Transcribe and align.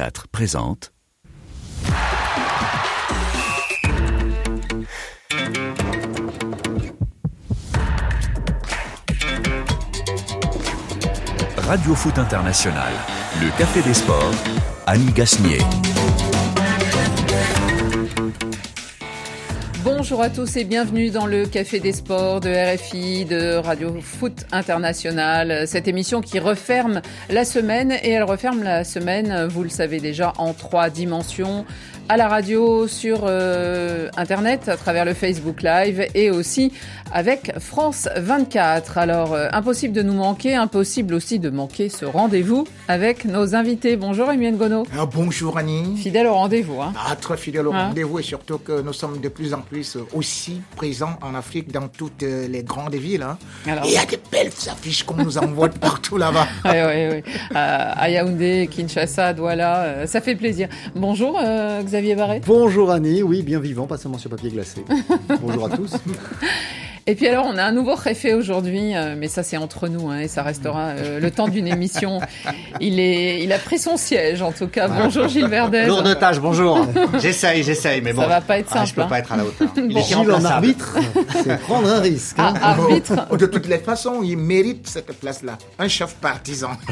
24 0.00 0.28
présente 0.28 0.92
Radio 11.58 11.94
Foot 11.94 12.18
International, 12.18 12.92
le 13.42 13.50
Café 13.58 13.82
des 13.82 13.92
Sports, 13.92 14.32
Annie 14.86 15.12
Gasnier. 15.12 15.58
Bonjour 19.82 20.20
à 20.20 20.28
tous 20.28 20.58
et 20.58 20.64
bienvenue 20.64 21.08
dans 21.08 21.24
le 21.24 21.46
Café 21.46 21.80
des 21.80 21.92
Sports 21.92 22.40
de 22.40 22.50
RFI, 22.50 23.24
de 23.24 23.54
Radio 23.54 23.98
Foot 24.02 24.44
International. 24.52 25.66
Cette 25.66 25.88
émission 25.88 26.20
qui 26.20 26.38
referme 26.38 27.00
la 27.30 27.46
semaine 27.46 27.90
et 27.90 28.10
elle 28.10 28.24
referme 28.24 28.62
la 28.62 28.84
semaine, 28.84 29.46
vous 29.46 29.62
le 29.62 29.70
savez 29.70 29.98
déjà, 29.98 30.34
en 30.36 30.52
trois 30.52 30.90
dimensions 30.90 31.64
à 32.12 32.16
la 32.16 32.26
radio, 32.26 32.88
sur 32.88 33.20
euh, 33.22 34.08
Internet, 34.16 34.68
à 34.68 34.76
travers 34.76 35.04
le 35.04 35.14
Facebook 35.14 35.62
Live 35.62 36.08
et 36.16 36.32
aussi 36.32 36.72
avec 37.12 37.52
France 37.60 38.08
24. 38.16 38.98
Alors, 38.98 39.32
euh, 39.32 39.46
impossible 39.52 39.94
de 39.94 40.02
nous 40.02 40.14
manquer, 40.14 40.56
impossible 40.56 41.14
aussi 41.14 41.38
de 41.38 41.50
manquer 41.50 41.88
ce 41.88 42.04
rendez-vous 42.04 42.66
avec 42.88 43.26
nos 43.26 43.54
invités. 43.54 43.94
Bonjour 43.96 44.28
Emile 44.32 44.56
Gono. 44.56 44.84
Ah, 44.98 45.06
bonjour 45.06 45.56
Annie. 45.56 45.96
Fidèle 45.98 46.26
au 46.26 46.34
rendez-vous. 46.34 46.82
Hein. 46.82 46.92
Ah, 46.98 47.14
très 47.14 47.36
fidèle 47.36 47.68
au 47.68 47.72
Hein? 47.72 47.86
rendez-vous 47.90 48.18
et 48.18 48.22
surtout 48.24 48.58
que 48.58 48.80
nous 48.82 48.92
sommes 48.92 49.20
de 49.20 49.28
plus 49.28 49.54
en 49.54 49.60
plus 49.60 49.96
aussi 50.12 50.62
présents 50.74 51.16
en 51.22 51.36
Afrique 51.36 51.70
dans 51.70 51.86
toutes 51.86 52.24
euh, 52.24 52.48
les 52.48 52.64
grandes 52.64 52.96
villes. 52.96 53.22
hein. 53.22 53.38
Alors? 53.68 53.84
Et 53.84 53.88
il 53.90 53.94
y 53.94 53.98
a 53.98 54.04
des 54.04 54.18
belles 54.32 54.50
affiches 54.68 55.04
qu'on 55.04 55.14
nous 55.22 55.38
envoie 55.38 55.68
de 55.68 55.78
partout 55.78 56.16
là-bas. 56.16 56.48
Oui, 56.64 56.70
oui, 56.72 57.08
oui. 57.24 57.32
Euh, 57.54 57.92
à 57.96 58.10
Yaoundé, 58.10 58.68
Kinshasa, 58.68 59.32
Douala, 59.32 60.08
ça 60.08 60.20
fait 60.20 60.34
plaisir. 60.34 60.68
Bonjour 60.96 61.38
euh, 61.40 61.82
Xavier. 62.00 62.40
Bonjour 62.46 62.90
Annie, 62.90 63.22
oui, 63.22 63.42
bien 63.42 63.60
vivant, 63.60 63.86
pas 63.86 63.96
seulement 63.96 64.18
sur 64.18 64.30
papier 64.30 64.50
glacé. 64.50 64.84
Bonjour 65.40 65.66
à 65.66 65.76
tous. 65.76 65.92
Et 67.06 67.14
puis 67.14 67.26
alors, 67.26 67.46
on 67.52 67.56
a 67.58 67.64
un 67.64 67.72
nouveau 67.72 67.94
réfé 67.94 68.34
aujourd'hui, 68.34 68.94
euh, 68.94 69.14
mais 69.18 69.26
ça 69.26 69.42
c'est 69.42 69.56
entre 69.56 69.88
nous, 69.88 70.10
hein, 70.10 70.20
et 70.20 70.28
ça 70.28 70.42
restera 70.42 70.90
euh, 70.90 71.18
le 71.18 71.30
temps 71.30 71.48
d'une 71.48 71.66
émission. 71.66 72.20
Il 72.80 73.00
est, 73.00 73.42
il 73.42 73.52
a 73.52 73.58
pris 73.58 73.78
son 73.78 73.96
siège 73.96 74.42
en 74.42 74.52
tout 74.52 74.68
cas. 74.68 74.86
Bonjour 74.86 75.26
Gilles 75.26 75.48
Verdez. 75.48 75.86
Lourde 75.86 76.16
tâche, 76.18 76.38
bonjour. 76.40 76.86
j'essaye, 77.18 77.62
j'essaye, 77.64 78.00
mais 78.02 78.12
bon. 78.12 78.22
Ça 78.22 78.28
va 78.28 78.40
pas 78.40 78.58
être 78.58 78.68
Ah, 78.72 78.74
simple, 78.78 78.88
je 78.88 78.94
peux 78.94 79.00
hein. 79.02 79.06
pas 79.08 79.18
être 79.18 79.32
à 79.32 79.36
la 79.38 79.44
hauteur. 79.44 79.68
Il 79.76 79.94
Bon. 79.94 79.98
est 80.00 80.02
Gilles 80.04 80.30
en 80.32 80.44
arbitre, 80.44 80.98
c'est 81.42 81.58
prendre 81.60 81.88
un 81.88 82.00
risque. 82.00 82.38
hein. 82.38 82.54
Ah, 82.62 82.70
arbitre. 82.72 83.12
Oh, 83.30 83.36
de 83.36 83.46
toutes 83.46 83.66
les 83.66 83.78
façons, 83.78 84.20
il 84.22 84.36
mérite 84.36 84.86
cette 84.88 85.12
place-là. 85.18 85.58
Un 85.78 85.88
chef 85.88 86.14
partisan. 86.16 86.70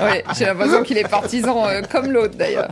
Oui, 0.00 0.20
j'ai 0.38 0.44
l'impression 0.46 0.82
qu'il 0.82 0.96
est 0.98 1.08
partisan 1.08 1.66
euh, 1.66 1.82
comme 1.90 2.10
l'autre 2.12 2.34
d'ailleurs. 2.36 2.68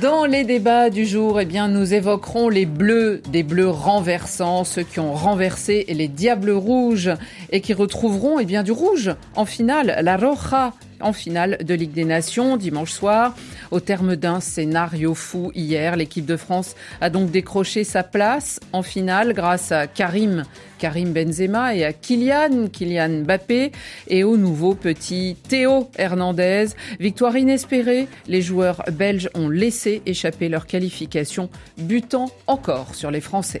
Dans 0.00 0.24
les 0.26 0.44
débats 0.44 0.88
du 0.90 1.04
jour, 1.06 1.40
eh 1.40 1.44
bien, 1.44 1.66
nous 1.68 1.92
évoquerons 1.92 2.48
les 2.48 2.66
bleus, 2.66 3.20
des 3.28 3.42
bleus 3.42 3.68
renversants, 3.68 4.53
ceux 4.62 4.84
qui 4.84 5.00
ont 5.00 5.14
renversé 5.14 5.84
les 5.88 6.06
diables 6.06 6.52
rouges 6.52 7.10
et 7.50 7.60
qui 7.60 7.72
retrouveront 7.72 8.38
eh 8.38 8.44
bien, 8.44 8.62
du 8.62 8.70
rouge 8.70 9.12
en 9.34 9.44
finale, 9.44 9.98
la 10.02 10.16
Roja 10.16 10.74
en 11.00 11.12
finale 11.12 11.58
de 11.64 11.74
Ligue 11.74 11.92
des 11.92 12.04
Nations 12.04 12.56
dimanche 12.56 12.92
soir. 12.92 13.34
Au 13.70 13.80
terme 13.80 14.16
d'un 14.16 14.40
scénario 14.40 15.14
fou 15.14 15.50
hier, 15.54 15.96
l'équipe 15.96 16.26
de 16.26 16.36
France 16.36 16.74
a 17.00 17.10
donc 17.10 17.30
décroché 17.30 17.84
sa 17.84 18.02
place 18.02 18.60
en 18.72 18.82
finale 18.82 19.32
grâce 19.32 19.72
à 19.72 19.86
Karim, 19.86 20.44
Karim 20.78 21.12
Benzema 21.12 21.74
et 21.74 21.84
à 21.84 21.92
Kylian, 21.92 22.68
Kylian 22.72 23.24
Mbappé 23.24 23.72
et 24.08 24.24
au 24.24 24.36
nouveau 24.36 24.74
petit 24.74 25.36
Théo 25.48 25.90
Hernandez. 25.96 26.66
Victoire 27.00 27.36
inespérée, 27.36 28.08
les 28.28 28.42
joueurs 28.42 28.82
belges 28.92 29.30
ont 29.34 29.48
laissé 29.48 30.02
échapper 30.06 30.48
leur 30.48 30.66
qualification, 30.66 31.50
butant 31.78 32.30
encore 32.46 32.94
sur 32.94 33.10
les 33.10 33.20
Français. 33.20 33.60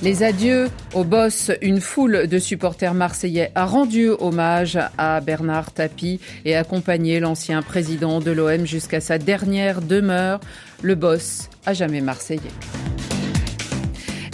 Les 0.00 0.22
adieux 0.22 0.68
au 0.94 1.02
boss, 1.02 1.50
une 1.60 1.80
foule 1.80 2.28
de 2.28 2.38
supporters 2.38 2.94
marseillais 2.94 3.50
a 3.56 3.66
rendu 3.66 4.10
hommage 4.10 4.78
à 4.96 5.20
Bernard 5.20 5.72
Tapie 5.72 6.20
et 6.44 6.54
accompagné 6.54 7.18
l'ancien 7.18 7.62
président 7.62 8.20
de 8.20 8.30
l'OM 8.30 8.64
jusqu'à 8.64 9.00
sa 9.00 9.18
dernière 9.18 9.82
demeure, 9.82 10.38
le 10.82 10.94
boss 10.94 11.50
à 11.66 11.74
jamais 11.74 12.00
marseillais. 12.00 12.52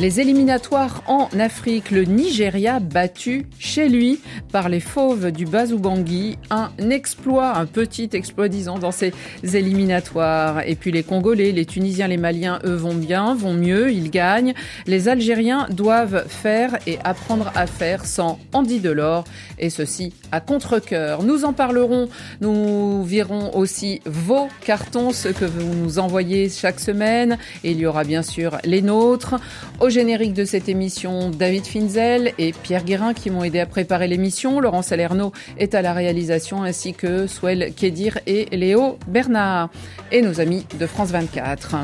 Les 0.00 0.20
éliminatoires 0.20 1.02
en 1.06 1.28
Afrique, 1.38 1.92
le 1.92 2.02
Nigeria 2.02 2.80
battu 2.80 3.46
chez 3.60 3.88
lui 3.88 4.20
par 4.50 4.68
les 4.68 4.80
fauves 4.80 5.30
du 5.30 5.44
Bazoubangi, 5.44 6.36
un 6.50 6.70
exploit, 6.90 7.56
un 7.56 7.66
petit 7.66 8.10
exploit 8.12 8.48
disons 8.48 8.78
dans 8.78 8.90
ces 8.90 9.12
éliminatoires. 9.42 10.62
Et 10.66 10.74
puis 10.74 10.90
les 10.90 11.04
Congolais, 11.04 11.52
les 11.52 11.64
Tunisiens, 11.64 12.08
les 12.08 12.16
Maliens, 12.16 12.58
eux 12.64 12.74
vont 12.74 12.94
bien, 12.94 13.34
vont 13.34 13.54
mieux, 13.54 13.92
ils 13.92 14.10
gagnent. 14.10 14.54
Les 14.86 15.08
Algériens 15.08 15.68
doivent 15.70 16.24
faire 16.28 16.76
et 16.88 16.98
apprendre 17.04 17.52
à 17.54 17.68
faire 17.68 18.04
sans 18.04 18.40
Andy 18.52 18.80
Delors, 18.80 19.24
et 19.60 19.70
ceci 19.70 20.12
à 20.32 20.40
contre-cœur. 20.40 21.22
Nous 21.22 21.44
en 21.44 21.52
parlerons, 21.52 22.08
nous 22.40 23.04
verrons 23.04 23.54
aussi 23.54 24.00
vos 24.06 24.48
cartons, 24.64 25.12
ceux 25.12 25.32
que 25.32 25.44
vous 25.44 25.74
nous 25.74 25.98
envoyez 26.00 26.48
chaque 26.48 26.80
semaine, 26.80 27.38
et 27.62 27.70
il 27.70 27.78
y 27.78 27.86
aura 27.86 28.02
bien 28.02 28.22
sûr 28.22 28.58
les 28.64 28.82
nôtres. 28.82 29.36
Au 29.84 29.90
générique 29.90 30.32
de 30.32 30.46
cette 30.46 30.70
émission, 30.70 31.28
David 31.28 31.66
Finzel 31.66 32.32
et 32.38 32.54
Pierre 32.54 32.84
Guérin 32.84 33.12
qui 33.12 33.28
m'ont 33.28 33.44
aidé 33.44 33.60
à 33.60 33.66
préparer 33.66 34.08
l'émission. 34.08 34.58
Laurent 34.58 34.80
Salerno 34.80 35.30
est 35.58 35.74
à 35.74 35.82
la 35.82 35.92
réalisation 35.92 36.62
ainsi 36.62 36.94
que 36.94 37.26
Swell 37.26 37.70
Kedir 37.76 38.18
et 38.26 38.46
Léo 38.56 38.98
Bernard 39.08 39.68
et 40.10 40.22
nos 40.22 40.40
amis 40.40 40.64
de 40.80 40.86
France 40.86 41.10
24. 41.10 41.76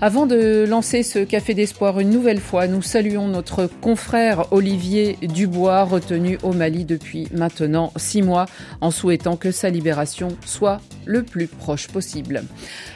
Avant 0.00 0.26
de 0.26 0.64
lancer 0.64 1.02
ce 1.02 1.18
café 1.18 1.54
d'espoir 1.54 1.98
une 1.98 2.10
nouvelle 2.10 2.38
fois, 2.38 2.68
nous 2.68 2.82
saluons 2.82 3.26
notre 3.26 3.68
confrère 3.80 4.52
Olivier 4.52 5.18
Dubois 5.20 5.82
retenu 5.82 6.38
au 6.44 6.52
Mali 6.52 6.84
depuis 6.84 7.26
maintenant 7.32 7.92
six 7.96 8.22
mois 8.22 8.46
en 8.80 8.92
souhaitant 8.92 9.36
que 9.36 9.50
sa 9.50 9.70
libération 9.70 10.28
soit 10.46 10.80
le 11.04 11.24
plus 11.24 11.48
proche 11.48 11.88
possible. 11.88 12.44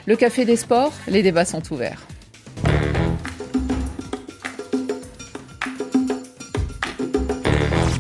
Le 0.07 0.15
café 0.15 0.45
des 0.45 0.55
sports, 0.55 0.93
les 1.09 1.25
débats 1.25 1.45
sont 1.45 1.73
ouverts. 1.73 2.07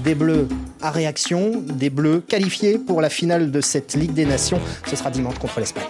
Des 0.08 0.14
Bleus 0.14 0.48
à 0.80 0.90
réaction, 0.90 1.62
des 1.62 1.90
Bleus 1.90 2.22
qualifiés 2.26 2.78
pour 2.78 3.02
la 3.02 3.10
finale 3.10 3.50
de 3.50 3.60
cette 3.60 3.92
Ligue 3.92 4.14
des 4.14 4.24
Nations. 4.24 4.58
Ce 4.86 4.96
sera 4.96 5.10
dimanche 5.10 5.38
contre 5.38 5.60
l'Espagne. 5.60 5.84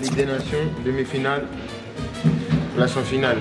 Ligue 0.00 0.14
des 0.14 0.26
Nations, 0.26 0.70
demi-finale, 0.84 1.48
place 2.76 2.96
en 2.96 3.02
finale. 3.02 3.38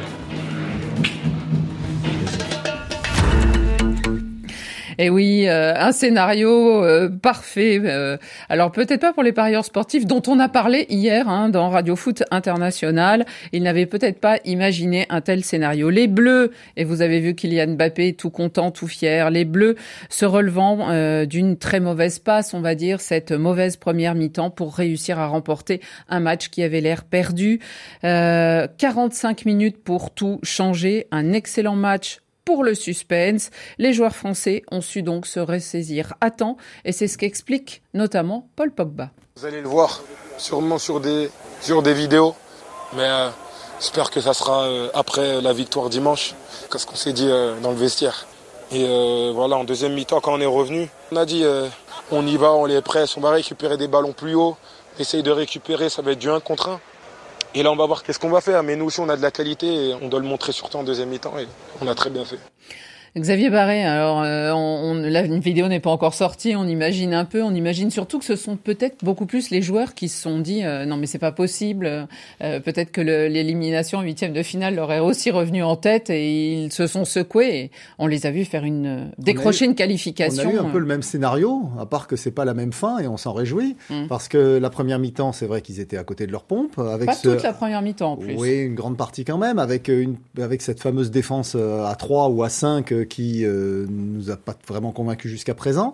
Et 5.01 5.09
oui, 5.09 5.47
euh, 5.47 5.73
un 5.77 5.93
scénario 5.93 6.83
euh, 6.83 7.07
parfait. 7.07 7.79
euh, 7.81 8.17
alors 8.49 8.69
peut-être 8.69 8.99
pas 8.99 9.13
pour 9.13 9.23
les 9.23 9.31
parieurs 9.31 9.63
sportifs 9.63 10.05
dont 10.05 10.21
on 10.27 10.39
a 10.39 10.49
parlé 10.49 10.87
hier 10.89 11.29
hein, 11.29 11.47
dans 11.47 11.69
Radio 11.69 11.95
Foot 11.95 12.23
International. 12.31 13.25
Ils 13.53 13.63
n'avaient 13.63 13.85
peut-être 13.85 14.19
pas 14.19 14.39
imaginé 14.43 15.05
un 15.09 15.21
tel 15.21 15.45
scénario. 15.45 15.89
Les 15.89 16.07
Bleus, 16.07 16.51
et 16.75 16.83
vous 16.83 17.01
avez 17.01 17.21
vu 17.21 17.33
Kylian 17.33 17.75
Mbappé 17.75 18.11
tout 18.11 18.29
content, 18.29 18.71
tout 18.71 18.87
fier. 18.87 19.29
Les 19.29 19.45
Bleus 19.45 19.77
se 20.09 20.25
relevant 20.25 20.89
euh, 20.89 21.25
d'une 21.25 21.55
très 21.55 21.79
mauvaise 21.79 22.19
passe, 22.19 22.53
on 22.53 22.59
va 22.59 22.75
dire, 22.75 22.99
cette 22.99 23.31
mauvaise 23.31 23.77
première 23.77 24.15
mi-temps 24.15 24.49
pour 24.49 24.75
réussir 24.75 25.17
à 25.17 25.27
remporter 25.27 25.79
un 26.09 26.19
match 26.19 26.49
qui 26.49 26.61
avait 26.61 26.81
l'air 26.81 27.05
perdu. 27.05 27.61
Euh, 28.03 28.67
45 28.77 29.45
minutes 29.45 29.81
pour 29.81 30.13
tout 30.13 30.41
changer. 30.43 31.07
Un 31.11 31.31
excellent 31.31 31.77
match 31.77 32.19
pour 32.49 32.63
le 32.63 32.73
suspense. 32.73 33.51
Les 33.77 33.93
joueurs 33.93 34.15
français 34.15 34.63
ont 34.71 34.81
su 34.81 35.03
donc 35.03 35.27
se 35.27 35.39
ressaisir 35.39 36.15
à 36.19 36.31
temps 36.31 36.57
et 36.83 36.91
c'est 36.91 37.07
ce 37.07 37.15
qu'explique 37.15 37.83
notamment 37.93 38.49
Paul 38.55 38.71
Pogba. 38.71 39.11
Vous 39.35 39.45
allez 39.45 39.61
le 39.61 39.67
voir 39.67 40.01
sûrement 40.39 40.79
sur 40.79 40.99
des, 40.99 41.29
sur 41.61 41.83
des 41.83 41.93
vidéos, 41.93 42.33
mais 42.95 43.03
euh, 43.03 43.29
j'espère 43.79 44.09
que 44.09 44.19
ça 44.19 44.33
sera 44.33 44.63
euh, 44.63 44.89
après 44.95 45.41
la 45.41 45.53
victoire 45.53 45.91
dimanche, 45.91 46.33
qu'est-ce 46.71 46.87
qu'on 46.87 46.95
s'est 46.95 47.13
dit 47.13 47.29
euh, 47.29 47.59
dans 47.59 47.69
le 47.69 47.77
vestiaire. 47.77 48.25
Et 48.71 49.31
voilà, 49.31 49.57
en 49.57 49.63
deuxième 49.63 49.93
mi-temps, 49.93 50.19
quand 50.19 50.33
on 50.33 50.41
est 50.41 50.45
revenu, 50.45 50.89
on 51.11 51.17
a 51.17 51.25
dit 51.25 51.43
on 52.11 52.25
y 52.27 52.37
va, 52.37 52.53
on 52.53 52.65
les 52.65 52.81
presse, 52.81 53.17
on 53.17 53.21
va 53.21 53.31
récupérer 53.31 53.77
des 53.77 53.87
ballons 53.87 54.13
plus 54.13 54.35
haut, 54.35 54.57
essaye 54.99 55.23
de 55.23 55.31
récupérer, 55.31 55.89
ça 55.89 56.03
va 56.03 56.11
être 56.11 56.19
du 56.19 56.29
1 56.29 56.39
contre 56.39 56.69
1. 56.69 56.79
Et 57.55 57.63
là, 57.63 57.71
on 57.71 57.75
va 57.75 57.85
voir 57.85 58.03
qu'est-ce 58.03 58.19
qu'on 58.19 58.29
va 58.29 58.41
faire. 58.41 58.63
Mais 58.63 58.75
nous 58.75 58.85
aussi, 58.85 58.99
on 58.99 59.09
a 59.09 59.17
de 59.17 59.21
la 59.21 59.31
qualité 59.31 59.89
et 59.89 59.93
on 59.95 60.07
doit 60.07 60.19
le 60.19 60.27
montrer 60.27 60.51
surtout 60.51 60.77
en 60.77 60.83
deuxième 60.83 61.09
mi-temps. 61.09 61.37
Et 61.39 61.47
on 61.81 61.87
a 61.87 61.95
très 61.95 62.09
bien 62.09 62.25
fait. 62.25 62.39
Xavier 63.17 63.49
Barré, 63.49 63.83
alors 63.83 64.21
euh, 64.21 64.51
on, 64.51 64.93
la 64.93 65.23
vidéo 65.23 65.67
n'est 65.67 65.79
pas 65.79 65.89
encore 65.89 66.13
sortie, 66.13 66.55
on 66.55 66.67
imagine 66.67 67.13
un 67.13 67.25
peu, 67.25 67.41
on 67.41 67.53
imagine 67.53 67.89
surtout 67.89 68.19
que 68.19 68.25
ce 68.25 68.35
sont 68.35 68.55
peut-être 68.55 69.03
beaucoup 69.03 69.25
plus 69.25 69.49
les 69.49 69.61
joueurs 69.61 69.95
qui 69.95 70.09
se 70.09 70.21
sont 70.21 70.39
dit 70.39 70.63
euh, 70.63 70.85
non 70.85 70.97
mais 70.97 71.07
c'est 71.07 71.17
pas 71.17 71.31
possible, 71.31 72.07
euh, 72.41 72.59
peut-être 72.59 72.91
que 72.91 73.01
l'élimination 73.01 73.99
en 73.99 74.01
huitième 74.03 74.33
de 74.33 74.43
finale 74.43 74.75
leur 74.75 74.91
est 74.91 74.99
aussi 74.99 75.31
revenu 75.31 75.63
en 75.63 75.75
tête 75.75 76.09
et 76.09 76.63
ils 76.65 76.71
se 76.71 76.85
sont 76.85 77.05
secoués. 77.05 77.49
Et 77.49 77.71
on 77.97 78.05
les 78.05 78.25
a 78.25 78.31
vus 78.31 78.45
faire 78.45 78.63
une 78.63 79.11
décrocher 79.17 79.65
une 79.65 79.75
qualification. 79.75 80.43
On 80.45 80.49
a 80.49 80.53
eu 80.53 80.59
un 80.59 80.69
peu 80.69 80.79
le 80.79 80.85
même 80.85 81.01
scénario, 81.01 81.69
à 81.79 81.85
part 81.85 82.07
que 82.07 82.15
c'est 82.15 82.31
pas 82.31 82.45
la 82.45 82.53
même 82.53 82.73
fin 82.73 82.99
et 82.99 83.07
on 83.07 83.17
s'en 83.17 83.33
réjouit 83.33 83.75
mm. 83.89 84.07
parce 84.07 84.27
que 84.27 84.57
la 84.57 84.69
première 84.69 84.99
mi-temps 84.99 85.31
c'est 85.31 85.47
vrai 85.47 85.61
qu'ils 85.61 85.79
étaient 85.79 85.97
à 85.97 86.03
côté 86.03 86.27
de 86.27 86.31
leur 86.31 86.43
pompe 86.43 86.77
avec 86.77 87.07
pas 87.07 87.15
toute 87.15 87.41
la 87.41 87.53
première 87.53 87.81
mi-temps 87.81 88.13
en 88.13 88.17
plus. 88.17 88.35
Oui, 88.35 88.59
une 88.59 88.75
grande 88.75 88.97
partie 88.97 89.25
quand 89.25 89.37
même 89.39 89.57
avec 89.57 89.87
une 89.87 90.17
avec 90.39 90.61
cette 90.61 90.79
fameuse 90.79 91.09
défense 91.09 91.55
à 91.55 91.95
3 91.95 92.29
ou 92.29 92.43
à 92.43 92.49
5 92.49 92.93
qui 93.03 93.45
euh, 93.45 93.85
nous 93.89 94.31
a 94.31 94.37
pas 94.37 94.55
vraiment 94.67 94.91
convaincu 94.91 95.29
jusqu'à 95.29 95.53
présent. 95.53 95.93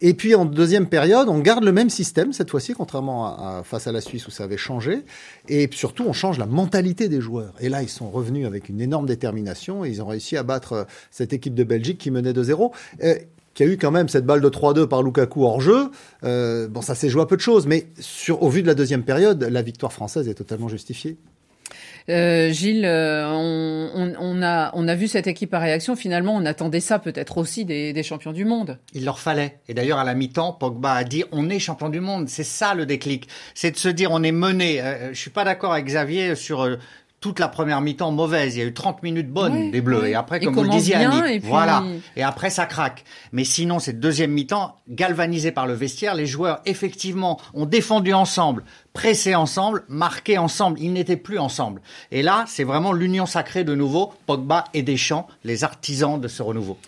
Et 0.00 0.14
puis 0.14 0.34
en 0.34 0.44
deuxième 0.44 0.86
période, 0.86 1.28
on 1.28 1.38
garde 1.38 1.64
le 1.64 1.72
même 1.72 1.90
système 1.90 2.32
cette 2.32 2.50
fois-ci, 2.50 2.74
contrairement 2.74 3.26
à, 3.26 3.62
face 3.64 3.86
à 3.86 3.92
la 3.92 4.00
Suisse 4.00 4.26
où 4.26 4.30
ça 4.30 4.44
avait 4.44 4.56
changé. 4.56 5.04
Et 5.48 5.68
surtout, 5.72 6.04
on 6.06 6.12
change 6.12 6.38
la 6.38 6.46
mentalité 6.46 7.08
des 7.08 7.20
joueurs. 7.20 7.54
Et 7.60 7.68
là, 7.68 7.82
ils 7.82 7.88
sont 7.88 8.10
revenus 8.10 8.46
avec 8.46 8.68
une 8.68 8.80
énorme 8.80 9.06
détermination 9.06 9.84
et 9.84 9.90
ils 9.90 10.02
ont 10.02 10.06
réussi 10.06 10.36
à 10.36 10.42
battre 10.42 10.72
euh, 10.72 10.84
cette 11.10 11.32
équipe 11.32 11.54
de 11.54 11.64
Belgique 11.64 11.98
qui 11.98 12.10
menait 12.10 12.32
2-0 12.32 12.72
euh, 13.02 13.14
qui 13.54 13.62
a 13.62 13.66
eu 13.66 13.78
quand 13.78 13.90
même 13.90 14.10
cette 14.10 14.26
balle 14.26 14.42
de 14.42 14.50
3-2 14.50 14.86
par 14.86 15.02
Lukaku 15.02 15.44
hors 15.44 15.62
jeu. 15.62 15.90
bon, 16.22 16.82
ça 16.82 16.94
s'est 16.94 17.08
joué 17.08 17.22
à 17.22 17.26
peu 17.26 17.36
de 17.36 17.40
choses, 17.40 17.66
mais 17.66 17.86
sur, 17.98 18.42
au 18.42 18.50
vu 18.50 18.60
de 18.60 18.66
la 18.66 18.74
deuxième 18.74 19.02
période, 19.02 19.42
la 19.44 19.62
victoire 19.62 19.94
française 19.94 20.28
est 20.28 20.34
totalement 20.34 20.68
justifiée. 20.68 21.16
Euh, 22.08 22.52
Gilles, 22.52 22.84
euh, 22.84 23.26
on, 23.28 24.14
on, 24.18 24.42
a, 24.42 24.70
on 24.74 24.86
a 24.86 24.94
vu 24.94 25.08
cette 25.08 25.26
équipe 25.26 25.52
à 25.54 25.58
réaction. 25.58 25.96
Finalement, 25.96 26.34
on 26.34 26.46
attendait 26.46 26.80
ça 26.80 26.98
peut-être 26.98 27.38
aussi 27.38 27.64
des, 27.64 27.92
des, 27.92 28.02
champions 28.02 28.32
du 28.32 28.44
monde. 28.44 28.78
Il 28.94 29.04
leur 29.04 29.18
fallait. 29.18 29.58
Et 29.68 29.74
d'ailleurs, 29.74 29.98
à 29.98 30.04
la 30.04 30.14
mi-temps, 30.14 30.52
Pogba 30.52 30.92
a 30.92 31.04
dit 31.04 31.24
on 31.32 31.50
est 31.50 31.58
champion 31.58 31.88
du 31.88 32.00
monde. 32.00 32.28
C'est 32.28 32.44
ça 32.44 32.74
le 32.74 32.86
déclic. 32.86 33.28
C'est 33.54 33.72
de 33.72 33.76
se 33.76 33.88
dire 33.88 34.10
on 34.12 34.22
est 34.22 34.32
mené. 34.32 34.80
Euh, 34.80 35.12
je 35.12 35.18
suis 35.18 35.30
pas 35.30 35.44
d'accord 35.44 35.72
avec 35.72 35.86
Xavier 35.86 36.36
sur 36.36 36.62
euh, 36.62 36.76
toute 37.20 37.40
la 37.40 37.48
première 37.48 37.80
mi-temps 37.80 38.12
mauvaise. 38.12 38.56
Il 38.56 38.58
y 38.60 38.62
a 38.62 38.66
eu 38.66 38.72
30 38.72 39.02
minutes 39.02 39.30
bonnes 39.30 39.70
des 39.70 39.80
Bleus. 39.80 40.06
Et 40.06 40.14
après, 40.14 40.38
comme 40.38 40.54
vous 40.54 40.62
le 40.62 40.68
disiez, 40.68 40.94
Annie, 40.94 41.38
voilà. 41.38 41.82
Et 42.14 42.22
après, 42.22 42.50
ça 42.50 42.66
craque. 42.66 43.04
Mais 43.32 43.44
sinon, 43.44 43.78
cette 43.78 43.98
deuxième 43.98 44.30
mi-temps, 44.30 44.76
galvanisée 44.88 45.50
par 45.50 45.66
le 45.66 45.74
vestiaire, 45.74 46.14
les 46.14 46.26
joueurs, 46.26 46.60
effectivement, 46.66 47.40
ont 47.54 47.66
défendu 47.66 48.12
ensemble, 48.12 48.64
pressé 48.96 49.34
ensemble, 49.34 49.82
marqué 49.90 50.38
ensemble. 50.38 50.80
Ils 50.80 50.90
n'étaient 50.90 51.18
plus 51.18 51.38
ensemble. 51.38 51.82
Et 52.10 52.22
là, 52.22 52.46
c'est 52.48 52.64
vraiment 52.64 52.94
l'union 52.94 53.26
sacrée 53.26 53.62
de 53.62 53.74
nouveau. 53.74 54.14
Pogba 54.24 54.64
et 54.72 54.80
Deschamps, 54.80 55.26
les 55.44 55.64
artisans 55.64 56.18
de 56.18 56.28
ce 56.28 56.42
renouveau. 56.42 56.78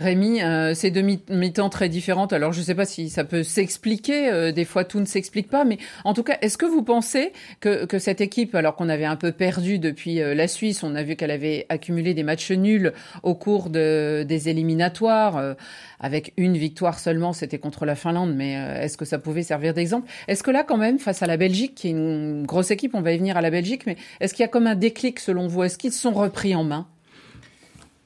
Rémi, 0.00 0.42
euh, 0.42 0.74
ces 0.74 0.92
deux 0.92 1.02
mi-temps 1.02 1.70
très 1.70 1.88
différentes. 1.88 2.32
Alors, 2.32 2.52
je 2.52 2.60
ne 2.60 2.64
sais 2.64 2.76
pas 2.76 2.84
si 2.84 3.10
ça 3.10 3.24
peut 3.24 3.42
s'expliquer. 3.42 4.28
Euh, 4.28 4.52
des 4.52 4.64
fois, 4.64 4.84
tout 4.84 5.00
ne 5.00 5.04
s'explique 5.04 5.48
pas. 5.48 5.64
Mais 5.64 5.78
en 6.04 6.14
tout 6.14 6.22
cas, 6.22 6.38
est-ce 6.40 6.56
que 6.56 6.66
vous 6.66 6.82
pensez 6.82 7.32
que, 7.60 7.86
cette 7.98 8.20
équipe, 8.20 8.54
alors 8.54 8.76
qu'on 8.76 8.88
avait 8.88 9.04
un 9.04 9.16
peu 9.16 9.32
perdu 9.32 9.80
depuis 9.80 10.20
euh, 10.20 10.34
la 10.34 10.46
Suisse, 10.46 10.84
on 10.84 10.94
a 10.94 11.02
vu 11.02 11.16
qu'elle 11.16 11.32
avait 11.32 11.66
accumulé 11.68 12.14
des 12.14 12.22
matchs 12.22 12.52
nuls 12.52 12.92
au 13.24 13.34
cours 13.34 13.70
de, 13.70 14.24
des 14.26 14.48
éliminatoires, 14.48 15.56
avec 15.98 16.32
une 16.36 16.56
victoire 16.56 16.98
seulement, 17.00 17.32
c'était 17.32 17.58
contre 17.58 17.84
la 17.84 17.96
Finlande. 17.96 18.34
Mais 18.34 18.52
est-ce 18.52 18.96
que 18.96 19.04
ça 19.04 19.18
pouvait 19.18 19.42
servir 19.42 19.74
d'exemple? 19.74 20.08
Est-ce 20.28 20.44
que 20.44 20.52
là, 20.52 20.62
quand 20.62 20.76
même, 20.76 21.00
face 21.00 21.22
à 21.22 21.26
la 21.26 21.36
Belgique, 21.36 21.57
qui 21.66 21.88
est 21.88 21.90
une 21.90 22.46
grosse 22.46 22.70
équipe, 22.70 22.94
on 22.94 23.02
va 23.02 23.12
y 23.12 23.18
venir 23.18 23.36
à 23.36 23.40
la 23.40 23.50
Belgique, 23.50 23.82
mais 23.86 23.96
est-ce 24.20 24.34
qu'il 24.34 24.42
y 24.42 24.44
a 24.44 24.48
comme 24.48 24.66
un 24.66 24.74
déclic 24.74 25.20
selon 25.20 25.46
vous? 25.48 25.64
Est-ce 25.64 25.78
qu'ils 25.78 25.92
se 25.92 26.00
sont 26.00 26.12
repris 26.12 26.54
en 26.54 26.64
main? 26.64 26.86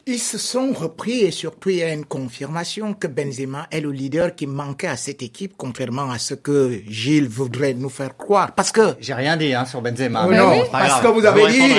Ils 0.04 0.18
se 0.18 0.36
sont 0.36 0.72
repris 0.72 1.20
et 1.20 1.30
surtout 1.30 1.70
il 1.70 1.76
y 1.76 1.82
a 1.82 1.92
une 1.92 2.04
confirmation 2.04 2.92
que 2.92 3.06
Benzema 3.06 3.68
est 3.70 3.80
le 3.80 3.92
leader 3.92 4.34
qui 4.34 4.48
manquait 4.48 4.88
à 4.88 4.96
cette 4.96 5.22
équipe, 5.22 5.52
contrairement 5.56 6.10
à 6.10 6.18
ce 6.18 6.34
que 6.34 6.82
Gilles 6.88 7.28
voudrait 7.28 7.74
nous 7.74 7.88
faire 7.88 8.16
croire. 8.16 8.52
Parce 8.52 8.72
que 8.72 8.96
j'ai 8.98 9.14
rien 9.14 9.36
dit 9.36 9.54
hein, 9.54 9.64
sur 9.64 9.80
Benzema. 9.80 10.26
Euh, 10.26 10.36
non, 10.36 10.64
parce 10.72 11.00
que 11.00 11.06
vous 11.06 11.24
avez 11.24 11.46
dit 11.52 11.72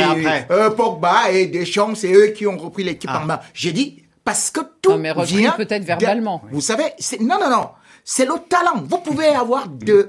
euh, 0.51 0.69
Pogba 0.69 1.31
et 1.33 1.47
Deschamps, 1.47 1.95
c'est 1.95 2.13
eux 2.13 2.27
qui 2.27 2.47
ont 2.47 2.57
repris 2.57 2.85
l'équipe 2.85 3.09
ah. 3.11 3.23
en 3.23 3.25
main. 3.25 3.39
J'ai 3.53 3.73
dit 3.73 4.03
parce 4.23 4.51
que 4.51 4.61
tout 4.81 4.91
non, 4.91 4.99
mais 4.99 5.13
vient 5.25 5.51
peut-être 5.51 5.83
verbalement. 5.83 6.43
Vous 6.49 6.61
savez, 6.61 6.85
non 7.19 7.37
non 7.41 7.49
non. 7.49 7.67
C'est 8.05 8.25
le 8.25 8.33
talent. 8.49 8.83
Vous 8.85 8.97
pouvez 8.97 9.27
avoir 9.27 9.67
de 9.67 9.93
euh, 9.93 10.07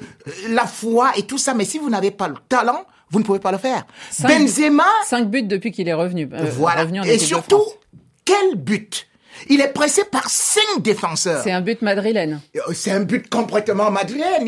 la 0.48 0.66
foi 0.66 1.12
et 1.16 1.22
tout 1.22 1.38
ça, 1.38 1.54
mais 1.54 1.64
si 1.64 1.78
vous 1.78 1.90
n'avez 1.90 2.10
pas 2.10 2.28
le 2.28 2.36
talent, 2.48 2.84
vous 3.10 3.20
ne 3.20 3.24
pouvez 3.24 3.38
pas 3.38 3.52
le 3.52 3.58
faire. 3.58 3.86
Benzema. 4.20 4.86
Cinq 5.06 5.30
buts 5.30 5.42
depuis 5.44 5.70
qu'il 5.70 5.88
est 5.88 5.94
revenu. 5.94 6.28
voilà. 6.56 6.84
et 7.06 7.18
surtout, 7.18 7.62
quel 8.24 8.56
but? 8.56 9.06
Il 9.48 9.60
est 9.60 9.72
pressé 9.72 10.04
par 10.04 10.28
cinq 10.30 10.80
défenseurs. 10.80 11.42
C'est 11.42 11.52
un 11.52 11.60
but 11.60 11.82
madrilène. 11.82 12.40
Euh, 12.56 12.60
c'est 12.72 12.92
un 12.92 13.00
but 13.00 13.28
complètement 13.28 13.90
madrilène. 13.90 14.46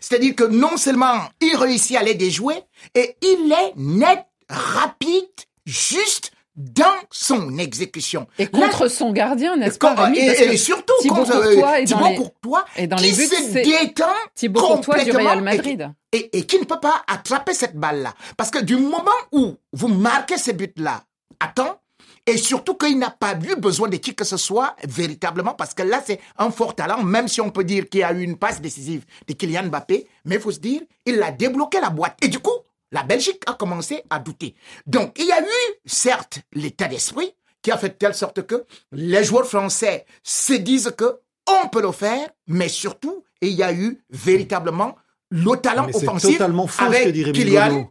C'est-à-dire 0.00 0.34
que 0.34 0.44
non 0.44 0.76
seulement 0.76 1.14
il 1.40 1.56
réussit 1.56 1.96
à 1.96 2.02
les 2.02 2.14
déjouer, 2.14 2.56
et 2.94 3.16
il 3.22 3.52
est 3.52 3.72
net, 3.76 4.24
rapide, 4.48 5.24
juste 5.64 6.32
dans 6.56 6.84
son 7.10 7.58
exécution. 7.58 8.26
Et 8.38 8.46
contre 8.46 8.88
son 8.88 9.12
gardien, 9.12 9.56
n'est-ce 9.56 9.78
pas, 9.78 10.10
et, 10.14 10.56
surtout 10.56 10.94
contre 11.08 11.36
euh, 11.36 11.84
Thibaut 11.84 12.14
Courtois, 12.16 12.64
et 12.76 12.86
dans 12.86 12.96
qui 12.96 13.04
les 13.04 13.12
buts, 13.12 13.26
se 13.26 13.52
détend 13.52 14.06
Thibaut 14.34 14.60
Courtois 14.60 15.04
du 15.04 15.10
Real 15.10 15.42
Madrid. 15.42 15.90
Et, 16.12 16.38
et, 16.38 16.46
qui 16.46 16.58
ne 16.58 16.64
peut 16.64 16.80
pas 16.80 17.02
attraper 17.08 17.52
cette 17.52 17.76
balle-là. 17.76 18.14
Parce 18.38 18.50
que 18.50 18.58
du 18.58 18.76
moment 18.76 19.10
où 19.32 19.56
vous 19.72 19.88
marquez 19.88 20.38
ces 20.38 20.54
buts-là, 20.54 21.02
attends, 21.40 21.78
et 22.26 22.36
surtout 22.38 22.74
qu'il 22.74 22.98
n'a 22.98 23.10
pas 23.10 23.34
eu 23.34 23.54
besoin 23.56 23.88
de 23.88 23.96
qui 23.96 24.14
que 24.14 24.24
ce 24.24 24.36
soit 24.36 24.74
véritablement 24.84 25.54
parce 25.54 25.74
que 25.74 25.82
là 25.82 26.02
c'est 26.04 26.18
un 26.38 26.50
fort 26.50 26.74
talent 26.74 27.02
même 27.04 27.28
si 27.28 27.40
on 27.40 27.50
peut 27.50 27.62
dire 27.62 27.88
qu'il 27.88 28.00
y 28.00 28.02
a 28.02 28.12
eu 28.12 28.22
une 28.22 28.36
passe 28.36 28.60
décisive 28.60 29.04
de 29.28 29.32
Kylian 29.32 29.66
Mbappé 29.66 30.08
mais 30.24 30.34
il 30.34 30.40
faut 30.40 30.50
se 30.50 30.58
dire 30.58 30.80
il 31.04 31.22
a 31.22 31.30
débloqué 31.30 31.80
la 31.80 31.90
boîte 31.90 32.16
et 32.20 32.28
du 32.28 32.40
coup 32.40 32.50
la 32.92 33.02
Belgique 33.02 33.42
a 33.46 33.54
commencé 33.54 34.02
à 34.10 34.18
douter 34.18 34.54
donc 34.86 35.16
il 35.18 35.26
y 35.26 35.32
a 35.32 35.40
eu 35.40 35.74
certes 35.84 36.40
l'état 36.52 36.88
d'esprit 36.88 37.32
qui 37.62 37.70
a 37.70 37.78
fait 37.78 37.90
de 37.90 37.94
telle 37.94 38.14
sorte 38.14 38.46
que 38.46 38.64
les 38.92 39.24
joueurs 39.24 39.46
français 39.46 40.06
se 40.22 40.54
disent 40.54 40.92
que 40.96 41.20
on 41.62 41.68
peut 41.68 41.82
le 41.82 41.92
faire 41.92 42.28
mais 42.46 42.68
surtout 42.68 43.24
il 43.40 43.52
y 43.52 43.62
a 43.62 43.72
eu 43.72 44.00
véritablement 44.10 44.96
le 45.30 45.56
talent 45.56 45.88
offensif 45.92 46.38
totalement 46.38 46.66
faux 46.66 46.84
avec 46.84 47.12
que 47.12 47.30
Kylian 47.32 47.90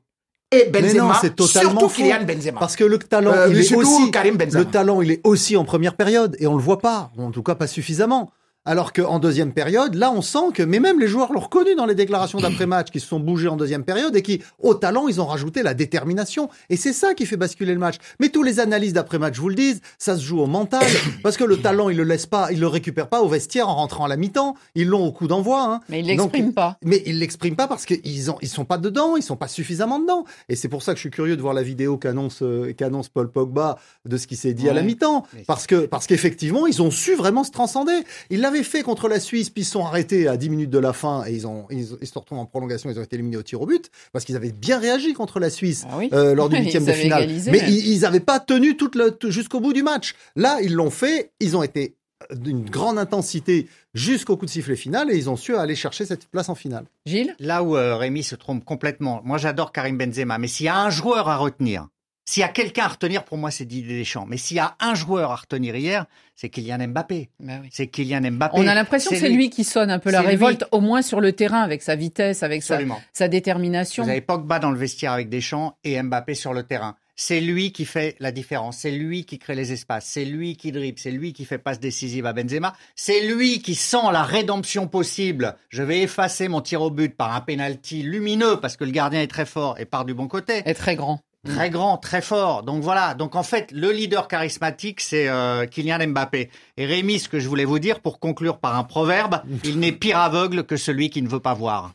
et 0.51 0.65
Benzema, 0.69 1.17
c'est 1.21 1.35
totalement 1.35 1.79
surtout 1.79 1.95
Kylian 1.95 2.23
Benzema. 2.23 2.59
Parce 2.59 2.75
que 2.75 2.83
le 2.83 2.99
talent, 2.99 3.33
euh, 3.33 3.49
il 3.49 3.59
est 3.59 3.75
aussi, 3.75 4.11
le 4.11 4.63
talent, 4.63 5.01
il 5.01 5.11
est 5.11 5.21
aussi 5.23 5.57
en 5.57 5.65
première 5.65 5.95
période 5.95 6.35
et 6.39 6.47
on 6.47 6.55
le 6.55 6.61
voit 6.61 6.79
pas, 6.79 7.11
en 7.17 7.31
tout 7.31 7.43
cas 7.43 7.55
pas 7.55 7.67
suffisamment. 7.67 8.31
Alors 8.67 8.93
qu'en 8.93 9.19
deuxième 9.19 9.53
période, 9.53 9.93
là, 9.93 10.11
on 10.11 10.23
sent 10.23 10.51
que, 10.55 10.63
mais 10.63 10.79
même 10.79 10.99
les 10.99 11.07
joueurs 11.07 11.31
l'ont 11.31 11.39
reconnu 11.39 11.75
dans 11.75 11.85
les 11.85 11.93
déclarations 11.93 12.39
d'après-match, 12.39 12.89
qui 12.89 12.99
se 12.99 13.07
sont 13.07 13.19
bougés 13.19 13.47
en 13.47 13.57
deuxième 13.57 13.83
période 13.83 14.15
et 14.15 14.23
qui, 14.23 14.41
au 14.59 14.73
talent, 14.73 15.07
ils 15.07 15.21
ont 15.21 15.25
rajouté 15.25 15.61
la 15.61 15.75
détermination. 15.75 16.49
Et 16.71 16.75
c'est 16.75 16.93
ça 16.93 17.13
qui 17.13 17.27
fait 17.27 17.37
basculer 17.37 17.73
le 17.73 17.79
match. 17.79 17.97
Mais 18.19 18.29
tous 18.29 18.41
les 18.41 18.59
analyses 18.59 18.93
d'après-match 18.93 19.37
vous 19.37 19.49
le 19.49 19.55
disent, 19.55 19.81
ça 19.99 20.17
se 20.17 20.23
joue 20.23 20.39
au 20.39 20.47
mental, 20.47 20.83
parce 21.23 21.37
que 21.37 21.43
le 21.43 21.57
talent, 21.57 21.89
il 21.89 21.97
le 21.97 22.03
laisse 22.03 22.25
pas, 22.25 22.51
il 22.51 22.59
le 22.59 22.67
récupère 22.67 23.07
pas 23.07 23.21
au 23.21 23.27
vestiaire 23.27 23.69
en 23.69 23.75
rentrant 23.75 24.05
à 24.05 24.07
la 24.07 24.17
mi-temps. 24.17 24.55
Ils 24.73 24.87
l'ont 24.87 25.05
au 25.05 25.11
coup 25.11 25.27
d'envoi. 25.27 25.63
Hein. 25.63 25.79
Mais 25.89 25.99
ils 25.99 26.07
l'expriment 26.07 26.53
pas. 26.53 26.77
Mais 26.83 27.03
ils 27.05 27.19
l'expriment 27.19 27.55
pas 27.55 27.67
parce 27.67 27.85
qu'ils 27.85 28.31
ont, 28.31 28.37
ils 28.41 28.49
sont 28.49 28.65
pas 28.65 28.79
dedans, 28.79 29.15
ils 29.15 29.23
sont 29.23 29.37
pas 29.37 29.47
suffisamment 29.47 29.99
dedans. 29.99 30.25
Et 30.49 30.55
c'est 30.55 30.69
pour 30.69 30.81
ça 30.81 30.93
que 30.93 30.97
je 30.97 31.01
suis 31.01 31.11
curieux 31.11 31.37
de 31.37 31.41
voir 31.41 31.53
la 31.53 31.63
vidéo 31.63 31.97
qu'annonce, 31.97 32.41
euh, 32.41 32.73
qu'annonce 32.73 33.09
Paul 33.09 33.31
Pogba 33.31 33.77
de 34.05 34.17
ce 34.17 34.25
qui 34.25 34.35
s'est 34.35 34.53
dit 34.55 34.69
à 34.69 34.73
la 34.73 34.81
mi-temps. 34.81 35.27
Parce 35.45 35.67
que, 35.67 35.85
parce 35.85 36.07
qu'effectivement, 36.07 36.65
ils 36.65 36.81
ont 36.81 36.89
su 36.89 37.13
vraiment 37.13 37.43
se 37.43 37.51
transcender. 37.51 37.93
Ils 38.31 38.41
l'avaient 38.55 38.63
fait 38.63 38.83
contre 38.83 39.07
la 39.07 39.19
Suisse 39.19 39.49
puis 39.49 39.63
ils 39.63 39.65
sont 39.65 39.85
arrêtés 39.85 40.27
à 40.27 40.37
10 40.37 40.49
minutes 40.49 40.69
de 40.69 40.79
la 40.79 40.93
fin 40.93 41.23
et 41.25 41.33
ils, 41.33 41.47
ont, 41.47 41.67
ils, 41.69 41.85
se 41.85 42.19
retrouvent 42.19 42.39
en 42.39 42.45
prolongation, 42.45 42.89
ils 42.89 42.99
ont 42.99 43.03
été 43.03 43.15
éliminés 43.15 43.37
au 43.37 43.43
tir 43.43 43.61
au 43.61 43.65
but 43.65 43.89
parce 44.13 44.25
qu'ils 44.25 44.35
avaient 44.35 44.51
bien 44.51 44.79
réagi 44.79 45.13
contre 45.13 45.39
la 45.39 45.49
Suisse 45.49 45.85
ah 45.89 45.99
euh, 46.13 46.35
lors 46.35 46.49
du 46.49 46.55
huitième 46.61 46.85
de 46.85 46.91
finale. 46.91 47.27
Mais 47.47 47.59
ils 47.69 48.01
n'avaient 48.01 48.19
pas 48.19 48.39
tenu 48.39 48.77
toute 48.77 48.95
jusqu'au 49.29 49.59
bout 49.59 49.73
du 49.73 49.83
match. 49.83 50.15
Là, 50.35 50.59
ils 50.61 50.73
l'ont 50.73 50.89
fait, 50.89 51.31
ils 51.39 51.57
ont 51.57 51.63
été 51.63 51.95
d'une 52.31 52.67
grande 52.69 52.97
intensité 52.97 53.67
jusqu'au 53.93 54.37
coup 54.37 54.45
de 54.45 54.49
sifflet 54.49 54.75
final 54.75 55.11
et 55.11 55.17
ils 55.17 55.29
ont 55.29 55.35
su 55.35 55.55
aller 55.55 55.75
chercher 55.75 56.05
cette 56.05 56.27
place 56.27 56.49
en 56.49 56.55
finale. 56.55 56.85
Gilles? 57.05 57.35
Là 57.39 57.61
où 57.63 57.75
euh, 57.75 57.97
Rémi 57.97 58.23
se 58.23 58.35
trompe 58.35 58.63
complètement, 58.63 59.21
moi 59.23 59.37
j'adore 59.37 59.71
Karim 59.71 59.97
Benzema, 59.97 60.37
mais 60.37 60.47
s'il 60.47 60.65
y 60.65 60.69
a 60.69 60.79
un 60.79 60.89
joueur 60.89 61.27
à 61.27 61.37
retenir, 61.37 61.87
s'il 62.27 62.41
y 62.41 62.43
a 62.43 62.49
quelqu'un 62.49 62.85
à 62.85 62.87
retenir, 62.87 63.23
pour 63.23 63.37
moi, 63.37 63.51
c'est 63.51 63.65
Didier 63.65 63.99
Deschamps. 63.99 64.25
Mais 64.27 64.37
s'il 64.37 64.57
y 64.57 64.59
a 64.59 64.75
un 64.79 64.95
joueur 64.95 65.31
à 65.31 65.35
retenir 65.35 65.75
hier, 65.75 66.07
c'est 66.35 66.49
Kylian 66.49 66.87
Mbappé. 66.87 67.29
Bah 67.39 67.53
c'est 67.71 67.85
Kylian 67.85 68.31
Mbappé. 68.31 68.55
On 68.57 68.67
a 68.67 68.73
l'impression 68.73 69.11
que 69.11 69.17
c'est 69.17 69.29
lui. 69.29 69.51
qui 69.51 69.63
sonne 69.63 69.91
un 69.91 69.99
peu 69.99 70.09
la 70.09 70.21
révolte, 70.21 70.65
au 70.71 70.81
moins 70.81 71.03
sur 71.03 71.21
le 71.21 71.33
terrain, 71.33 71.61
avec 71.61 71.83
sa 71.83 71.95
vitesse, 71.95 72.41
avec 72.41 72.63
sa, 72.63 72.79
sa, 73.13 73.27
détermination. 73.27 74.03
Vous 74.03 74.09
avez 74.09 74.21
Pogba 74.21 74.57
dans 74.57 74.71
le 74.71 74.77
vestiaire 74.77 75.11
avec 75.11 75.29
Deschamps 75.29 75.77
et 75.83 76.01
Mbappé 76.01 76.33
sur 76.33 76.53
le 76.53 76.63
terrain. 76.63 76.95
C'est 77.15 77.39
lui 77.39 77.71
qui 77.71 77.85
fait 77.85 78.15
la 78.19 78.31
différence. 78.31 78.77
C'est 78.79 78.91
lui 78.91 79.23
qui 79.23 79.37
crée 79.37 79.55
les 79.55 79.71
espaces. 79.71 80.05
C'est 80.05 80.25
lui 80.25 80.57
qui 80.57 80.71
dribble. 80.71 80.99
C'est 80.99 81.11
lui 81.11 81.31
qui 81.31 81.45
fait 81.45 81.59
passe 81.59 81.79
décisive 81.79 82.25
à 82.25 82.33
Benzema. 82.33 82.73
C'est 82.95 83.21
lui 83.27 83.61
qui 83.61 83.75
sent 83.75 84.11
la 84.11 84.23
rédemption 84.23 84.87
possible. 84.87 85.55
Je 85.69 85.83
vais 85.83 86.01
effacer 86.01 86.49
mon 86.49 86.59
tir 86.59 86.81
au 86.81 86.89
but 86.89 87.15
par 87.15 87.33
un 87.33 87.41
penalty 87.41 88.01
lumineux 88.01 88.59
parce 88.59 88.75
que 88.75 88.83
le 88.83 88.91
gardien 88.91 89.21
est 89.21 89.27
très 89.27 89.45
fort 89.45 89.79
et 89.79 89.85
part 89.85 90.03
du 90.05 90.13
bon 90.13 90.27
côté. 90.27 90.63
Est 90.65 90.73
très 90.73 90.95
grand. 90.95 91.21
Très 91.45 91.69
grand, 91.69 91.97
très 91.97 92.21
fort. 92.21 92.63
Donc 92.63 92.83
voilà. 92.83 93.13
Donc 93.13 93.35
en 93.35 93.43
fait, 93.43 93.71
le 93.71 93.91
leader 93.91 94.27
charismatique, 94.27 95.01
c'est 95.01 95.27
euh, 95.27 95.65
Kylian 95.65 96.07
Mbappé. 96.07 96.49
Et 96.77 96.85
Rémi, 96.85 97.19
ce 97.19 97.29
que 97.29 97.39
je 97.39 97.47
voulais 97.47 97.65
vous 97.65 97.79
dire 97.79 97.99
pour 98.01 98.19
conclure 98.19 98.57
par 98.57 98.75
un 98.75 98.83
proverbe, 98.83 99.41
il 99.63 99.79
n'est 99.79 99.91
pire 99.91 100.17
aveugle 100.17 100.63
que 100.63 100.77
celui 100.77 101.09
qui 101.09 101.21
ne 101.21 101.29
veut 101.29 101.39
pas 101.39 101.53
voir. 101.53 101.93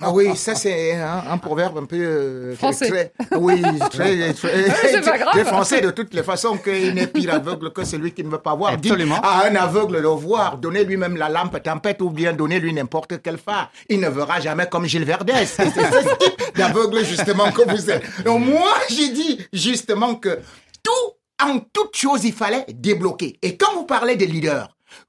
Ah 0.00 0.12
oui, 0.12 0.36
ça 0.36 0.54
c'est 0.54 0.92
un, 0.94 1.38
proverbe 1.38 1.78
un 1.78 1.84
peu 1.86 1.96
euh, 1.96 2.56
français. 2.56 3.12
Très, 3.18 3.36
oui, 3.38 3.62
très, 3.90 4.32
très, 4.34 5.44
français 5.44 5.80
de 5.80 5.90
toutes 5.90 6.12
les 6.12 6.22
façons 6.22 6.58
qu'il 6.58 6.94
n'est 6.94 7.06
pire 7.06 7.34
aveugle 7.34 7.72
que 7.72 7.84
celui 7.84 8.12
qui 8.12 8.22
ne 8.22 8.28
veut 8.28 8.38
pas 8.38 8.54
voir. 8.54 8.72
Absolument. 8.74 9.18
à 9.22 9.46
un 9.46 9.54
aveugle 9.56 10.02
de 10.02 10.06
voir, 10.06 10.58
donner 10.58 10.84
lui-même 10.84 11.16
la 11.16 11.30
lampe 11.30 11.62
tempête 11.62 12.02
ou 12.02 12.10
bien 12.10 12.34
donner 12.34 12.60
lui 12.60 12.72
n'importe 12.72 13.22
quel 13.22 13.38
phare. 13.38 13.70
Il 13.88 14.00
ne 14.00 14.08
verra 14.08 14.40
jamais 14.40 14.66
comme 14.66 14.84
Gilles 14.84 15.04
Verdès. 15.04 15.46
C'est 15.46 15.70
ce 15.70 16.16
type 16.18 16.56
d'aveugle 16.56 17.02
justement 17.04 17.50
que 17.50 17.62
vous 17.68 17.90
êtes. 17.90 18.04
Donc 18.24 18.44
moi, 18.44 18.74
j'ai 18.90 19.08
dit 19.08 19.38
justement 19.54 20.16
que 20.16 20.38
tout, 20.82 21.14
en 21.42 21.60
toute 21.60 21.96
chose, 21.96 22.24
il 22.24 22.34
fallait 22.34 22.66
débloquer. 22.68 23.38
Et 23.40 23.56
quand 23.56 23.72
vous 23.74 23.84
parlez 23.84 24.16
des 24.16 24.26
leaders, 24.26 24.68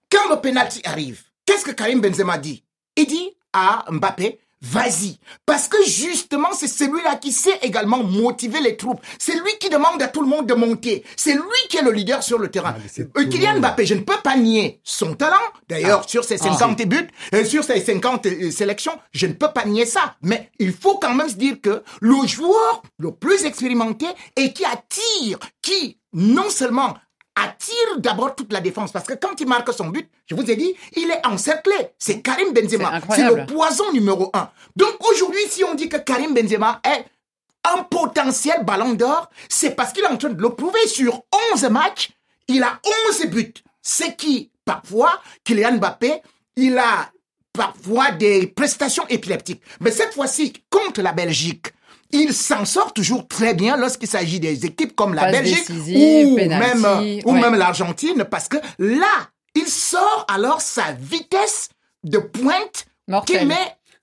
quand 0.10 0.30
le 0.30 0.40
penalty 0.40 0.82
arrive, 0.86 1.22
qu'est-ce 1.46 1.66
que 1.66 1.72
Karim 1.72 2.00
Benzema 2.00 2.38
dit? 2.38 2.64
Il 2.96 3.08
dit 3.08 3.32
à 3.54 3.86
Mbappé, 3.90 4.40
vas-y. 4.64 5.20
Parce 5.46 5.68
que 5.68 5.78
justement, 5.86 6.50
c'est 6.54 6.68
celui-là 6.68 7.18
qui 7.18 7.32
sait 7.32 7.60
également 7.62 8.04
motiver 8.04 8.62
les 8.62 8.78
troupes. 8.78 9.02
C'est 9.20 9.36
lui 9.36 9.52
qui 9.60 9.70
demande 9.70 10.02
à 10.02 10.08
tout 10.08 10.22
le 10.22 10.28
monde 10.28 10.48
de 10.48 10.54
monter. 10.54 11.04
C'est 11.18 11.34
lui 11.34 11.42
qui 11.70 11.78
est 11.78 11.82
le 11.82 11.92
leader 11.92 12.24
sur 12.24 12.40
le 12.40 12.50
terrain. 12.50 12.76
Ah, 12.78 13.02
euh, 13.18 13.26
Kylian 13.26 13.60
Mbappé, 13.60 13.86
je 13.86 13.94
ne 13.94 14.00
peux 14.02 14.18
pas 14.24 14.38
nier 14.38 14.80
son 14.84 15.16
talent. 15.16 15.36
D'ailleurs, 15.68 16.02
ah. 16.04 16.08
sur 16.08 16.24
ses 16.24 16.38
50 16.38 16.80
ah. 16.82 16.86
buts, 16.86 17.08
euh, 17.36 17.46
sur 17.46 17.64
ses 17.64 17.84
50 17.84 18.26
euh, 18.26 18.52
sélections, 18.52 18.98
je 19.12 19.28
ne 19.28 19.34
peux 19.34 19.52
pas 19.54 19.66
nier 19.66 19.86
ça. 19.86 20.16
Mais 20.22 20.50
il 20.60 20.72
faut 20.74 20.98
quand 20.98 21.14
même 21.14 21.30
se 21.30 21.36
dire 21.36 21.58
que 21.62 21.84
le 22.02 22.28
joueur 22.28 22.82
le 22.98 23.12
plus 23.12 23.46
expérimenté 23.46 24.06
et 24.38 24.54
qui 24.54 24.64
attire, 24.66 25.40
qui 25.62 26.00
non 26.14 26.50
seulement 26.50 26.96
attire 27.36 27.98
d'abord 27.98 28.36
toute 28.36 28.52
la 28.52 28.62
défense. 28.62 28.92
Parce 28.92 29.08
que 29.08 29.14
quand 29.14 29.40
il 29.40 29.48
marque 29.48 29.74
son 29.74 29.88
but, 29.88 30.10
je 30.26 30.36
vous 30.36 30.50
ai 30.50 30.56
dit, 30.56 30.74
il 30.96 31.10
est 31.12 31.26
encerclé. 31.26 31.76
C'est 31.98 32.22
Karim 32.22 32.54
Benzema. 32.54 33.02
C'est 33.10 33.24
le 33.24 33.46
poison 33.46 33.92
numéro 33.92 34.30
un. 34.34 34.50
Donc 34.76 34.96
aujourd'hui, 35.10 35.42
si 35.50 35.64
on 35.64 35.74
dit 35.74 35.90
que 35.90 35.98
Karim 35.98 36.34
Benzema 36.34 36.82
est 36.84 37.06
un 37.64 37.84
potentiel 37.84 38.64
ballon 38.64 38.94
d'or, 38.94 39.30
c'est 39.50 39.72
parce 39.72 39.94
qu'il 39.94 40.04
est 40.04 40.08
en 40.08 40.18
train 40.18 40.30
de 40.30 40.42
le 40.42 40.50
prouver 40.50 40.86
sur 40.88 41.22
11 41.54 41.64
matchs. 41.70 42.10
Il 42.48 42.64
a 42.64 42.80
11 43.10 43.28
buts. 43.28 43.54
C'est 43.82 44.16
qui, 44.16 44.52
parfois, 44.66 45.22
Kylian 45.44 45.78
Mbappé, 45.78 46.22
il 46.56 46.78
a 46.78 47.10
parfois 47.54 48.12
des 48.12 48.48
prestations 48.48 49.08
épileptiques. 49.08 49.62
Mais 49.80 49.92
cette 49.92 50.14
fois-ci, 50.14 50.54
contre 50.70 51.02
la 51.02 51.14
Belgique, 51.14 51.68
il 52.14 52.34
s'en 52.34 52.64
sort 52.66 52.94
toujours 52.94 53.28
très 53.28 53.54
bien 53.54 53.76
lorsqu'il 53.76 54.08
s'agit 54.08 54.40
des 54.40 54.66
équipes 54.66 54.96
comme 54.96 55.14
la 55.14 55.32
Belgique 55.32 55.70
ou 55.70 56.38
même, 56.38 56.86
ou 57.26 57.32
même 57.34 57.56
l'Argentine, 57.56 58.24
parce 58.30 58.48
que 58.48 58.58
là, 58.80 59.30
il 59.56 59.68
sort 59.68 60.26
alors 60.34 60.62
sa 60.62 60.94
vitesse 60.94 61.70
de 62.04 62.20
pointe 62.20 62.86
qui 63.26 63.46
met 63.46 63.56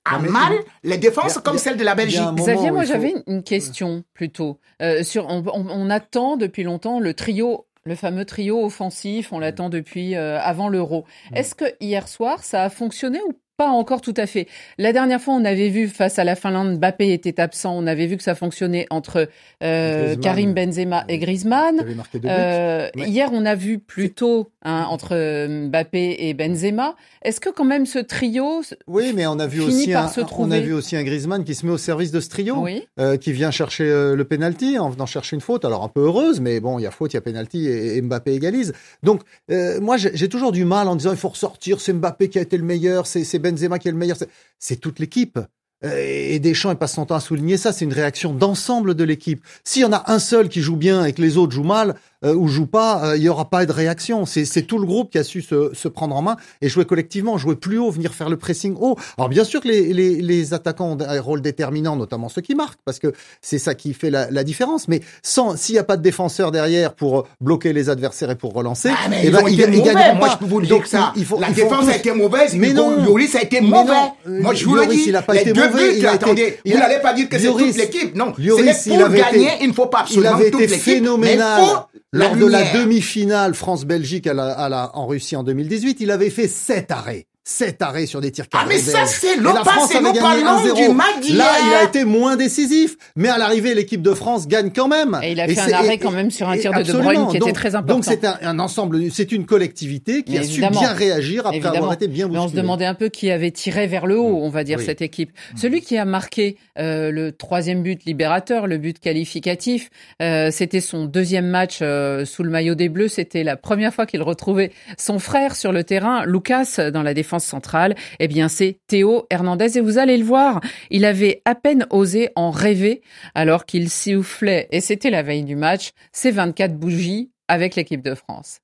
à 0.04 0.18
mal 0.18 0.52
les 0.82 0.98
défenses 0.98 1.38
comme 1.38 1.58
celle 1.58 1.76
de 1.76 1.84
la 1.84 1.94
Belgique. 1.94 2.20
Xavier, 2.34 2.70
moi 2.70 2.84
j'avais 2.84 3.14
une 3.26 3.42
question 3.42 4.04
plutôt. 4.14 4.58
Euh, 4.82 5.02
sur, 5.02 5.26
on, 5.28 5.90
attend 5.90 6.36
depuis 6.36 6.62
longtemps 6.62 7.00
le 7.00 7.14
trio 7.14 7.66
le 7.84 7.94
fameux 7.94 8.26
trio 8.26 8.62
offensif, 8.62 9.32
on 9.32 9.38
l'attend 9.38 9.70
depuis 9.70 10.14
euh, 10.14 10.38
avant 10.40 10.68
l'euro. 10.68 11.06
Mm. 11.30 11.36
Est-ce 11.36 11.54
que 11.54 11.64
hier 11.80 12.08
soir, 12.08 12.44
ça 12.44 12.62
a 12.62 12.68
fonctionné 12.68 13.20
ou 13.26 13.32
pas 13.60 13.68
encore 13.68 14.00
tout 14.00 14.14
à 14.16 14.24
fait. 14.24 14.46
La 14.78 14.94
dernière 14.94 15.20
fois, 15.20 15.34
on 15.34 15.44
avait 15.44 15.68
vu 15.68 15.88
face 15.88 16.18
à 16.18 16.24
la 16.24 16.34
Finlande, 16.34 16.78
Mbappé 16.78 17.12
était 17.12 17.38
absent. 17.38 17.76
On 17.76 17.86
avait 17.86 18.06
vu 18.06 18.16
que 18.16 18.22
ça 18.22 18.34
fonctionnait 18.34 18.86
entre 18.88 19.28
euh, 19.62 20.16
Karim 20.16 20.54
Benzema 20.54 21.04
et 21.10 21.18
Griezmann. 21.18 21.84
Euh, 22.24 22.88
hier, 22.96 23.28
on 23.34 23.44
a 23.44 23.54
vu 23.54 23.78
plutôt 23.78 24.48
hein, 24.62 24.86
entre 24.88 25.10
euh, 25.12 25.66
Mbappé 25.68 26.16
et 26.20 26.32
Benzema. 26.32 26.96
Est-ce 27.20 27.38
que 27.38 27.50
quand 27.50 27.66
même 27.66 27.84
ce 27.84 27.98
trio 27.98 28.62
Oui, 28.86 29.12
mais 29.14 29.26
on 29.26 29.38
a 29.38 29.46
vu 29.46 29.60
aussi 29.60 29.92
un, 29.92 30.10
on 30.38 30.50
a 30.50 30.58
vu 30.58 30.72
aussi 30.72 30.96
un 30.96 31.04
Griezmann 31.04 31.44
qui 31.44 31.54
se 31.54 31.66
met 31.66 31.72
au 31.72 31.76
service 31.76 32.12
de 32.12 32.20
ce 32.20 32.30
trio, 32.30 32.66
euh, 32.98 33.18
qui 33.18 33.32
vient 33.32 33.50
chercher 33.50 33.84
le 33.84 34.24
penalty 34.24 34.78
en 34.78 34.88
venant 34.88 35.04
chercher 35.04 35.36
une 35.36 35.42
faute. 35.42 35.66
Alors 35.66 35.84
un 35.84 35.88
peu 35.88 36.00
heureuse, 36.00 36.40
mais 36.40 36.60
bon, 36.60 36.78
il 36.78 36.84
y 36.84 36.86
a 36.86 36.90
faute, 36.90 37.12
il 37.12 37.16
y 37.16 37.18
a 37.18 37.20
penalty 37.20 37.68
et, 37.68 38.00
Mbappé 38.00 38.32
égalise. 38.32 38.72
Donc 39.02 39.20
moi, 39.50 39.98
j'ai 39.98 40.28
toujours 40.30 40.52
du 40.52 40.64
mal 40.64 40.88
en 40.88 40.96
disant 40.96 41.10
il 41.10 41.18
faut 41.18 41.28
ressortir. 41.28 41.82
C'est 41.82 41.92
Mbappé 41.92 42.30
qui 42.30 42.38
a 42.38 42.42
été 42.42 42.56
le 42.56 42.64
meilleur, 42.64 43.06
c'est 43.06 43.38
Benzema 43.38 43.49
qui 43.54 43.88
est 43.88 43.92
le 43.92 43.96
meilleur. 43.96 44.16
C'est 44.58 44.76
toute 44.76 44.98
l'équipe. 44.98 45.38
Euh, 45.84 45.96
et 45.96 46.38
Deschamps, 46.38 46.74
passe 46.76 46.94
son 46.94 47.06
temps 47.06 47.14
à 47.14 47.20
souligner 47.20 47.56
ça, 47.56 47.72
c'est 47.72 47.84
une 47.84 47.92
réaction 47.92 48.34
d'ensemble 48.34 48.94
de 48.94 49.04
l'équipe. 49.04 49.42
S'il 49.64 49.82
y 49.82 49.84
en 49.84 49.92
a 49.92 50.04
un 50.12 50.18
seul 50.18 50.48
qui 50.48 50.60
joue 50.60 50.76
bien 50.76 51.04
et 51.04 51.12
que 51.12 51.22
les 51.22 51.38
autres 51.38 51.52
jouent 51.52 51.62
mal, 51.62 51.96
euh, 52.24 52.34
ou 52.34 52.48
joue 52.48 52.66
pas, 52.66 53.04
euh, 53.04 53.16
il 53.16 53.22
y 53.22 53.28
aura 53.28 53.48
pas 53.48 53.64
de 53.64 53.72
réaction. 53.72 54.26
C'est, 54.26 54.44
tout 54.62 54.78
le 54.78 54.86
groupe 54.86 55.10
qui 55.10 55.18
a 55.18 55.24
su 55.24 55.40
se, 55.40 55.70
se, 55.72 55.88
prendre 55.88 56.14
en 56.14 56.22
main 56.22 56.36
et 56.60 56.68
jouer 56.68 56.84
collectivement, 56.84 57.38
jouer 57.38 57.56
plus 57.56 57.78
haut, 57.78 57.90
venir 57.90 58.12
faire 58.12 58.28
le 58.28 58.36
pressing 58.36 58.76
haut. 58.78 58.96
Alors 59.16 59.28
bien 59.28 59.44
sûr 59.44 59.60
que 59.60 59.68
les, 59.68 59.92
les, 59.92 60.20
les 60.20 60.54
attaquants 60.54 60.92
ont 60.92 60.98
un 61.00 61.20
rôle 61.20 61.40
déterminant, 61.40 61.96
notamment 61.96 62.28
ceux 62.28 62.42
qui 62.42 62.54
marquent, 62.54 62.80
parce 62.84 62.98
que 62.98 63.12
c'est 63.40 63.58
ça 63.58 63.74
qui 63.74 63.94
fait 63.94 64.10
la, 64.10 64.30
la 64.30 64.44
différence. 64.44 64.86
Mais 64.86 65.00
sans, 65.22 65.56
s'il 65.56 65.74
n'y 65.74 65.78
a 65.78 65.84
pas 65.84 65.96
de 65.96 66.02
défenseur 66.02 66.50
derrière 66.52 66.94
pour 66.94 67.26
bloquer 67.40 67.72
les 67.72 67.88
adversaires 67.88 68.30
et 68.30 68.36
pour 68.36 68.52
relancer, 68.52 68.90
ah, 68.92 69.08
mais 69.08 69.22
eh 69.24 69.30
ben, 69.30 69.40
ils, 69.48 70.16
Moi, 70.16 70.28
je 70.30 70.36
peux 70.36 70.44
vous 70.44 70.60
dire 70.60 70.82
que 70.82 70.88
ça. 70.88 71.12
Il 71.16 71.24
faut, 71.24 71.40
la 71.40 71.50
défense 71.50 71.88
a 71.88 71.96
été 71.96 72.12
mauvaise, 72.12 72.54
mais 72.54 72.72
non, 72.72 73.02
Lloris 73.02 73.34
a 73.34 73.42
été 73.42 73.60
mauvais. 73.60 73.92
Moi, 74.26 74.54
je 74.54 74.66
vous 74.66 74.74
le 74.74 74.86
dis. 74.86 75.04
Il 75.06 75.16
a 75.16 75.22
pas 75.22 75.36
été 75.36 75.54
mauvais. 75.54 75.96
il 75.96 76.06
a 76.06 76.12
attendez, 76.12 76.58
vous 76.66 76.78
n'allez 76.78 77.00
pas 77.00 77.14
dire 77.14 77.28
que 77.28 77.38
c'est 77.38 77.48
toute 77.48 77.76
l'équipe. 77.76 78.14
Non, 78.14 78.34
c'est 78.36 78.96
pour 78.98 79.08
gagner, 79.08 79.50
il 79.62 79.68
ne 79.68 79.72
faut 79.72 79.86
pas 79.86 80.00
absolument 80.00 80.32
toute 80.32 80.40
l'équipe. 80.40 80.60
Il 80.60 80.64
avait 80.64 80.74
été 80.74 80.78
phénoménal 80.78 81.86
lors 82.12 82.36
de 82.36 82.46
la 82.46 82.72
demi-finale 82.72 83.54
France-Belgique 83.54 84.28
en 84.28 85.06
Russie 85.06 85.36
en 85.36 85.44
2018, 85.44 85.98
il 86.00 86.10
avait 86.10 86.30
fait 86.30 86.48
sept 86.48 86.90
arrêts 86.90 87.26
sept 87.50 87.82
arrêts 87.82 88.06
sur 88.06 88.20
des 88.20 88.30
tirs 88.30 88.48
cadrés. 88.48 88.66
Ah 88.66 88.68
mais 88.68 88.78
ça 88.78 89.06
c'est 89.06 89.36
le 89.36 89.42
passé, 89.64 90.00
nous 90.00 90.12
parlons 90.14 90.74
du 90.74 90.88
match 90.94 91.30
Là, 91.32 91.50
il 91.66 91.74
a 91.74 91.84
été 91.84 92.04
moins 92.04 92.36
décisif, 92.36 92.96
mais 93.16 93.28
à 93.28 93.38
l'arrivée, 93.38 93.74
l'équipe 93.74 94.02
de 94.02 94.14
France 94.14 94.46
gagne 94.46 94.70
quand 94.70 94.88
même. 94.88 95.18
Et 95.22 95.32
il 95.32 95.40
a 95.40 95.48
fait 95.48 95.60
un 95.60 95.72
arrêt 95.72 95.98
quand 95.98 96.10
même 96.10 96.30
sur 96.30 96.48
un 96.48 96.56
tir 96.56 96.72
de 96.72 96.82
De 96.82 96.92
Bruyne 96.92 97.28
qui 97.28 97.36
était 97.36 97.52
très 97.52 97.74
important. 97.74 97.96
Donc 97.96 98.04
c'est 98.04 98.24
un, 98.24 98.58
ensemble, 98.58 99.10
c'est 99.10 99.32
une 99.32 99.46
collectivité 99.46 100.22
qui 100.22 100.38
a 100.38 100.44
su 100.44 100.60
bien 100.60 100.92
réagir 100.92 101.46
après 101.46 101.76
avoir 101.76 101.92
été 101.92 102.08
bien 102.08 102.26
bousculée. 102.26 102.40
Mais 102.40 102.46
on 102.46 102.48
se 102.48 102.56
demandait 102.56 102.86
un 102.86 102.94
peu 102.94 103.08
qui 103.08 103.30
avait 103.30 103.50
tiré 103.50 103.86
vers 103.86 104.06
le 104.06 104.18
haut, 104.18 104.38
on 104.42 104.48
va 104.48 104.64
dire, 104.64 104.80
cette 104.80 105.02
équipe. 105.02 105.32
Celui 105.56 105.80
qui 105.80 105.98
a 105.98 106.04
marqué 106.04 106.56
euh, 106.78 107.10
le 107.10 107.32
troisième 107.32 107.82
but 107.82 108.04
libérateur, 108.04 108.66
le 108.66 108.78
but 108.78 108.98
qualificatif, 108.98 109.90
euh, 110.22 110.50
c'était 110.50 110.80
son 110.80 111.04
deuxième 111.04 111.46
match 111.46 111.78
euh, 111.82 112.24
sous 112.24 112.42
le 112.42 112.50
maillot 112.50 112.74
des 112.74 112.88
Bleus. 112.88 113.08
C'était 113.08 113.42
la 113.42 113.56
première 113.56 113.92
fois 113.92 114.06
qu'il 114.06 114.22
retrouvait 114.22 114.70
son 114.96 115.18
frère 115.18 115.56
sur 115.56 115.72
le 115.72 115.84
terrain, 115.84 116.24
Lucas, 116.24 116.90
dans 116.92 117.02
la 117.02 117.14
défense 117.14 117.39
centrale, 117.44 117.94
eh 118.18 118.28
bien 118.28 118.48
c'est 118.48 118.78
Théo 118.86 119.26
Hernandez 119.30 119.78
et 119.78 119.80
vous 119.80 119.98
allez 119.98 120.16
le 120.16 120.24
voir, 120.24 120.60
il 120.90 121.04
avait 121.04 121.42
à 121.44 121.54
peine 121.54 121.86
osé 121.90 122.30
en 122.36 122.50
rêver 122.50 123.02
alors 123.34 123.64
qu'il 123.66 123.90
soufflait, 123.90 124.68
et 124.70 124.80
c'était 124.80 125.10
la 125.10 125.22
veille 125.22 125.44
du 125.44 125.56
match, 125.56 125.90
ses 126.12 126.30
24 126.30 126.76
bougies 126.76 127.30
avec 127.48 127.74
l'équipe 127.76 128.02
de 128.02 128.14
France. 128.14 128.60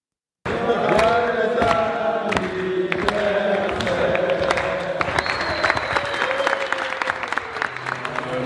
Euh, 0.49 0.53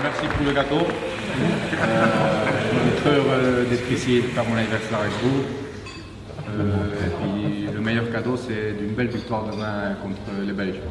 merci 0.01 0.25
pour 0.35 0.45
le 0.45 0.53
gâteau. 0.53 0.87
Euh, 3.07 3.65
d'être 3.65 3.91
ici 3.91 4.21
faire 4.21 4.45
mon 4.45 4.55
anniversaire 4.55 4.99
vous. 5.23 5.70
Euh, 6.59 7.71
le 7.73 7.79
meilleur 7.79 8.11
cadeau, 8.11 8.35
c'est 8.37 8.73
d'une 8.73 8.93
belle 8.93 9.07
victoire 9.07 9.45
demain 9.45 9.95
contre 10.01 10.45
les 10.45 10.53
Belges. 10.53 10.81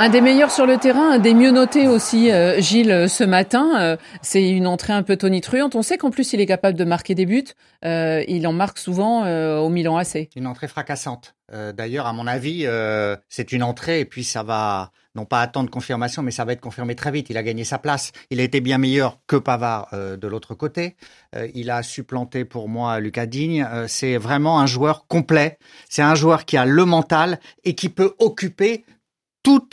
Un 0.00 0.10
des 0.10 0.20
meilleurs 0.20 0.52
sur 0.52 0.64
le 0.64 0.76
terrain, 0.76 1.14
un 1.14 1.18
des 1.18 1.34
mieux 1.34 1.50
notés 1.50 1.88
aussi, 1.88 2.30
euh, 2.30 2.60
Gilles, 2.60 3.08
ce 3.08 3.24
matin. 3.24 3.80
Euh, 3.80 3.96
c'est 4.22 4.48
une 4.48 4.68
entrée 4.68 4.92
un 4.92 5.02
peu 5.02 5.16
tonitruante. 5.16 5.74
On 5.74 5.82
sait 5.82 5.98
qu'en 5.98 6.12
plus, 6.12 6.32
il 6.32 6.40
est 6.40 6.46
capable 6.46 6.78
de 6.78 6.84
marquer 6.84 7.16
des 7.16 7.26
buts. 7.26 7.48
Euh, 7.84 8.22
il 8.28 8.46
en 8.46 8.52
marque 8.52 8.78
souvent 8.78 9.26
au 9.58 9.68
Milan 9.70 9.96
AC. 9.96 10.28
Une 10.36 10.46
entrée 10.46 10.68
fracassante. 10.68 11.34
D'ailleurs, 11.50 12.06
à 12.06 12.12
mon 12.12 12.26
avis, 12.28 12.66
c'est 13.28 13.52
une 13.52 13.62
entrée 13.62 14.00
et 14.00 14.04
puis 14.04 14.22
ça 14.22 14.42
va, 14.42 14.92
non 15.14 15.24
pas 15.24 15.40
attendre 15.40 15.70
confirmation, 15.70 16.22
mais 16.22 16.30
ça 16.30 16.44
va 16.44 16.52
être 16.52 16.60
confirmé 16.60 16.94
très 16.94 17.10
vite. 17.10 17.30
Il 17.30 17.36
a 17.36 17.42
gagné 17.42 17.64
sa 17.64 17.78
place. 17.78 18.12
Il 18.30 18.38
a 18.38 18.42
été 18.42 18.60
bien 18.60 18.78
meilleur 18.78 19.18
que 19.26 19.36
Pavard 19.36 19.88
de 19.92 20.28
l'autre 20.28 20.54
côté. 20.54 20.96
il 21.54 21.70
a 21.70 21.82
supplanté 21.82 22.44
pour 22.44 22.68
moi 22.68 23.00
Lucas 23.00 23.26
Digne. 23.26 23.66
c'est 23.86 24.18
vraiment 24.18 24.60
un 24.60 24.66
joueur 24.66 25.06
complet. 25.06 25.58
C'est 25.88 26.02
un 26.02 26.14
joueur 26.14 26.44
qui 26.44 26.56
a 26.56 26.66
le 26.66 26.84
mental 26.84 27.40
et 27.64 27.74
qui 27.74 27.88
peut 27.88 28.14
occuper 28.18 28.84
tout 29.42 29.68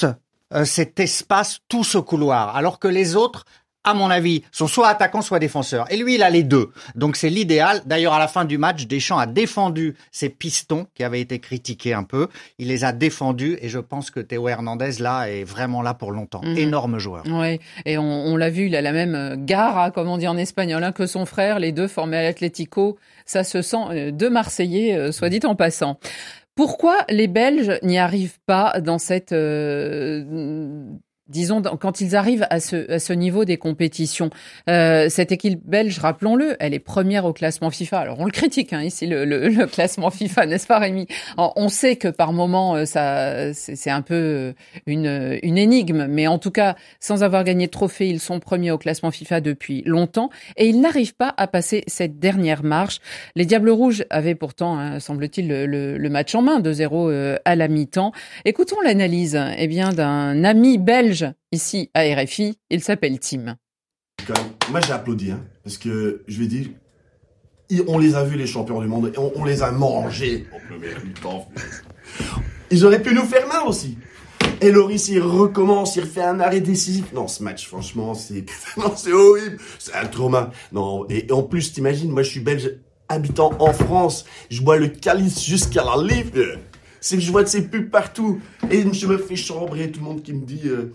euh, 0.54 0.66
cet 0.66 1.00
espace, 1.00 1.60
tout 1.68 1.84
ce 1.84 1.98
couloir, 1.98 2.56
alors 2.56 2.80
que 2.80 2.88
les 2.88 3.16
autres 3.16 3.46
à 3.86 3.94
mon 3.94 4.10
avis, 4.10 4.44
sont 4.52 4.68
soit 4.68 4.88
attaquants, 4.88 5.22
soit 5.22 5.40
défenseurs. 5.40 5.90
Et 5.92 5.98
lui, 5.98 6.16
il 6.16 6.24
a 6.24 6.30
les 6.30 6.44
deux. 6.44 6.72
Donc 6.96 7.16
c'est 7.16 7.30
l'idéal. 7.30 7.82
D'ailleurs, 7.86 8.14
à 8.14 8.20
la 8.20 8.28
fin 8.28 8.44
du 8.44 8.58
match, 8.58 8.88
Deschamps 8.88 9.20
a 9.20 9.28
défendu 9.28 9.96
ses 10.12 10.30
pistons 10.30 10.88
qui 10.96 11.04
avaient 11.04 11.22
été 11.22 11.40
critiqués 11.40 11.94
un 11.94 12.04
peu. 12.04 12.28
Il 12.58 12.68
les 12.68 12.84
a 12.84 12.92
défendus 12.92 13.58
et 13.62 13.70
je 13.70 13.80
pense 13.80 14.10
que 14.10 14.20
Théo 14.20 14.50
Hernandez, 14.50 14.94
là, 15.00 15.28
est 15.28 15.44
vraiment 15.44 15.84
là 15.84 15.94
pour 15.94 16.12
longtemps. 16.12 16.42
Mhm. 16.44 16.58
Énorme 16.58 16.98
joueur. 16.98 17.24
Oui, 17.28 17.60
et 17.86 17.98
on, 18.00 18.04
on 18.04 18.36
l'a 18.36 18.50
vu, 18.50 18.66
il 18.66 18.76
a 18.76 18.82
la 18.82 18.92
même 18.92 19.14
euh, 19.14 19.36
gara, 19.38 19.92
comme 19.92 20.10
on 20.10 20.18
dit 20.18 20.28
en 20.28 20.38
espagnol, 20.38 20.84
hein, 20.84 20.92
que 20.92 21.06
son 21.06 21.26
frère, 21.26 21.60
les 21.60 21.72
deux 21.72 21.88
formés 21.88 22.18
à 22.18 22.24
l'Atlético. 22.24 22.98
Ça 23.28 23.44
se 23.44 23.62
sent 23.62 23.78
euh, 23.92 24.12
deux 24.12 24.32
Marseillais, 24.32 24.96
euh, 24.96 25.12
soit 25.12 25.30
dit 25.30 25.40
en 25.44 25.56
passant. 25.56 26.00
Pourquoi 26.56 27.06
les 27.10 27.28
Belges 27.28 27.80
n'y 27.84 27.98
arrivent 27.98 28.40
pas 28.46 28.80
dans 28.80 28.98
cette 28.98 29.34
euh, 29.34 30.86
disons, 31.28 31.62
quand 31.62 32.02
ils 32.02 32.16
arrivent 32.16 32.46
à 32.50 32.60
ce, 32.60 32.92
à 32.92 33.00
ce 33.00 33.14
niveau 33.14 33.46
des 33.46 33.58
compétitions. 33.58 34.30
Euh, 34.70 35.10
cette 35.10 35.32
équipe 35.32 35.60
belge, 35.66 35.98
rappelons-le, 36.00 36.56
elle 36.60 36.74
est 36.74 36.80
première 36.80 37.26
au 37.26 37.34
classement 37.34 37.70
FIFA. 37.72 38.00
Alors 38.00 38.20
on 38.20 38.26
le 38.26 38.32
critique 38.32 38.74
hein, 38.74 38.82
ici, 38.82 39.08
le, 39.08 39.26
le, 39.26 39.48
le 39.50 39.66
classement 39.66 40.10
FIFA, 40.12 40.46
n'est-ce 40.48 40.68
pas 40.68 40.80
Rémi? 40.80 41.08
On 41.38 41.70
sait 41.70 41.96
que 41.96 42.08
par 42.08 42.34
moment, 42.34 42.76
euh, 42.76 42.86
ça, 42.86 43.54
c'est 43.54 43.90
un 43.90 44.02
peu 44.02 44.16
euh, 44.16 44.54
une, 44.86 45.40
une 45.42 45.58
énigme, 45.58 46.06
mais 46.08 46.28
en 46.28 46.38
tout 46.38 46.52
cas, 46.52 46.76
sans 47.00 47.24
avoir 47.24 47.44
gagné 47.44 47.66
de 47.68 47.72
trophée, 47.72 48.08
ils 48.08 48.20
sont 48.20 48.40
premiers 48.40 48.72
au 48.72 48.78
classement 48.78 49.12
FIFA 49.12 49.42
depuis 49.42 49.82
longtemps 49.86 50.30
et 50.58 50.68
ils 50.68 50.80
n'arrivent 50.80 51.16
pas 51.16 51.34
à 51.38 51.48
passer 51.48 51.84
cette 51.88 52.20
dernière 52.20 52.64
marche. 52.64 53.00
Les 53.36 53.46
Diables 53.46 53.70
Rouges 53.70 54.06
avaient 54.10 54.36
pourtant, 54.36 54.78
hein, 54.78 55.00
semble-t-il, 55.00 55.48
le, 55.48 55.66
le- 55.98 56.10
match 56.10 56.36
en 56.36 56.42
main, 56.42 56.60
2-0 56.62 57.10
euh, 57.10 57.38
à 57.46 57.56
la 57.56 57.68
mi-temps. 57.68 58.12
Écoutons 58.46 58.80
l'analyse 58.84 59.40
eh 59.58 59.68
bien 59.68 59.92
d'un 59.92 60.44
ami 60.44 60.78
belge 60.78 61.15
ici 61.52 61.90
à 61.94 62.02
RFI. 62.02 62.58
Il 62.70 62.84
s'appelle 62.84 63.20
Tim. 63.20 63.58
Moi, 64.72 64.82
j'ai 64.82 64.94
applaudi, 64.94 65.32
hein, 65.32 65.44
parce 65.64 65.78
que 65.78 66.24
je 66.28 66.40
vais 66.40 66.48
dire, 66.48 66.68
on 67.88 67.98
les 67.98 68.16
a 68.16 68.24
vus 68.24 68.38
les 68.38 68.48
champions 68.48 68.82
du 68.82 68.88
monde 68.88 69.12
et 69.14 69.20
on, 69.20 69.32
on 69.36 69.46
les 69.46 69.62
a 69.62 69.72
mangés. 69.72 70.48
Ils 72.72 72.86
auraient 72.86 73.02
pu 73.02 73.14
nous 73.14 73.26
faire 73.26 73.48
mal 73.48 73.68
aussi. 73.68 73.98
Et 74.62 74.72
Loris, 74.72 75.10
il 75.10 75.20
recommence, 75.20 75.96
il 75.96 76.02
refait 76.02 76.24
un 76.24 76.40
arrêt 76.40 76.62
décisif. 76.62 77.12
Non, 77.14 77.28
ce 77.28 77.44
match, 77.44 77.68
franchement, 77.68 78.14
c'est, 78.14 78.46
non, 78.78 78.94
c'est 78.96 79.12
horrible. 79.12 79.58
C'est 79.80 79.94
un 79.94 80.06
trauma. 80.06 80.52
Non, 80.72 81.06
et, 81.10 81.28
et 81.28 81.32
en 81.32 81.44
plus, 81.44 81.74
t'imagines, 81.74 82.10
moi, 82.10 82.24
je 82.24 82.30
suis 82.30 82.40
belge, 82.40 82.72
habitant 83.10 83.52
en 83.60 83.74
France. 83.74 84.26
Je 84.50 84.62
bois 84.62 84.78
le 84.78 84.88
calice 84.88 85.44
jusqu'à 85.44 85.84
la 85.84 86.02
livre. 86.02 86.60
C'est 87.06 87.18
que 87.18 87.22
je 87.22 87.32
vois 87.32 87.44
de 87.44 87.48
ces 87.48 87.62
pubs 87.62 87.92
partout. 87.92 88.42
Et 88.72 88.84
je 88.92 89.06
me 89.06 89.20
fais 89.20 89.36
chambrer, 89.36 89.92
tout 89.92 90.00
le 90.00 90.06
monde 90.08 90.24
qui 90.24 90.34
me 90.34 90.44
dit, 90.44 90.62
euh, 90.66 90.92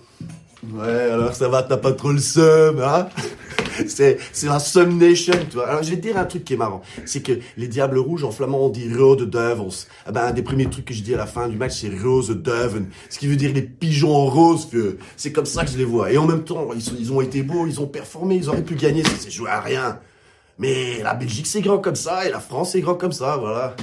Ouais, 0.72 0.88
alors 1.08 1.32
ça 1.36 1.48
va, 1.48 1.62
t'as 1.62 1.76
pas 1.76 1.92
trop 1.92 2.10
le 2.10 2.18
seum, 2.18 2.80
hein? 2.80 3.08
C'est, 3.86 4.18
la 4.42 4.58
Sum 4.58 4.98
Nation, 4.98 5.32
tu 5.48 5.54
vois. 5.54 5.68
Alors, 5.68 5.84
je 5.84 5.90
vais 5.90 5.96
te 5.98 6.02
dire 6.02 6.18
un 6.18 6.24
truc 6.24 6.42
qui 6.44 6.54
est 6.54 6.56
marrant. 6.56 6.82
C'est 7.06 7.22
que 7.22 7.38
les 7.56 7.68
Diables 7.68 7.98
Rouges, 7.98 8.24
en 8.24 8.32
flamand, 8.32 8.66
on 8.66 8.70
dit 8.70 8.92
Rode 8.92 9.30
Duivels. 9.30 9.86
Eh 10.08 10.10
ben, 10.10 10.22
un 10.22 10.32
des 10.32 10.42
premiers 10.42 10.68
trucs 10.68 10.84
que 10.86 10.92
je 10.94 11.02
dis 11.04 11.14
à 11.14 11.16
la 11.16 11.26
fin 11.26 11.46
du 11.48 11.56
match, 11.56 11.80
c'est 11.80 11.96
Rose 12.02 12.30
Duiven. 12.30 12.88
Ce 13.08 13.20
qui 13.20 13.28
veut 13.28 13.36
dire 13.36 13.52
les 13.54 13.62
pigeons 13.62 14.12
en 14.14 14.26
rose. 14.26 14.68
C'est 15.16 15.30
comme 15.30 15.46
ça 15.46 15.64
que 15.64 15.70
je 15.70 15.78
les 15.78 15.84
vois. 15.84 16.10
Et 16.10 16.18
en 16.18 16.26
même 16.26 16.42
temps, 16.42 16.70
ils, 16.74 16.82
sont- 16.82 16.96
ils 16.98 17.12
ont 17.12 17.20
été 17.20 17.42
beaux, 17.42 17.68
ils 17.68 17.80
ont 17.80 17.86
performé, 17.86 18.34
ils 18.34 18.48
auraient 18.48 18.64
pu 18.64 18.74
gagner, 18.74 19.04
ça 19.04 19.14
s'est 19.16 19.30
joué 19.30 19.48
à 19.48 19.60
rien. 19.60 20.00
Mais 20.58 21.00
la 21.04 21.14
Belgique, 21.14 21.46
c'est 21.46 21.60
grand 21.62 21.78
comme 21.78 21.94
ça, 21.94 22.26
et 22.26 22.30
la 22.30 22.40
France, 22.40 22.72
c'est 22.72 22.80
grand 22.80 22.96
comme 22.96 23.12
ça, 23.12 23.36
voilà. 23.36 23.76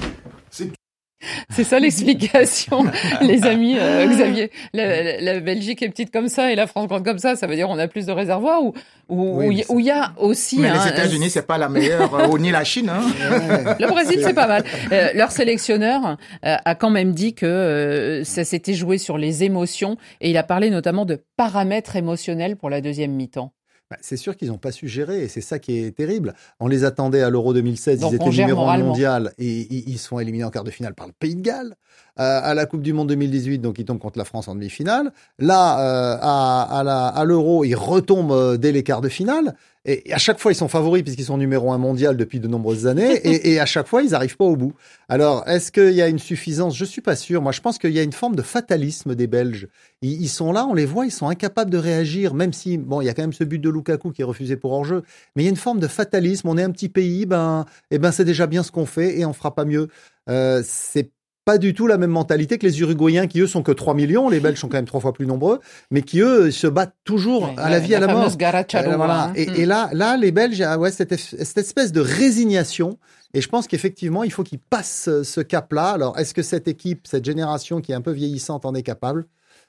C'est 1.50 1.64
ça 1.64 1.78
l'explication, 1.80 2.84
les 3.22 3.44
amis. 3.44 3.76
euh, 3.78 4.06
Xavier, 4.06 4.50
la, 4.72 5.02
la- 5.02 5.20
la 5.20 5.40
Belgique 5.40 5.82
est 5.82 5.88
petite 5.88 6.10
comme 6.12 6.28
ça 6.28 6.52
et 6.52 6.54
la 6.56 6.66
France 6.66 6.86
grande 6.88 7.04
comme 7.04 7.18
ça. 7.18 7.34
Ça 7.36 7.46
veut 7.46 7.56
dire 7.56 7.68
on 7.68 7.78
a 7.78 7.88
plus 7.88 8.06
de 8.06 8.12
réservoirs 8.12 8.62
ou 8.62 8.72
où 9.08 9.50
il 9.50 9.64
y- 9.84 9.90
a 9.90 10.12
aussi. 10.18 10.58
Mais 10.60 10.68
hein, 10.68 10.80
les 10.84 10.90
États-Unis, 10.90 11.30
c'est 11.30 11.46
pas 11.46 11.56
la 11.58 11.68
meilleure, 11.68 12.14
euh, 12.14 12.28
ou 12.28 12.38
ni 12.38 12.50
la 12.50 12.62
Chine. 12.64 12.90
Hein. 12.90 13.00
Le 13.80 13.86
Brésil, 13.88 14.20
c'est 14.22 14.34
pas 14.34 14.46
mal. 14.46 14.64
Euh, 14.92 15.08
leur 15.14 15.32
sélectionneur 15.32 16.16
euh, 16.44 16.56
a 16.64 16.74
quand 16.74 16.90
même 16.90 17.12
dit 17.12 17.34
que 17.34 17.46
euh, 17.46 18.24
ça 18.24 18.44
s'était 18.44 18.74
joué 18.74 18.98
sur 18.98 19.16
les 19.18 19.44
émotions 19.44 19.96
et 20.20 20.30
il 20.30 20.36
a 20.36 20.42
parlé 20.42 20.70
notamment 20.70 21.04
de 21.04 21.22
paramètres 21.36 21.96
émotionnels 21.96 22.56
pour 22.56 22.70
la 22.70 22.80
deuxième 22.80 23.12
mi-temps. 23.12 23.52
Bah, 23.90 23.96
c'est 24.02 24.18
sûr 24.18 24.36
qu'ils 24.36 24.48
n'ont 24.48 24.58
pas 24.58 24.70
su 24.70 24.86
gérer 24.86 25.22
et 25.22 25.28
c'est 25.28 25.40
ça 25.40 25.58
qui 25.58 25.78
est 25.78 25.96
terrible. 25.96 26.34
On 26.60 26.68
les 26.68 26.84
attendait 26.84 27.22
à 27.22 27.30
l'Euro 27.30 27.54
2016, 27.54 28.00
Donc, 28.00 28.12
ils 28.12 28.16
étaient 28.16 28.30
numéro 28.42 28.66
mondial 28.66 29.32
et 29.38 29.66
ils, 29.70 29.88
ils 29.88 29.98
sont 29.98 30.18
éliminés 30.18 30.44
en 30.44 30.50
quart 30.50 30.64
de 30.64 30.70
finale 30.70 30.94
par 30.94 31.06
le 31.06 31.14
Pays 31.14 31.34
de 31.34 31.40
Galles. 31.40 31.74
Euh, 32.20 32.40
à 32.42 32.54
la 32.54 32.66
Coupe 32.66 32.82
du 32.82 32.92
Monde 32.92 33.08
2018, 33.08 33.60
donc 33.60 33.78
ils 33.78 33.84
tombent 33.84 34.00
contre 34.00 34.18
la 34.18 34.24
France 34.24 34.48
en 34.48 34.54
demi-finale. 34.56 35.12
Là, 35.38 35.78
euh, 35.78 36.18
à, 36.20 37.12
à 37.14 37.24
l'Euro, 37.24 37.64
ils 37.64 37.76
retombent 37.76 38.32
euh, 38.32 38.56
dès 38.56 38.72
les 38.72 38.82
quarts 38.82 39.00
de 39.00 39.08
finale. 39.08 39.54
Et, 39.84 40.10
et 40.10 40.12
à 40.12 40.18
chaque 40.18 40.40
fois, 40.40 40.50
ils 40.50 40.56
sont 40.56 40.66
favoris 40.66 41.04
puisqu'ils 41.04 41.26
sont 41.26 41.38
numéro 41.38 41.72
un 41.72 41.78
mondial 41.78 42.16
depuis 42.16 42.40
de 42.40 42.48
nombreuses 42.48 42.88
années. 42.88 43.14
et, 43.24 43.52
et 43.52 43.60
à 43.60 43.66
chaque 43.66 43.86
fois, 43.86 44.02
ils 44.02 44.10
n'arrivent 44.10 44.36
pas 44.36 44.44
au 44.44 44.56
bout. 44.56 44.74
Alors, 45.08 45.48
est-ce 45.48 45.70
qu'il 45.70 45.92
y 45.92 46.02
a 46.02 46.08
une 46.08 46.18
suffisance? 46.18 46.76
Je 46.76 46.84
suis 46.84 47.00
pas 47.00 47.14
sûr. 47.14 47.40
Moi, 47.40 47.52
je 47.52 47.60
pense 47.60 47.78
qu'il 47.78 47.92
y 47.92 48.00
a 48.00 48.02
une 48.02 48.12
forme 48.12 48.34
de 48.34 48.42
fatalisme 48.42 49.14
des 49.14 49.28
Belges. 49.28 49.68
Ils, 50.02 50.20
ils 50.20 50.28
sont 50.28 50.52
là, 50.52 50.66
on 50.66 50.74
les 50.74 50.86
voit, 50.86 51.06
ils 51.06 51.12
sont 51.12 51.28
incapables 51.28 51.70
de 51.70 51.78
réagir, 51.78 52.34
même 52.34 52.52
si, 52.52 52.78
bon, 52.78 53.00
il 53.00 53.04
y 53.04 53.08
a 53.08 53.14
quand 53.14 53.22
même 53.22 53.32
ce 53.32 53.44
but 53.44 53.60
de 53.60 53.70
Lukaku 53.70 54.10
qui 54.10 54.22
est 54.22 54.24
refusé 54.24 54.56
pour 54.56 54.72
hors-jeu. 54.72 55.04
Mais 55.36 55.44
il 55.44 55.46
y 55.46 55.48
a 55.48 55.50
une 55.50 55.56
forme 55.56 55.78
de 55.78 55.88
fatalisme. 55.88 56.48
On 56.48 56.58
est 56.58 56.64
un 56.64 56.72
petit 56.72 56.88
pays, 56.88 57.26
ben, 57.26 57.64
eh 57.92 57.98
ben, 57.98 58.10
c'est 58.10 58.24
déjà 58.24 58.48
bien 58.48 58.64
ce 58.64 58.72
qu'on 58.72 58.86
fait 58.86 59.20
et 59.20 59.24
on 59.24 59.32
fera 59.32 59.54
pas 59.54 59.64
mieux. 59.64 59.86
Euh, 60.28 60.62
c'est 60.64 61.10
pas 61.48 61.56
du 61.56 61.72
tout 61.72 61.86
la 61.86 61.96
même 61.96 62.10
mentalité 62.10 62.58
que 62.58 62.66
les 62.66 62.78
Uruguayens 62.82 63.26
qui 63.26 63.40
eux 63.40 63.46
sont 63.46 63.62
que 63.62 63.72
3 63.72 63.94
millions, 63.94 64.28
les 64.28 64.38
Belges 64.38 64.58
sont 64.60 64.68
quand 64.68 64.76
même 64.76 64.84
trois 64.84 65.00
fois 65.00 65.14
plus 65.14 65.24
nombreux, 65.26 65.60
mais 65.90 66.02
qui 66.02 66.20
eux 66.20 66.50
se 66.50 66.66
battent 66.66 66.94
toujours 67.04 67.44
Ouais, 67.44 67.54
à 67.56 67.70
la 67.70 67.78
vie 67.80 67.94
à 67.94 68.00
la 68.00 68.06
mort. 68.08 68.26
Euh, 68.26 68.96
voilà. 68.96 69.22
hein. 69.28 69.32
Et, 69.34 69.62
et 69.62 69.64
là, 69.64 69.88
là, 69.94 70.18
les 70.18 70.30
Belges, 70.30 70.60
ah 70.60 70.78
ouais, 70.78 70.90
cette, 70.90 71.18
cette 71.18 71.56
espèce 71.56 71.90
de 71.90 72.02
résignation. 72.02 72.98
Et 73.32 73.40
je 73.40 73.48
pense 73.48 73.66
qu'effectivement, 73.66 74.24
il 74.24 74.30
faut 74.30 74.42
qu'ils 74.42 74.58
passent 74.58 75.04
ce, 75.04 75.22
ce 75.22 75.40
cap-là. 75.40 75.92
Alors, 75.92 76.18
est-ce 76.18 76.34
que 76.34 76.42
cette 76.42 76.68
équipe, 76.68 77.06
cette 77.06 77.24
génération 77.24 77.80
qui 77.80 77.92
est 77.92 77.94
un 77.94 78.02
peu 78.02 78.12
vieillissante 78.12 78.66
en 78.66 78.74
est 78.74 78.82
capable? 78.82 79.26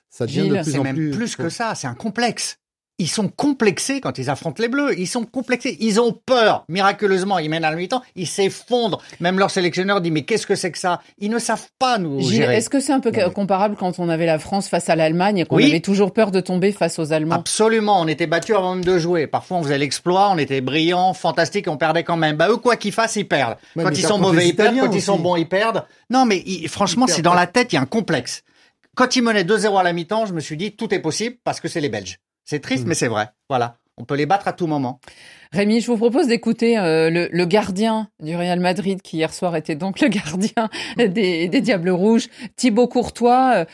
Ça 0.09 0.25
devient 0.25 0.41
Gilles, 0.41 0.49
de 0.57 0.61
plus 0.63 0.71
C'est 0.73 0.79
en 0.79 0.83
même 0.83 0.95
plus. 0.97 1.11
plus, 1.11 1.35
que 1.37 1.47
ça, 1.47 1.75
c'est 1.75 1.87
un 1.87 1.93
complexe. 1.93 2.57
Ils 2.99 3.07
sont 3.07 3.29
complexés 3.29 4.01
quand 4.01 4.17
ils 4.17 4.29
affrontent 4.29 4.61
les 4.61 4.67
Bleus. 4.67 4.93
Ils 4.99 5.07
sont 5.07 5.23
complexés. 5.23 5.77
Ils 5.79 5.99
ont 6.01 6.11
peur. 6.11 6.65
Miraculeusement, 6.67 7.39
ils 7.39 7.49
mènent 7.49 7.63
à 7.63 7.71
la 7.71 7.77
mi-temps. 7.77 8.01
Ils 8.15 8.27
s'effondrent. 8.27 9.01
Même 9.21 9.39
leur 9.39 9.49
sélectionneur 9.51 10.01
dit, 10.01 10.11
mais 10.11 10.23
qu'est-ce 10.23 10.45
que 10.45 10.55
c'est 10.55 10.71
que 10.71 10.77
ça? 10.77 11.01
Ils 11.17 11.29
ne 11.29 11.39
savent 11.39 11.67
pas 11.79 11.97
nous 11.97 12.19
Gilles, 12.19 12.33
gérer. 12.41 12.57
est-ce 12.57 12.69
que 12.69 12.79
c'est 12.79 12.91
un 12.91 12.99
peu 12.99 13.09
Ouais. 13.11 13.31
comparable 13.33 13.75
quand 13.77 13.99
on 13.99 14.09
avait 14.09 14.25
la 14.25 14.37
France 14.37 14.67
face 14.67 14.89
à 14.89 14.95
l'Allemagne 14.95 15.37
et 15.39 15.45
qu'on 15.45 15.55
Oui. 15.55 15.65
avait 15.69 15.79
toujours 15.79 16.11
peur 16.13 16.31
de 16.31 16.41
tomber 16.41 16.71
face 16.71 16.99
aux 16.99 17.13
Allemands? 17.13 17.35
Absolument, 17.35 18.01
on 18.01 18.07
était 18.07 18.27
battus 18.27 18.55
avant 18.55 18.75
même 18.75 18.83
de 18.83 18.99
jouer. 18.99 19.27
Parfois, 19.27 19.57
on 19.57 19.63
faisait 19.63 19.77
l'exploit, 19.77 20.29
on 20.31 20.37
était 20.37 20.61
brillants, 20.61 21.13
fantastiques, 21.13 21.67
et 21.67 21.69
on 21.69 21.77
perdait 21.77 22.03
quand 22.03 22.17
même. 22.17 22.35
Bah 22.35 22.49
eux, 22.49 22.57
quoi 22.57 22.75
qu'ils 22.75 22.91
fassent, 22.91 23.15
ils 23.15 23.27
perdent. 23.27 23.57
Ouais, 23.75 23.83
quand 23.85 23.91
ils 23.97 24.05
sont 24.05 24.19
mauvais, 24.19 24.47
ils 24.49 24.55
perdent. 24.55 24.77
Quand 24.77 24.93
ils 24.93 25.01
sont 25.01 25.17
bons, 25.19 25.37
ils 25.37 25.47
perdent. 25.47 25.85
Non, 26.09 26.25
mais 26.25 26.43
ils- 26.45 26.67
franchement, 26.67 27.07
c'est 27.07 27.21
dans 27.21 27.33
la 27.33 27.47
tête, 27.47 27.71
il 27.71 27.75
y 27.75 27.79
a 27.79 27.81
un 27.81 27.85
complexe. 27.85 28.43
Quand 28.95 29.15
ils 29.15 29.21
menaient 29.23 29.45
2-0 29.45 29.77
à 29.77 29.83
la 29.83 29.93
mi-temps, 29.93 30.25
je 30.25 30.33
me 30.33 30.41
suis 30.41 30.57
dit, 30.57 30.73
tout 30.73 30.93
est 30.93 30.99
possible 30.99 31.37
parce 31.45 31.61
que 31.61 31.69
c'est 31.69 31.79
les 31.79 31.87
Belges. 31.89 32.19
C'est 32.49 32.59
triste, 32.61 32.85
Hmm. 32.85 32.89
mais 32.89 32.95
c'est 32.95 33.07
vrai. 33.07 33.29
Voilà. 33.47 33.75
On 33.97 34.05
peut 34.05 34.15
les 34.15 34.25
battre 34.25 34.47
à 34.47 34.53
tout 34.53 34.65
moment. 34.65 34.99
Rémi, 35.51 35.81
je 35.81 35.87
vous 35.87 35.97
propose 35.97 36.25
d'écouter 36.25 36.79
euh, 36.79 37.11
le, 37.11 37.29
le 37.31 37.45
gardien 37.45 38.07
du 38.19 38.35
Real 38.35 38.59
Madrid, 38.59 39.03
qui 39.03 39.17
hier 39.17 39.31
soir 39.31 39.55
était 39.55 39.75
donc 39.75 39.99
le 40.01 40.07
gardien 40.07 40.69
des, 40.97 41.47
des 41.47 41.61
Diables 41.61 41.91
Rouges, 41.91 42.27
Thibaut 42.55 42.87
Courtois. 42.87 43.53
Euh, 43.55 43.65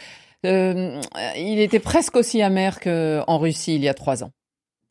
euh, 0.45 1.01
il 1.37 1.59
était 1.61 1.79
presque 1.79 2.17
aussi 2.17 2.41
amer 2.41 2.81
qu'en 2.81 3.37
Russie 3.37 3.75
il 3.75 3.83
y 3.83 3.87
a 3.87 3.93
trois 3.93 4.23
ans. 4.25 4.31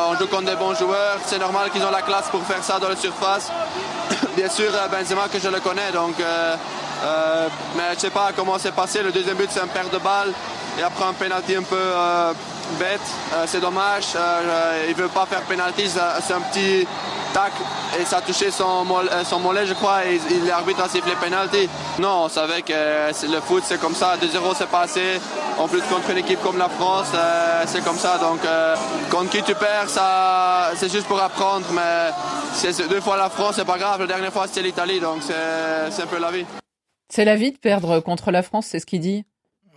On 0.03 0.17
joue 0.17 0.29
contre 0.29 0.47
des 0.47 0.57
bons 0.57 0.75
joueurs, 0.75 1.19
c'est 1.27 1.39
normal 1.39 1.71
qu'ils 1.71 1.85
ont 1.85 1.91
la 1.91 2.03
classe 2.03 2.29
pour 2.31 2.43
faire 2.43 2.65
ça 2.65 2.79
dans 2.81 2.89
la 2.89 2.97
surface. 2.97 3.53
Bien 4.37 4.49
sûr, 4.49 4.71
Benzema 4.91 5.29
que 5.29 5.39
je 5.39 5.49
le 5.49 5.61
connais, 5.61 5.93
donc 5.93 6.19
euh, 6.21 6.57
euh, 7.05 7.49
mais 7.77 7.95
je 7.95 8.01
sais 8.01 8.11
pas 8.11 8.31
comment 8.35 8.59
c'est 8.59 8.75
passé. 8.75 9.03
Le 9.03 9.13
deuxième 9.13 9.37
but 9.37 9.49
c'est 9.51 9.61
un 9.61 9.69
perte 9.69 9.93
de 9.93 9.99
balle 9.99 10.31
et 10.81 10.83
après 10.83 11.05
un 11.05 11.13
penalty 11.13 11.55
un 11.55 11.63
peu 11.63 11.77
euh, 11.79 12.33
bête. 12.79 13.01
Euh, 13.35 13.45
c'est 13.47 13.61
dommage. 13.61 14.07
Euh, 14.17 14.19
euh, 14.19 14.87
il 14.89 14.95
veut 14.95 15.09
pas 15.09 15.27
faire 15.27 15.43
penalty, 15.43 15.89
ça- 15.89 16.17
c'est 16.27 16.35
un 16.35 16.41
petit 16.41 16.87
tac 17.33 17.53
et 18.01 18.05
ça 18.05 18.19
a 18.19 18.21
touché 18.21 18.51
son, 18.51 18.85
mol- 18.85 19.09
euh, 19.13 19.25
son 19.25 19.39
mollet, 19.41 19.67
je 19.67 19.75
crois, 19.75 20.05
et, 20.07 20.15
et 20.17 20.39
l'arbitre 20.47 20.83
a 20.85 20.89
sifflé 20.89 21.13
penalty. 21.21 21.69
Non, 21.99 22.25
on 22.25 22.29
savait 22.29 22.63
que 22.63 22.73
le 22.73 23.41
foot 23.41 23.63
c'est 23.67 23.81
comme 23.81 23.95
ça. 23.95 24.17
2-0 24.17 24.55
c'est 24.57 24.69
passé. 24.69 25.21
En 25.59 25.69
plus 25.69 25.81
contre 25.83 26.11
une 26.11 26.19
équipe 26.19 26.43
comme 26.43 26.59
la 26.59 26.69
France, 26.69 27.07
c'est 27.67 27.85
comme 27.85 27.97
ça. 27.99 28.19
Donc 28.19 28.41
contre 29.11 29.31
qui 29.31 29.43
tu 29.43 29.55
perds, 29.55 29.89
c'est 30.77 30.91
juste 30.91 31.07
pour 31.07 31.21
apprendre. 31.21 31.65
Mais 31.73 32.11
deux 32.89 33.01
fois 33.01 33.17
la 33.17 33.31
France, 33.31 33.55
c'est 33.57 33.65
pas 33.65 33.79
grave. 33.79 34.01
La 34.01 34.07
dernière 34.07 34.33
fois 34.33 34.47
c'était 34.49 34.63
l'Italie, 34.63 34.99
donc 35.01 35.19
c'est 35.23 36.03
un 36.03 36.07
peu 36.07 36.19
la 36.19 36.31
vie. 36.33 36.45
C'est 37.13 37.25
la 37.25 37.37
vie 37.37 37.53
de 37.53 37.59
perdre 37.59 38.01
contre 38.01 38.31
la 38.33 38.43
France, 38.43 38.67
c'est 38.71 38.81
ce 38.81 38.87
qu'il 38.87 39.01
dit 39.01 39.25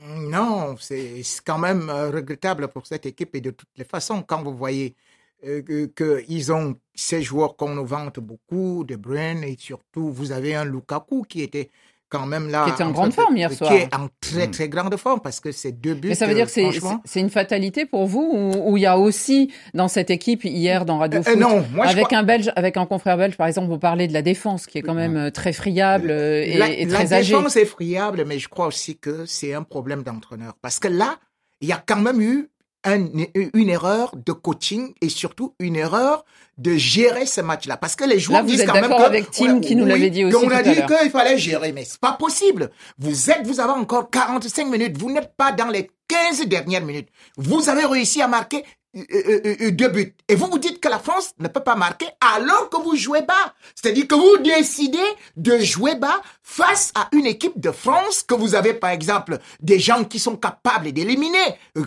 Non, 0.03 0.77
c'est 0.77 1.23
quand 1.45 1.57
même 1.57 1.89
euh, 1.89 2.11
regrettable 2.11 2.67
pour 2.67 2.85
cette 2.85 3.05
équipe 3.05 3.35
et 3.35 3.41
de 3.41 3.49
toutes 3.51 3.69
les 3.77 3.83
façons, 3.83 4.21
quand 4.21 4.43
vous 4.43 4.55
voyez 4.55 4.95
euh, 5.43 5.87
qu'ils 5.95 6.51
ont 6.51 6.79
ces 6.93 7.21
joueurs 7.23 7.55
qu'on 7.57 7.73
nous 7.75 7.85
vante 7.85 8.19
beaucoup, 8.19 8.83
De 8.83 8.95
Bruyne 8.95 9.43
et 9.43 9.55
surtout 9.57 10.11
vous 10.11 10.31
avez 10.31 10.55
un 10.55 10.65
Lukaku 10.65 11.23
qui 11.23 11.41
était 11.41 11.71
quand 12.09 12.25
même 12.25 12.49
là. 12.49 12.65
Qui 12.65 12.71
était 12.71 12.83
en 12.83 12.91
grande 12.91 13.13
forme 13.13 13.35
hier 13.37 13.51
soir. 13.51 13.69
Qui 13.71 13.77
est 13.77 13.93
en 13.95 14.07
très 14.21 14.47
très 14.47 14.69
grande 14.69 14.95
forme 14.97 15.19
parce 15.21 15.39
que 15.39 15.51
c'est 15.51 15.71
deux 15.71 15.93
buts. 15.93 16.09
Mais 16.09 16.15
ça 16.15 16.25
veut 16.27 16.33
dire 16.35 16.45
que 16.45 16.51
c'est 16.51 16.61
franchement- 16.63 17.01
une 17.15 17.29
fatalité 17.29 17.85
pour 17.85 18.05
vous 18.05 18.31
ou 18.33 18.71
ou 18.71 18.77
il 18.77 18.81
y 18.83 18.85
a 18.85 18.97
aussi 18.97 19.51
dans 19.73 19.87
cette 19.87 20.09
équipe 20.09 20.43
hier 20.45 20.85
dans 20.85 20.99
Radio 20.99 21.19
Euh, 21.19 21.23
Foot 21.23 21.35
non, 21.39 21.65
moi, 21.73 21.85
je 21.87 21.91
avec 21.91 22.05
crois- 22.07 22.17
un 22.19 22.23
Belge, 22.23 22.51
avec 22.55 22.77
un 22.77 22.85
confrère 22.85 23.17
belge 23.17 23.35
par 23.37 23.47
exemple, 23.47 23.67
vous 23.69 23.79
parlez 23.79 24.07
de 24.07 24.13
la 24.13 24.21
défense 24.21 24.67
qui 24.67 24.77
est 24.77 24.81
quand 24.81 24.93
même 24.93 25.17
euh, 25.17 25.31
très 25.31 25.53
friable 25.53 26.09
euh, 26.11 26.43
et, 26.43 26.57
la, 26.57 26.69
et 26.69 26.85
la 26.85 26.93
très 26.99 27.13
âgée. 27.13 27.33
défense 27.35 27.55
est 27.55 27.65
friable, 27.65 28.23
mais 28.25 28.39
je 28.39 28.47
crois 28.47 28.67
aussi 28.67 28.97
que 28.97 29.25
c'est 29.25 29.53
un 29.53 29.63
problème 29.63 30.03
d'entraîneur. 30.03 30.53
Parce 30.61 30.79
que 30.79 30.87
là, 30.87 31.17
il 31.61 31.67
y 31.67 31.71
a 31.73 31.83
quand 31.85 31.99
même 32.01 32.21
eu 32.21 32.49
un- 32.83 33.07
une 33.53 33.69
erreur 33.69 34.15
de 34.15 34.31
coaching 34.31 34.93
et 35.01 35.09
surtout 35.09 35.53
une 35.59 35.75
erreur 35.75 36.23
de 36.57 36.75
gérer 36.75 37.25
ce 37.25 37.41
match-là. 37.41 37.77
Parce 37.77 37.95
que 37.95 38.03
les 38.05 38.19
joueurs 38.19 38.39
Là, 38.39 38.43
vous 38.43 38.49
disent 38.49 38.61
êtes 38.61 38.67
quand 38.67 38.73
même 38.81 38.89
que... 38.89 39.01
avec 39.01 39.29
Tim 39.31 39.55
on 39.55 39.57
a- 39.57 39.59
qui 39.61 39.75
nous 39.75 39.83
oui, 39.83 39.89
l'avait 39.91 40.09
dit 40.09 40.25
aussi 40.25 40.35
qu'on 40.35 40.49
a 40.49 40.63
tout 40.63 40.69
dit 40.69 40.81
qu'il 40.85 41.11
fallait 41.11 41.37
gérer, 41.37 41.71
mais 41.71 41.85
c'est 41.85 41.99
pas 41.99 42.13
possible. 42.13 42.71
Vous 42.97 43.29
êtes, 43.29 43.45
vous 43.45 43.59
avez 43.59 43.73
encore 43.73 44.09
45 44.09 44.67
minutes. 44.67 44.97
Vous 44.97 45.11
n'êtes 45.11 45.33
pas 45.35 45.51
dans 45.51 45.67
les 45.67 45.89
15 46.07 46.47
dernières 46.47 46.83
minutes. 46.83 47.09
Vous 47.37 47.69
avez 47.69 47.85
réussi 47.85 48.21
à 48.21 48.27
marquer 48.27 48.63
euh, 48.95 49.03
euh, 49.45 49.55
euh, 49.61 49.71
deux 49.71 49.89
buts. 49.89 50.15
Et 50.27 50.35
vous 50.35 50.47
vous 50.47 50.57
dites 50.57 50.79
que 50.79 50.87
la 50.87 50.97
France 50.97 51.33
ne 51.39 51.47
peut 51.47 51.59
pas 51.59 51.75
marquer 51.75 52.07
alors 52.35 52.69
que 52.69 52.81
vous 52.81 52.95
jouez 52.95 53.21
bas. 53.21 53.53
C'est-à-dire 53.75 54.07
que 54.07 54.15
vous 54.15 54.41
décidez 54.43 54.97
de 55.35 55.59
jouer 55.59 55.95
bas 55.95 56.21
face 56.41 56.91
à 56.95 57.07
une 57.11 57.25
équipe 57.25 57.59
de 57.59 57.71
France 57.71 58.23
que 58.23 58.33
vous 58.33 58.55
avez 58.55 58.73
par 58.73 58.89
exemple 58.89 59.37
des 59.59 59.77
gens 59.77 60.03
qui 60.03 60.19
sont 60.19 60.35
capables 60.37 60.91
d'éliminer, 60.93 61.37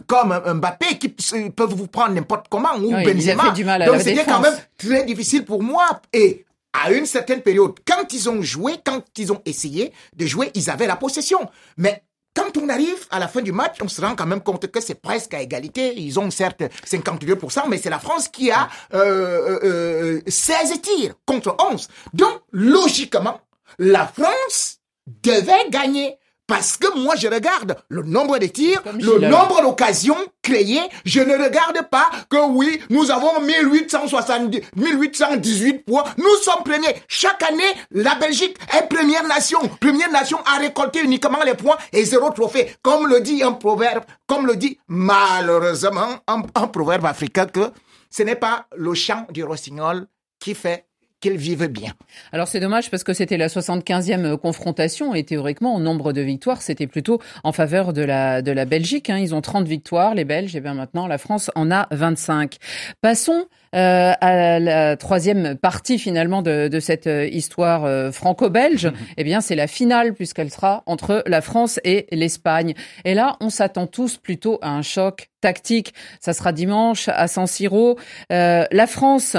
comme 0.07 0.41
Mbappé 0.55 0.99
qui 0.99 1.09
peuvent 1.09 1.75
vous 1.75 1.89
prendre 1.89 2.15
n'importe 2.15 2.47
comment 2.49 2.77
ou 2.77 2.95
Oui, 2.95 3.05
Benzema. 3.05 3.51
du 3.51 3.65
mal 3.65 3.83
à 3.83 3.87
Donc 3.87 4.03
c'était 4.03 4.25
quand 4.25 4.41
même 4.41 4.57
très 4.79 5.05
difficile 5.05 5.45
pour 5.45 5.63
moi. 5.63 6.03
Et 6.13 6.45
à 6.73 6.93
une 6.93 7.07
certaine 7.07 7.41
période, 7.41 7.73
quand 7.87 8.13
ils 8.13 8.29
ont 8.29 8.43
joué, 8.43 8.75
quand 8.85 9.03
ils 9.19 9.33
ont 9.33 9.43
essayé 9.45 9.93
de 10.15 10.27
jouer, 10.27 10.51
ils 10.55 10.71
avaient 10.71 10.87
la 10.87 10.97
possession. 10.97 11.41
Mais 11.77 12.05
quand 12.35 12.57
on 12.57 12.69
arrive 12.69 13.07
à 13.11 13.19
la 13.19 13.29
fin 13.29 13.43
du 13.43 13.53
match, 13.53 13.79
on 13.83 13.89
se 13.89 14.01
rend 14.01 14.15
quand 14.15 14.27
même 14.27 14.43
compte 14.43 14.67
que 14.71 14.81
c'est 14.81 15.01
presque 15.01 15.35
à 15.35 15.41
égalité. 15.41 15.95
Ils 15.97 16.19
ont 16.19 16.31
certes 16.31 16.63
52%, 16.87 17.69
mais 17.69 17.79
c'est 17.79 17.91
la 17.91 17.99
France 17.99 18.29
qui 18.29 18.51
a 18.51 18.69
euh, 18.95 19.59
euh, 19.65 20.19
euh, 20.19 20.21
16 20.27 20.81
tirs 20.81 21.15
contre 21.27 21.57
11. 21.73 21.89
Donc, 22.15 22.41
logiquement, 22.53 23.41
la 23.79 24.07
France 24.07 24.79
devait 25.07 25.69
gagner. 25.71 26.17
Parce 26.51 26.77
que 26.77 26.99
moi, 26.99 27.15
je 27.15 27.29
regarde 27.29 27.77
le 27.89 28.03
nombre 28.03 28.37
de 28.39 28.47
tirs, 28.47 28.83
le 28.99 29.29
nombre 29.29 29.63
d'occasions 29.63 30.17
créées. 30.43 30.83
Je 31.05 31.21
ne 31.21 31.41
regarde 31.41 31.89
pas 31.89 32.11
que 32.29 32.45
oui, 32.49 32.81
nous 32.91 33.09
avons 33.13 33.41
1870, 33.41 34.61
1818 34.75 35.85
points. 35.87 36.03
Nous 36.19 36.35
sommes 36.43 36.65
premiers. 36.65 36.97
Chaque 37.07 37.41
année, 37.45 37.63
la 37.93 38.17
Belgique 38.17 38.57
est 38.77 38.89
première 38.89 39.23
nation. 39.29 39.61
Première 39.81 40.11
nation 40.11 40.39
à 40.45 40.59
récolter 40.59 41.05
uniquement 41.05 41.39
les 41.47 41.55
points 41.55 41.77
et 41.93 42.05
zéro 42.05 42.31
trophée. 42.31 42.75
Comme 42.83 43.07
le 43.07 43.21
dit 43.21 43.45
un 43.45 43.53
proverbe, 43.53 44.03
comme 44.27 44.49
le 44.49 44.57
dit 44.57 44.77
malheureusement 44.89 46.19
un, 46.27 46.43
un 46.57 46.67
proverbe 46.67 47.07
africain 47.07 47.47
que 47.47 47.71
ce 48.11 48.25
n'est 48.25 48.35
pas 48.35 48.67
le 48.77 48.93
chant 48.95 49.25
du 49.31 49.45
rossignol 49.45 50.09
qui 50.41 50.57
fait 50.57 50.90
qu'ils 51.21 51.37
vivent 51.37 51.69
bien. 51.69 51.93
Alors 52.33 52.49
c'est 52.49 52.61
dommage 52.61 52.91
parce 52.91 53.05
que 53.05 53.13
c'était 53.13 53.37
la 53.37 53.49
75e 53.49 54.37
confrontation 54.37 55.15
et 55.15 55.25
théoriquement 55.25 55.75
en 55.75 55.81
nombre 55.81 56.13
de 56.13 56.21
victoires 56.21 56.63
c'était 56.63 56.87
plutôt 56.87 57.21
en 57.45 57.53
faveur 57.53 57.93
de 57.93 58.03
la 58.03 58.43
de 58.43 58.53
la 58.53 58.65
Belgique. 58.65 59.11
hein. 59.11 59.19
Ils 59.19 59.35
ont 59.35 59.41
30 59.41 59.67
victoires 59.67 60.15
les 60.15 60.25
Belges 60.25 60.57
et 60.57 60.61
bien 60.61 60.75
maintenant 60.75 61.07
la 61.07 61.19
France 61.19 61.51
en 61.55 61.71
a 61.71 61.87
25. 61.91 62.57
Passons 63.01 63.47
euh, 63.75 64.13
à 64.21 64.59
la 64.59 64.97
troisième 64.97 65.57
partie 65.57 65.99
finalement 65.99 66.43
de, 66.43 66.69
de 66.69 66.81
cette 66.81 67.07
euh, 67.07 67.27
histoire 67.27 67.85
euh, 67.85 68.11
franco-belge. 68.11 68.91
Eh 69.17 69.25
bien 69.25 69.41
c'est 69.41 69.55
la 69.57 69.67
finale 69.67 70.15
puisqu'elle 70.15 70.51
sera 70.51 70.83
entre 70.87 71.23
la 71.27 71.41
France 71.41 71.79
et 71.85 72.07
l'Espagne. 72.11 72.75
Et 73.05 73.15
là 73.15 73.37
on 73.41 73.51
s'attend 73.51 73.87
tous 73.87 74.17
plutôt 74.17 74.59
à 74.63 74.71
un 74.71 74.83
choc 74.83 75.29
tactique. 75.41 75.95
Ça 76.21 76.33
sera 76.33 76.53
dimanche 76.53 77.09
à 77.09 77.29
San 77.29 77.47
Siro. 77.47 77.99
Euh, 78.33 78.65
la 78.71 78.87
France 78.87 79.37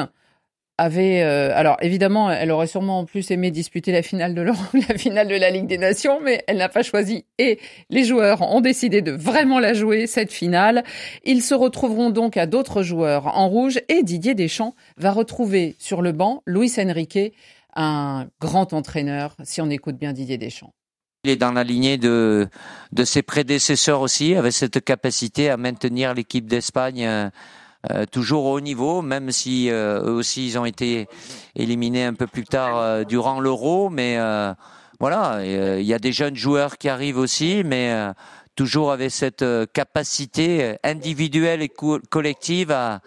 euh, 0.90 1.52
alors 1.54 1.78
évidemment 1.82 2.32
elle 2.32 2.52
aurait 2.52 2.68
sûrement 2.68 3.06
plus 3.06 3.30
aimé 3.32 3.52
disputer 3.52 3.92
la 3.92 4.02
finale 4.02 4.34
de 4.34 4.42
la 4.42 4.98
finale 4.98 5.28
de 5.28 5.36
la 5.36 5.50
Ligue 5.50 5.68
des 5.68 5.78
Nations 5.78 6.20
mais 6.22 6.44
elle 6.48 6.58
n'a 6.58 6.70
pas 6.70 6.84
choisi 6.84 7.26
et 7.38 7.60
les 7.90 8.04
joueurs 8.04 8.42
ont 8.42 8.62
décidé 8.62 9.02
de 9.02 9.12
vraiment 9.12 9.60
la 9.60 9.74
jouer 9.74 10.08
cette 10.08 10.32
finale. 10.32 10.84
Ils 11.24 11.44
se 11.44 11.54
retrouveront 11.54 12.10
donc 12.10 12.38
à 12.38 12.46
d'autres 12.46 12.84
joueurs 12.84 13.38
en 13.38 13.48
rouge 13.48 13.80
et 13.90 14.04
Didier 14.04 14.34
Deschamps 14.34 14.76
va 14.98 15.12
retrouver 15.12 15.76
sur 15.78 16.02
le 16.02 16.12
banc 16.12 16.42
Luis 16.46 16.74
Enrique 16.78 17.34
un 17.76 18.28
grand 18.40 18.74
entraîneur 18.74 19.36
si 19.44 19.62
on 19.62 19.70
écoute 19.70 19.98
bien 19.98 20.14
Didier 20.14 20.38
Deschamps. 20.38 20.74
Il 21.24 21.30
est 21.30 21.36
dans 21.36 21.52
la 21.52 21.64
lignée 21.64 22.00
de, 22.00 22.48
de 22.92 23.04
ses 23.04 23.22
prédécesseurs 23.22 24.02
aussi, 24.02 24.34
avec 24.34 24.54
cette 24.54 24.84
capacité 24.84 25.52
à 25.52 25.58
maintenir 25.58 26.16
l'équipe 26.16 26.48
d'Espagne 26.48 27.30
euh, 27.90 28.06
toujours 28.06 28.46
au 28.46 28.54
haut 28.58 28.62
niveau, 28.62 29.02
même 29.02 29.32
si 29.32 29.72
euh, 29.72 30.04
eux 30.04 30.12
aussi 30.12 30.46
ils 30.46 30.60
ont 30.60 30.66
été 30.66 31.08
éliminés 31.56 32.06
un 32.06 32.14
peu 32.14 32.28
plus 32.28 32.44
tard 32.44 32.78
euh, 32.78 33.04
durant 33.04 33.40
l'Euro. 33.40 33.90
Mais 33.90 34.20
voilà, 35.00 35.44
il 35.44 35.84
y 35.84 35.94
a 35.96 36.00
des 36.00 36.12
jeunes 36.12 36.36
joueurs 36.36 36.78
qui 36.78 36.90
arrivent 36.90 37.18
aussi, 37.18 37.64
mais 37.66 37.92
toujours 38.56 38.92
avec 38.92 39.10
cette 39.10 39.44
capacité 39.74 40.78
individuelle 40.84 41.64
et 41.64 41.70
co- 41.70 42.00
collective 42.12 42.70
à, 42.72 43.02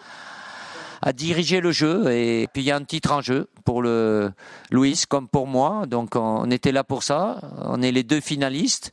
diriger 1.12 1.60
le 1.60 1.70
jeu. 1.70 2.10
Et 2.10 2.48
puis 2.52 2.62
il 2.62 2.64
y 2.66 2.72
a 2.72 2.76
un 2.76 2.82
titre 2.82 3.12
en 3.12 3.20
jeu 3.20 3.48
pour 3.64 3.80
le 3.80 4.32
Louis 4.72 5.00
comme 5.08 5.28
pour 5.28 5.46
moi. 5.46 5.86
Donc 5.86 6.16
on 6.16 6.50
était 6.50 6.72
là 6.72 6.82
pour 6.82 7.04
ça. 7.04 7.40
On 7.62 7.80
est 7.80 7.92
les 7.92 8.02
deux 8.02 8.20
finalistes. 8.20 8.92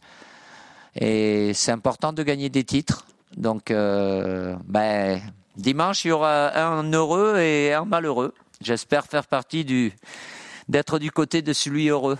Et 0.93 1.53
c'est 1.55 1.71
important 1.71 2.13
de 2.13 2.21
gagner 2.21 2.49
des 2.49 2.65
titres. 2.65 3.07
Donc 3.35 3.71
ben, 3.71 5.21
dimanche, 5.61 6.05
il 6.05 6.09
y 6.09 6.11
aura 6.11 6.57
un 6.57 6.91
heureux 6.93 7.37
et 7.39 7.73
un 7.73 7.85
malheureux. 7.85 8.33
J'espère 8.63 9.05
faire 9.05 9.25
partie 9.25 9.65
du 9.65 9.91
d'être 10.69 10.99
du 10.99 11.11
côté 11.11 11.41
de 11.41 11.53
celui 11.53 11.89
heureux. 11.89 12.17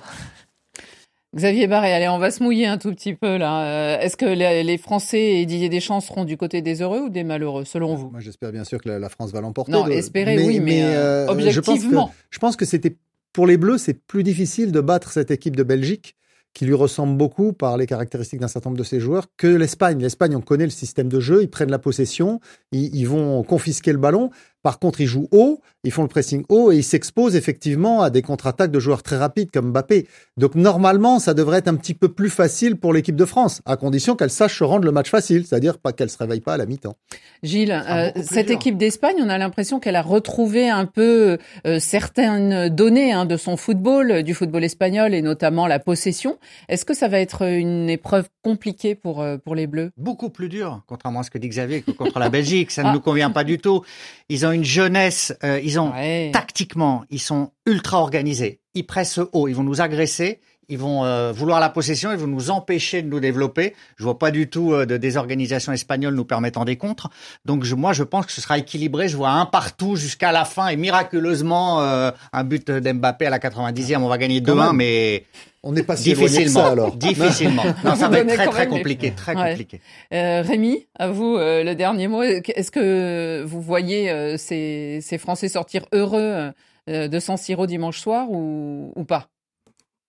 Xavier 1.33 1.67
Barré, 1.67 1.93
allez, 1.93 2.09
on 2.09 2.17
va 2.19 2.29
se 2.29 2.43
mouiller 2.43 2.65
un 2.65 2.77
tout 2.77 2.91
petit 2.93 3.13
peu 3.13 3.37
là. 3.37 3.63
Euh, 3.63 3.99
Est-ce 4.01 4.17
que 4.17 4.25
les 4.25 4.63
les 4.63 4.77
Français 4.77 5.35
et 5.39 5.45
Didier 5.45 5.69
Deschamps 5.69 6.01
seront 6.01 6.25
du 6.25 6.35
côté 6.35 6.61
des 6.61 6.81
heureux 6.81 7.01
ou 7.03 7.09
des 7.09 7.23
malheureux, 7.23 7.63
selon 7.63 7.95
vous? 7.95 8.09
Moi, 8.09 8.19
j'espère 8.19 8.51
bien 8.51 8.65
sûr 8.65 8.81
que 8.81 8.89
la, 8.89 8.99
la 8.99 9.07
France 9.07 9.31
va 9.31 9.39
l'emporter. 9.39 9.71
Non, 9.71 9.85
De- 9.85 9.91
espérer, 9.91 10.37
oui, 10.45 10.59
mais, 10.59 10.83
euh, 10.83 11.21
je 11.21 11.27
pense 11.27 11.35
que- 11.65 11.69
objectivement. 11.71 12.13
Je 12.31 12.39
pense 12.39 12.57
que 12.57 12.65
c'était 12.65 12.97
pour 13.31 13.47
les 13.47 13.55
Bleus, 13.55 13.77
c'est 13.77 13.93
plus 13.93 14.23
difficile 14.23 14.73
de 14.73 14.81
battre 14.81 15.11
cette 15.11 15.31
équipe 15.31 15.55
de 15.55 15.63
Belgique 15.63 16.15
qui 16.53 16.65
lui 16.65 16.73
ressemble 16.73 17.17
beaucoup 17.17 17.53
par 17.53 17.77
les 17.77 17.85
caractéristiques 17.85 18.39
d'un 18.39 18.47
certain 18.47 18.69
nombre 18.69 18.79
de 18.79 18.83
ses 18.83 18.99
joueurs 18.99 19.25
que 19.37 19.47
l'Espagne. 19.47 20.01
L'Espagne, 20.01 20.35
on 20.35 20.41
connaît 20.41 20.65
le 20.65 20.71
système 20.71 21.09
de 21.09 21.19
jeu, 21.19 21.41
ils 21.41 21.49
prennent 21.49 21.71
la 21.71 21.79
possession, 21.79 22.39
ils, 22.71 22.93
ils 22.95 23.05
vont 23.05 23.43
confisquer 23.43 23.91
le 23.91 23.97
ballon. 23.97 24.29
Par 24.63 24.79
contre, 24.79 25.01
ils 25.01 25.07
jouent 25.07 25.27
haut, 25.31 25.59
ils 25.83 25.91
font 25.91 26.03
le 26.03 26.07
pressing 26.07 26.43
haut 26.49 26.71
et 26.71 26.77
ils 26.77 26.83
s'exposent 26.83 27.35
effectivement 27.35 28.01
à 28.01 28.09
des 28.09 28.21
contre-attaques 28.21 28.71
de 28.71 28.79
joueurs 28.79 29.01
très 29.03 29.17
rapides 29.17 29.49
comme 29.51 29.71
Mbappé. 29.71 30.07
Donc 30.37 30.55
normalement, 30.55 31.19
ça 31.19 31.33
devrait 31.33 31.57
être 31.59 31.67
un 31.67 31.75
petit 31.75 31.93
peu 31.93 32.09
plus 32.09 32.29
facile 32.29 32.75
pour 32.75 32.93
l'équipe 32.93 33.15
de 33.15 33.25
France, 33.25 33.61
à 33.65 33.75
condition 33.77 34.15
qu'elle 34.15 34.29
sache 34.29 34.59
se 34.59 34.63
rendre 34.63 34.85
le 34.85 34.91
match 34.91 35.09
facile, 35.09 35.45
c'est-à-dire 35.45 35.77
pas 35.79 35.91
qu'elle 35.93 36.09
se 36.09 36.17
réveille 36.17 36.41
pas 36.41 36.53
à 36.53 36.57
la 36.57 36.65
mi-temps. 36.65 36.95
Gilles, 37.43 37.71
euh, 37.71 38.07
beaucoup 38.07 38.19
plus 38.19 38.35
cette 38.35 38.47
dur. 38.47 38.55
équipe 38.55 38.77
d'Espagne, 38.77 39.15
on 39.19 39.29
a 39.29 39.37
l'impression 39.37 39.79
qu'elle 39.79 39.95
a 39.95 40.01
retrouvé 40.03 40.69
un 40.69 40.85
peu 40.85 41.37
euh, 41.65 41.79
certaines 41.79 42.69
données 42.69 43.11
hein, 43.11 43.25
de 43.25 43.37
son 43.37 43.57
football, 43.57 44.11
euh, 44.11 44.21
du 44.21 44.33
football 44.33 44.63
espagnol 44.63 45.13
et 45.13 45.21
notamment 45.21 45.67
la 45.67 45.79
possession. 45.79 46.37
Est-ce 46.69 46.85
que 46.85 46.93
ça 46.93 47.07
va 47.07 47.19
être 47.19 47.43
une 47.43 47.89
épreuve 47.89 48.29
compliquée 48.43 48.95
pour 48.95 49.21
euh, 49.21 49.37
pour 49.37 49.55
les 49.55 49.67
Bleus? 49.67 49.91
Beaucoup 49.97 50.29
plus 50.29 50.49
dur, 50.49 50.81
contrairement 50.87 51.21
à 51.21 51.23
ce 51.23 51.31
que 51.31 51.37
dit 51.37 51.49
Xavier, 51.49 51.81
que 51.81 51.91
contre 51.91 52.19
la 52.19 52.29
Belgique. 52.29 52.71
Ça 52.71 52.81
Ah. 52.85 52.89
ne 52.89 52.93
nous 52.93 53.01
convient 53.01 53.29
pas 53.31 53.43
du 53.43 53.57
tout. 53.57 53.81
Ils 54.29 54.45
ont 54.51 54.53
une 54.53 54.63
jeunesse, 54.65 55.33
euh, 55.43 55.59
ils 55.63 55.79
ont 55.79 55.91
Ouais. 55.91 56.29
tactiquement, 56.33 57.03
ils 57.09 57.19
sont 57.19 57.51
ultra 57.65 57.99
organisés. 57.99 58.59
Ils 58.73 58.85
pressent 58.85 59.19
haut, 59.33 59.47
ils 59.47 59.55
vont 59.55 59.63
nous 59.63 59.81
agresser, 59.81 60.39
ils 60.69 60.77
vont 60.77 61.03
euh, 61.03 61.31
vouloir 61.33 61.59
la 61.59 61.69
possession, 61.69 62.11
ils 62.11 62.17
vont 62.17 62.27
nous 62.27 62.49
empêcher 62.49 63.01
de 63.01 63.07
nous 63.09 63.19
développer. 63.19 63.75
Je 63.97 64.03
vois 64.03 64.17
pas 64.17 64.31
du 64.31 64.49
tout 64.49 64.71
euh, 64.73 64.85
de 64.85 64.95
désorganisation 64.97 65.73
espagnole 65.73 66.13
nous 66.15 66.23
permettant 66.25 66.63
des 66.65 66.77
contres. 66.77 67.09
Donc 67.45 67.63
je, 67.63 67.75
moi, 67.75 67.91
je 67.93 68.03
pense 68.03 68.25
que 68.25 68.31
ce 68.31 68.39
sera 68.41 68.57
équilibré. 68.57 69.07
Je 69.09 69.17
vois 69.17 69.31
un 69.31 69.45
partout 69.45 69.95
jusqu'à 69.97 70.31
la 70.31 70.45
fin 70.45 70.67
et 70.69 70.77
miraculeusement 70.77 71.81
euh, 71.81 72.11
un 72.31 72.43
but 72.43 72.71
d'Mbappé 72.71 73.25
à 73.25 73.29
la 73.29 73.39
90e. 73.39 73.97
On 73.97 74.07
va 74.07 74.17
gagner 74.17 74.41
Quand 74.41 74.55
2-1, 74.55 74.67
même. 74.67 74.75
mais 74.77 75.25
On 75.63 75.73
n'est 75.73 75.83
pas 75.83 75.95
si 75.97 76.11
éloigné 76.11 76.27
que 76.27 76.31
difficilement. 76.31 76.65
ça 76.65 76.71
alors. 76.71 76.95
Difficilement. 76.95 77.63
Non, 77.83 77.95
ça 77.95 78.07
Vous 78.07 78.13
va 78.13 78.19
être 78.19 78.33
très 78.33 78.47
très 78.47 78.67
compliqué, 78.67 79.11
très 79.11 79.35
Ouais. 79.35 79.49
compliqué. 79.49 79.81
Euh, 80.13 80.41
Rémi, 80.41 80.87
à 80.97 81.09
vous 81.09 81.35
euh, 81.35 81.63
le 81.63 81.75
dernier 81.75 82.07
mot. 82.07 82.23
Est-ce 82.23 82.71
que 82.71 83.43
vous 83.45 83.61
voyez 83.61 84.09
euh, 84.09 84.37
ces, 84.37 84.99
ces 85.01 85.17
Français 85.17 85.49
sortir 85.49 85.85
heureux 85.91 86.51
euh, 86.89 87.07
de 87.07 87.19
San 87.19 87.35
Siro 87.37 87.67
dimanche 87.67 87.99
soir 87.99 88.27
ou, 88.31 88.93
ou 88.95 89.03
pas? 89.03 89.27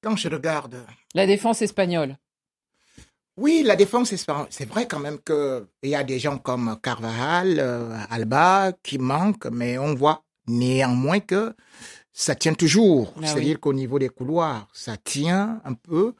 Quand 0.02 0.16
je 0.16 0.28
regarde 0.28 0.84
La 1.14 1.26
défense 1.26 1.62
espagnole. 1.62 2.18
Oui, 3.36 3.62
la 3.64 3.76
défense, 3.76 4.14
c'est 4.14 4.30
c'est 4.50 4.68
vrai 4.68 4.86
quand 4.86 4.98
même 4.98 5.18
qu'il 5.20 5.90
y 5.90 5.94
a 5.94 6.04
des 6.04 6.18
gens 6.18 6.38
comme 6.38 6.76
Carvajal, 6.82 7.58
euh, 7.60 7.96
Alba 8.10 8.72
qui 8.82 8.98
manquent, 8.98 9.46
mais 9.46 9.78
on 9.78 9.94
voit 9.94 10.24
néanmoins 10.48 11.20
que 11.20 11.54
ça 12.12 12.34
tient 12.34 12.52
toujours. 12.52 13.14
Ah 13.16 13.26
C'est-à-dire 13.26 13.58
qu'au 13.58 13.72
niveau 13.72 13.98
des 13.98 14.10
couloirs, 14.10 14.68
ça 14.74 14.96
tient 14.96 15.62
un 15.64 15.74
peu. 15.74 16.14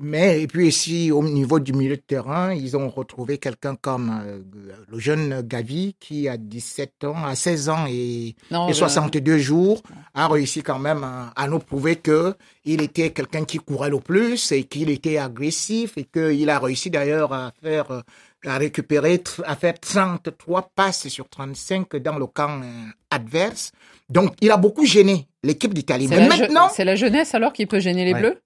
Mais 0.00 0.42
et 0.42 0.46
puis 0.46 0.68
ici, 0.68 1.10
au 1.12 1.22
niveau 1.22 1.58
du 1.60 1.72
milieu 1.72 1.96
de 1.96 2.02
terrain, 2.02 2.52
ils 2.54 2.76
ont 2.76 2.88
retrouvé 2.88 3.38
quelqu'un 3.38 3.74
comme 3.76 4.22
euh, 4.24 4.38
le 4.88 4.98
jeune 4.98 5.42
Gavi 5.42 5.94
qui 5.98 6.28
a 6.28 6.36
17 6.36 7.04
ans, 7.04 7.24
à 7.24 7.34
16 7.34 7.68
ans 7.68 7.86
et, 7.88 8.34
Non, 8.50 8.68
et 8.68 8.72
je- 8.72 8.78
62 8.78 9.38
jours 9.38 9.82
a 10.14 10.28
réussi 10.28 10.62
quand 10.62 10.78
même 10.78 11.04
à, 11.04 11.32
à 11.36 11.48
nous 11.48 11.58
prouver 11.58 11.96
que 11.96 12.34
il 12.64 12.82
était 12.82 13.10
quelqu'un 13.10 13.44
qui 13.44 13.58
courait 13.58 13.90
le 13.90 14.00
plus 14.00 14.52
et 14.52 14.64
qu'il 14.64 14.90
était 14.90 15.18
agressif 15.18 15.96
et 15.96 16.04
qu'il 16.04 16.48
a 16.50 16.58
réussi 16.58 16.90
d'ailleurs 16.90 17.32
à 17.32 17.52
faire 17.62 18.02
à 18.46 18.56
récupérer 18.56 19.20
à 19.44 19.56
faire 19.56 19.74
33 19.80 20.70
passes 20.76 21.08
sur 21.08 21.28
35 21.28 21.96
dans 21.96 22.18
le 22.18 22.26
camp 22.26 22.60
euh, 22.62 22.84
adverse. 23.10 23.72
Donc 24.08 24.34
il 24.40 24.50
a 24.52 24.56
beaucoup 24.56 24.84
gêné 24.86 25.26
l'équipe 25.42 25.74
d'Italie. 25.74 26.06
Mais 26.08 26.22
je- 26.30 26.42
maintenant 26.42 26.68
c'est 26.72 26.84
la 26.84 26.94
jeunesse 26.94 27.34
alors 27.34 27.52
qui 27.52 27.66
peut 27.66 27.80
gêner 27.80 28.04
les 28.04 28.12
Ouais. 28.14 28.20
Bleus? 28.20 28.40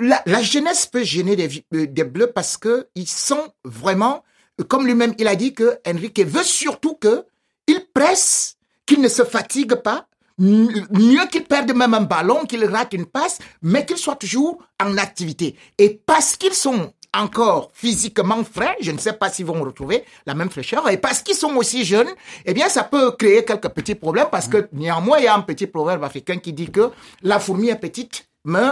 La, 0.00 0.22
la 0.26 0.42
jeunesse 0.42 0.86
peut 0.86 1.02
gêner 1.02 1.36
des, 1.36 1.64
euh, 1.74 1.86
des 1.86 2.04
bleus 2.04 2.32
parce 2.32 2.56
que 2.56 2.88
ils 2.94 3.08
sont 3.08 3.52
vraiment, 3.64 4.22
comme 4.68 4.86
lui-même 4.86 5.14
il 5.18 5.28
a 5.28 5.36
dit 5.36 5.54
que 5.54 5.78
Enrique 5.86 6.20
veut 6.20 6.42
surtout 6.42 6.94
que 6.94 7.24
il 7.66 7.86
presse, 7.92 8.56
qu'il 8.86 9.00
ne 9.00 9.08
se 9.08 9.24
fatigue 9.24 9.74
pas, 9.76 10.06
mieux 10.38 11.26
qu'il 11.30 11.44
perde 11.44 11.72
même 11.74 11.94
un 11.94 12.02
ballon, 12.02 12.44
qu'il 12.44 12.64
rate 12.64 12.92
une 12.92 13.06
passe, 13.06 13.38
mais 13.62 13.86
qu'il 13.86 13.96
soit 13.96 14.16
toujours 14.16 14.58
en 14.82 14.98
activité. 14.98 15.56
Et 15.78 16.00
parce 16.04 16.36
qu'ils 16.36 16.54
sont 16.54 16.92
encore 17.16 17.70
physiquement 17.72 18.42
frais, 18.42 18.76
je 18.80 18.90
ne 18.90 18.98
sais 18.98 19.12
pas 19.12 19.30
s'ils 19.30 19.46
vont 19.46 19.62
retrouver 19.62 20.04
la 20.26 20.34
même 20.34 20.50
fraîcheur, 20.50 20.88
et 20.90 20.96
parce 20.96 21.22
qu'ils 21.22 21.36
sont 21.36 21.54
aussi 21.56 21.84
jeunes, 21.84 22.10
eh 22.44 22.52
bien, 22.52 22.68
ça 22.68 22.82
peut 22.82 23.12
créer 23.12 23.44
quelques 23.44 23.68
petits 23.68 23.94
problèmes 23.94 24.26
parce 24.30 24.48
que 24.48 24.68
néanmoins, 24.72 25.18
il 25.18 25.24
y 25.24 25.28
a 25.28 25.34
un 25.34 25.42
petit 25.42 25.68
proverbe 25.68 26.02
africain 26.02 26.38
qui 26.38 26.52
dit 26.52 26.70
que 26.70 26.90
la 27.22 27.38
fourmi 27.38 27.68
est 27.68 27.76
petite, 27.76 28.26
mais 28.44 28.70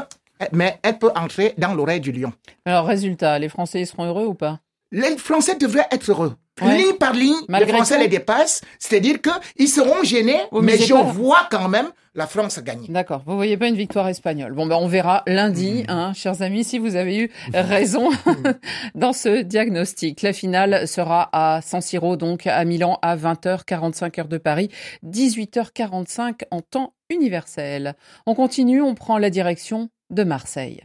mais 0.53 0.79
elle 0.83 0.99
peut 0.99 1.13
entrer 1.15 1.55
dans 1.59 1.75
l'oreille 1.75 2.01
du 2.01 2.13
lion. 2.13 2.33
Alors, 2.65 2.87
résultat, 2.87 3.39
les 3.39 3.49
Français 3.49 3.81
ils 3.81 3.87
seront 3.87 4.05
heureux 4.07 4.27
ou 4.27 4.35
pas? 4.35 4.61
Les 4.91 5.17
Français 5.17 5.55
devraient 5.57 5.87
être 5.91 6.11
heureux. 6.11 6.35
Ouais. 6.61 6.77
Ligne 6.77 6.93
par 7.01 7.15
ligne, 7.15 7.35
Malgré 7.49 7.73
les 7.73 7.77
Français 7.79 7.95
tout 7.97 8.03
les 8.03 8.09
dépassent, 8.09 8.61
c'est-à-dire 8.79 9.21
qu'ils 9.23 9.69
seront 9.69 10.03
gênés, 10.05 10.39
mais 10.61 10.77
je 10.77 10.93
pas- 10.93 11.03
vois 11.03 11.49
quand 11.51 11.67
même 11.71 11.89
la 12.15 12.27
France 12.27 12.59
gagner. 12.63 12.89
D'accord. 12.89 13.23
Vous 13.25 13.37
voyez 13.37 13.57
pas 13.57 13.69
une 13.69 13.75
victoire 13.75 14.07
espagnole. 14.09 14.53
Bon, 14.53 14.67
ben, 14.67 14.77
on 14.79 14.87
verra 14.87 15.23
lundi, 15.27 15.83
hein, 15.89 16.13
chers 16.13 16.43
amis, 16.43 16.63
si 16.63 16.79
vous 16.79 16.95
avez 16.95 17.17
eu 17.19 17.31
raison 17.55 18.11
dans 18.95 19.15
ce 19.15 19.41
diagnostic. 19.41 20.21
La 20.21 20.35
finale 20.35 20.87
sera 20.87 21.31
à 21.33 21.63
San 21.63 21.81
Siro, 21.81 22.17
donc 22.17 22.47
à 22.47 22.63
Milan, 22.67 22.99
à 23.01 23.17
20h, 23.17 23.65
45 23.65 24.19
heures 24.19 24.29
de 24.29 24.37
Paris, 24.37 24.69
18h45 25.07 26.43
en 26.51 26.61
temps 26.61 26.93
universel. 27.11 27.95
On 28.27 28.35
continue, 28.35 28.83
on 28.83 28.95
prend 28.95 29.19
la 29.19 29.31
direction 29.31 29.89
de 30.13 30.25
Marseille. 30.25 30.85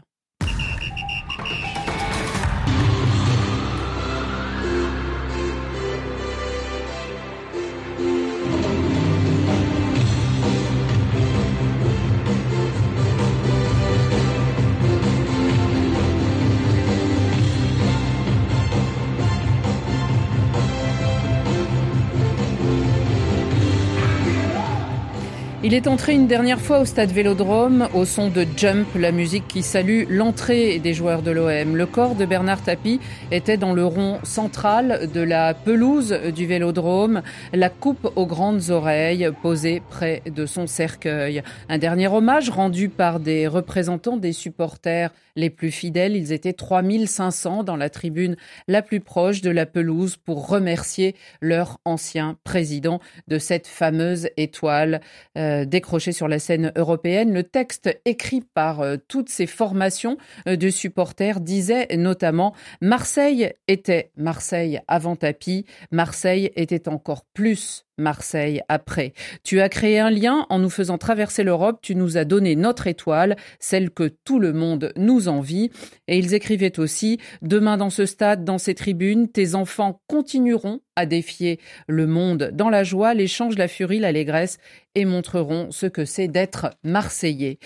Il 25.67 25.73
est 25.73 25.87
entré 25.87 26.13
une 26.13 26.27
dernière 26.27 26.61
fois 26.61 26.79
au 26.79 26.85
stade 26.85 27.11
Vélodrome 27.11 27.89
au 27.93 28.05
son 28.05 28.29
de 28.29 28.45
Jump, 28.55 28.87
la 28.95 29.11
musique 29.11 29.49
qui 29.49 29.63
salue 29.63 30.03
l'entrée 30.07 30.79
des 30.79 30.93
joueurs 30.93 31.21
de 31.21 31.31
l'OM. 31.31 31.75
Le 31.75 31.85
corps 31.85 32.15
de 32.15 32.23
Bernard 32.23 32.63
Tapie 32.63 33.01
était 33.31 33.57
dans 33.57 33.73
le 33.73 33.85
rond 33.85 34.19
central 34.23 35.09
de 35.13 35.19
la 35.19 35.53
pelouse 35.53 36.17
du 36.33 36.45
Vélodrome, 36.45 37.21
la 37.51 37.67
coupe 37.67 38.09
aux 38.15 38.25
grandes 38.25 38.69
oreilles 38.69 39.29
posée 39.41 39.81
près 39.89 40.21
de 40.25 40.45
son 40.45 40.67
cercueil. 40.67 41.43
Un 41.67 41.79
dernier 41.79 42.07
hommage 42.07 42.49
rendu 42.49 42.87
par 42.87 43.19
des 43.19 43.45
représentants 43.45 44.15
des 44.15 44.31
supporters 44.31 45.11
les 45.35 45.49
plus 45.49 45.71
fidèles. 45.71 46.15
Ils 46.15 46.31
étaient 46.33 46.53
3500 46.53 47.63
dans 47.63 47.75
la 47.75 47.89
tribune 47.89 48.37
la 48.69 48.81
plus 48.81 49.01
proche 49.01 49.41
de 49.41 49.51
la 49.51 49.65
pelouse 49.65 50.15
pour 50.17 50.47
remercier 50.47 51.15
leur 51.41 51.79
ancien 51.85 52.37
président 52.45 52.99
de 53.27 53.37
cette 53.37 53.67
fameuse 53.67 54.29
étoile 54.37 55.01
euh, 55.37 55.56
décrochée 55.65 56.11
sur 56.11 56.27
la 56.27 56.39
scène 56.39 56.71
européenne. 56.75 57.33
Le 57.33 57.43
texte 57.43 57.99
écrit 58.05 58.41
par 58.41 58.81
euh, 58.81 58.97
toutes 59.07 59.29
ces 59.29 59.47
formations 59.47 60.17
euh, 60.47 60.55
de 60.55 60.69
supporters 60.69 61.39
disait 61.39 61.87
notamment 61.95 62.53
Marseille 62.81 63.53
était 63.67 64.11
Marseille 64.17 64.79
avant 64.87 65.15
tapis, 65.15 65.65
Marseille 65.91 66.51
était 66.55 66.87
encore 66.87 67.23
plus 67.33 67.86
Marseille 67.97 68.61
après. 68.69 69.13
Tu 69.43 69.61
as 69.61 69.69
créé 69.69 69.99
un 69.99 70.09
lien 70.09 70.45
en 70.49 70.59
nous 70.59 70.69
faisant 70.69 70.97
traverser 70.97 71.43
l'Europe, 71.43 71.79
tu 71.81 71.95
nous 71.95 72.17
as 72.17 72.25
donné 72.25 72.55
notre 72.55 72.87
étoile, 72.87 73.35
celle 73.59 73.89
que 73.91 74.07
tout 74.23 74.39
le 74.39 74.53
monde 74.53 74.93
nous 74.95 75.27
envie. 75.27 75.71
Et 76.07 76.17
ils 76.17 76.33
écrivaient 76.33 76.79
aussi, 76.79 77.19
demain 77.41 77.77
dans 77.77 77.89
ce 77.89 78.05
stade, 78.05 78.43
dans 78.43 78.57
ces 78.57 78.75
tribunes, 78.75 79.27
tes 79.27 79.55
enfants 79.55 80.01
continueront 80.07 80.81
à 80.95 81.05
défier 81.05 81.59
le 81.87 82.07
monde 82.07 82.49
dans 82.53 82.69
la 82.69 82.83
joie, 82.83 83.13
l'échange, 83.13 83.57
la 83.57 83.67
furie, 83.67 83.99
l'allégresse 83.99 84.57
et 84.95 85.05
montreront 85.05 85.69
ce 85.69 85.85
que 85.85 86.05
c'est 86.05 86.27
d'être 86.27 86.71
Marseillais. 86.83 87.59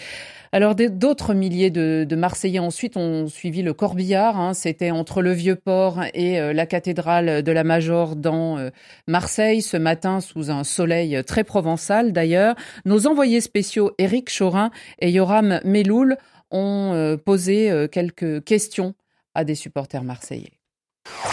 Alors 0.51 0.75
d'autres 0.75 1.33
milliers 1.33 1.69
de, 1.69 2.05
de 2.07 2.15
Marseillais 2.17 2.59
ensuite 2.59 2.97
ont 2.97 3.27
suivi 3.27 3.61
le 3.61 3.73
corbillard. 3.73 4.37
hein. 4.37 4.53
C'était 4.53 4.91
entre 4.91 5.21
le 5.21 5.31
Vieux-Port 5.31 6.01
et 6.13 6.41
euh, 6.41 6.51
la 6.51 6.65
cathédrale 6.65 7.41
de 7.41 7.51
la 7.53 7.63
Major 7.63 8.17
dans 8.17 8.57
euh, 8.57 8.69
Marseille 9.07 9.61
ce 9.61 9.77
matin 9.77 10.19
sous 10.21 10.49
un 10.49 10.63
soleil 10.63 11.23
très 11.25 11.43
provençal 11.43 12.13
d'ailleurs. 12.13 12.55
Nos 12.85 13.07
envoyés 13.07 13.41
spéciaux 13.41 13.91
Éric 13.97 14.29
Chorin 14.35 14.71
et 14.99 15.11
Yoram 15.11 15.59
Meloul 15.63 16.17
ont 16.51 16.91
euh, 16.93 17.17
posé 17.17 17.71
euh, 17.71 17.87
quelques 17.87 18.43
questions 18.43 18.93
à 19.33 19.43
des 19.43 19.55
supporters 19.55 20.03
marseillais. 20.03 20.51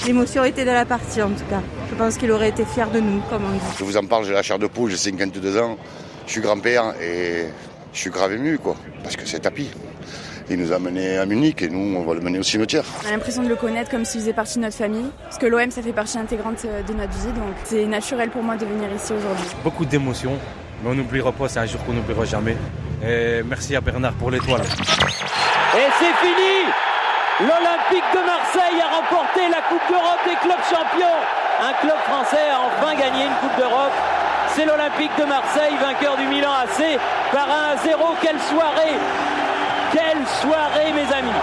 L'émotion 0.06 0.44
était 0.44 0.64
de 0.64 0.70
la 0.70 0.86
partie 0.86 1.20
en 1.20 1.30
tout 1.30 1.44
cas. 1.50 1.62
Je 1.90 1.94
pense 1.94 2.16
qu'il 2.16 2.30
aurait 2.30 2.48
été 2.48 2.64
fier 2.64 2.90
de 2.90 3.00
nous, 3.00 3.20
comme 3.28 3.44
on 3.44 3.52
dit. 3.52 3.60
Je 3.78 3.84
vous 3.84 3.96
en 3.96 4.06
parle, 4.06 4.24
j'ai 4.24 4.32
la 4.32 4.42
chair 4.42 4.58
de 4.58 4.66
poule, 4.66 4.90
j'ai 4.90 4.96
52 4.96 5.58
ans, 5.58 5.76
je 6.26 6.32
suis 6.32 6.40
grand-père 6.40 6.94
et 7.00 7.46
je 7.92 7.98
suis 7.98 8.10
grave 8.10 8.32
ému, 8.32 8.58
quoi, 8.58 8.76
parce 9.02 9.16
que 9.16 9.26
c'est 9.26 9.40
tapis. 9.40 9.70
Il 10.50 10.58
nous 10.58 10.72
a 10.72 10.78
menés 10.78 11.18
à 11.18 11.26
Munich 11.26 11.60
et 11.60 11.68
nous, 11.68 11.96
on 11.96 12.04
va 12.04 12.14
le 12.14 12.20
mener 12.20 12.38
au 12.38 12.42
cimetière. 12.42 12.84
On 13.04 13.08
a 13.08 13.10
l'impression 13.10 13.42
de 13.42 13.48
le 13.48 13.56
connaître 13.56 13.90
comme 13.90 14.06
s'il 14.06 14.20
faisait 14.22 14.32
partie 14.32 14.56
de 14.58 14.64
notre 14.64 14.76
famille. 14.76 15.10
Parce 15.24 15.36
que 15.36 15.44
l'OM, 15.46 15.70
ça 15.70 15.82
fait 15.82 15.92
partie 15.92 16.18
intégrante 16.18 16.64
euh, 16.64 16.82
de 16.82 16.94
notre 16.94 17.12
vie. 17.12 17.32
Donc 17.32 17.54
c'est 17.64 17.84
naturel 17.84 18.30
pour 18.30 18.42
moi 18.42 18.56
de 18.56 18.64
venir 18.64 18.88
ici 18.96 19.12
aujourd'hui. 19.12 19.44
Beaucoup 19.62 19.84
d'émotions, 19.84 20.38
mais 20.82 20.90
on 20.90 20.94
n'oubliera 20.94 21.32
pas, 21.32 21.48
c'est 21.48 21.58
un 21.58 21.66
jour 21.66 21.84
qu'on 21.84 21.92
n'oubliera 21.92 22.24
jamais. 22.24 22.56
Et 23.06 23.42
merci 23.44 23.76
à 23.76 23.80
Bernard 23.82 24.14
pour 24.14 24.30
l'étoile. 24.30 24.62
Et 24.62 25.88
c'est 25.98 26.26
fini 26.26 26.64
L'Olympique 27.40 28.08
de 28.14 28.26
Marseille 28.26 28.80
a 28.82 28.96
remporté 28.96 29.40
la 29.48 29.62
Coupe 29.68 29.86
d'Europe 29.88 30.18
des 30.26 30.34
clubs 30.42 30.64
champions. 30.64 31.18
Un 31.60 31.72
club 31.74 31.96
français 32.08 32.50
a 32.50 32.66
enfin 32.66 32.94
gagné 32.96 33.26
une 33.26 33.36
Coupe 33.38 33.56
d'Europe. 33.56 33.92
C'est 34.56 34.64
l'Olympique 34.64 35.12
de 35.16 35.24
Marseille, 35.24 35.76
vainqueur 35.80 36.16
du 36.16 36.26
Milan 36.26 36.50
AC, 36.64 36.98
par 37.30 37.46
1 37.48 37.74
à 37.74 37.76
0. 37.76 38.02
Quelle 38.22 38.40
soirée 38.40 38.98
Quelle 39.92 40.26
soirée, 40.26 40.92
mes 40.92 41.14
amis 41.14 41.38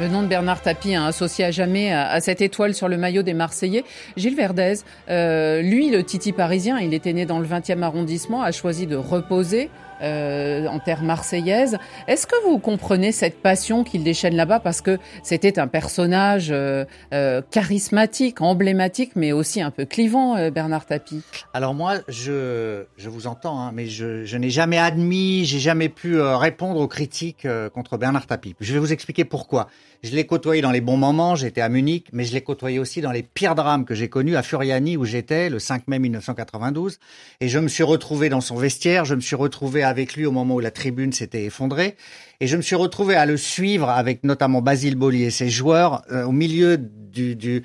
Le 0.00 0.08
nom 0.08 0.22
de 0.22 0.28
Bernard 0.28 0.62
Tapie, 0.62 0.94
hein, 0.94 1.06
associé 1.06 1.44
à 1.44 1.50
jamais 1.50 1.92
à, 1.92 2.20
cette 2.20 2.40
étoile 2.40 2.74
sur 2.74 2.88
le 2.88 2.96
maillot 2.96 3.22
des 3.22 3.34
Marseillais. 3.34 3.84
Gilles 4.16 4.36
Verdez, 4.36 4.74
euh, 5.10 5.60
lui, 5.60 5.90
le 5.90 6.04
Titi 6.04 6.32
parisien, 6.32 6.78
il 6.78 6.94
était 6.94 7.12
né 7.12 7.26
dans 7.26 7.40
le 7.40 7.46
20e 7.46 7.82
arrondissement, 7.82 8.42
a 8.42 8.52
choisi 8.52 8.86
de 8.86 8.94
reposer 8.94 9.70
euh, 10.02 10.66
en 10.66 10.78
terre 10.78 11.02
marseillaise. 11.02 11.78
Est-ce 12.06 12.26
que 12.26 12.36
vous 12.44 12.58
comprenez 12.58 13.12
cette 13.12 13.40
passion 13.42 13.84
qu'il 13.84 14.04
déchaîne 14.04 14.36
là-bas 14.36 14.60
parce 14.60 14.80
que 14.80 14.98
c'était 15.22 15.58
un 15.58 15.66
personnage 15.66 16.48
euh, 16.50 16.84
euh, 17.12 17.42
charismatique, 17.50 18.40
emblématique, 18.40 19.12
mais 19.16 19.32
aussi 19.32 19.60
un 19.60 19.70
peu 19.70 19.84
clivant, 19.84 20.36
euh, 20.36 20.50
Bernard 20.50 20.86
Tapie? 20.86 21.22
Alors 21.54 21.74
moi, 21.74 21.96
je, 22.08 22.84
je 22.96 23.08
vous 23.08 23.26
entends, 23.26 23.60
hein, 23.60 23.72
mais 23.74 23.86
je, 23.86 24.24
je 24.24 24.36
n'ai 24.36 24.50
jamais 24.50 24.78
admis, 24.78 25.44
j'ai 25.44 25.58
jamais 25.58 25.88
pu 25.88 26.18
euh, 26.18 26.36
répondre 26.36 26.80
aux 26.80 26.88
critiques 26.88 27.44
euh, 27.44 27.68
contre 27.70 27.96
Bernard 27.96 28.26
Tapie. 28.26 28.54
Je 28.60 28.72
vais 28.72 28.78
vous 28.78 28.92
expliquer 28.92 29.24
pourquoi. 29.24 29.68
Je 30.04 30.12
l'ai 30.12 30.26
côtoyé 30.26 30.62
dans 30.62 30.70
les 30.70 30.80
bons 30.80 30.96
moments, 30.96 31.34
j'étais 31.34 31.60
à 31.60 31.68
Munich, 31.68 32.06
mais 32.12 32.24
je 32.24 32.32
l'ai 32.32 32.40
côtoyé 32.40 32.78
aussi 32.78 33.00
dans 33.00 33.10
les 33.10 33.24
pires 33.24 33.56
drames 33.56 33.84
que 33.84 33.94
j'ai 33.94 34.08
connus 34.08 34.36
à 34.36 34.44
Furiani 34.44 34.96
où 34.96 35.04
j'étais 35.04 35.50
le 35.50 35.58
5 35.58 35.88
mai 35.88 35.98
1992. 35.98 36.98
Et 37.40 37.48
je 37.48 37.58
me 37.58 37.66
suis 37.66 37.82
retrouvé 37.82 38.28
dans 38.28 38.40
son 38.40 38.56
vestiaire, 38.56 39.04
je 39.04 39.16
me 39.16 39.20
suis 39.20 39.34
retrouvé 39.34 39.82
avec 39.88 40.14
lui 40.14 40.26
au 40.26 40.32
moment 40.32 40.54
où 40.54 40.60
la 40.60 40.70
tribune 40.70 41.12
s'était 41.12 41.44
effondrée. 41.44 41.96
Et 42.40 42.46
je 42.46 42.56
me 42.56 42.62
suis 42.62 42.76
retrouvé 42.76 43.16
à 43.16 43.26
le 43.26 43.36
suivre 43.36 43.88
avec 43.88 44.22
notamment 44.24 44.62
Basile 44.62 44.94
Boli 44.94 45.24
et 45.24 45.30
ses 45.30 45.50
joueurs 45.50 46.02
euh, 46.12 46.24
au 46.24 46.32
milieu 46.32 46.78
du, 46.78 47.34
du, 47.34 47.64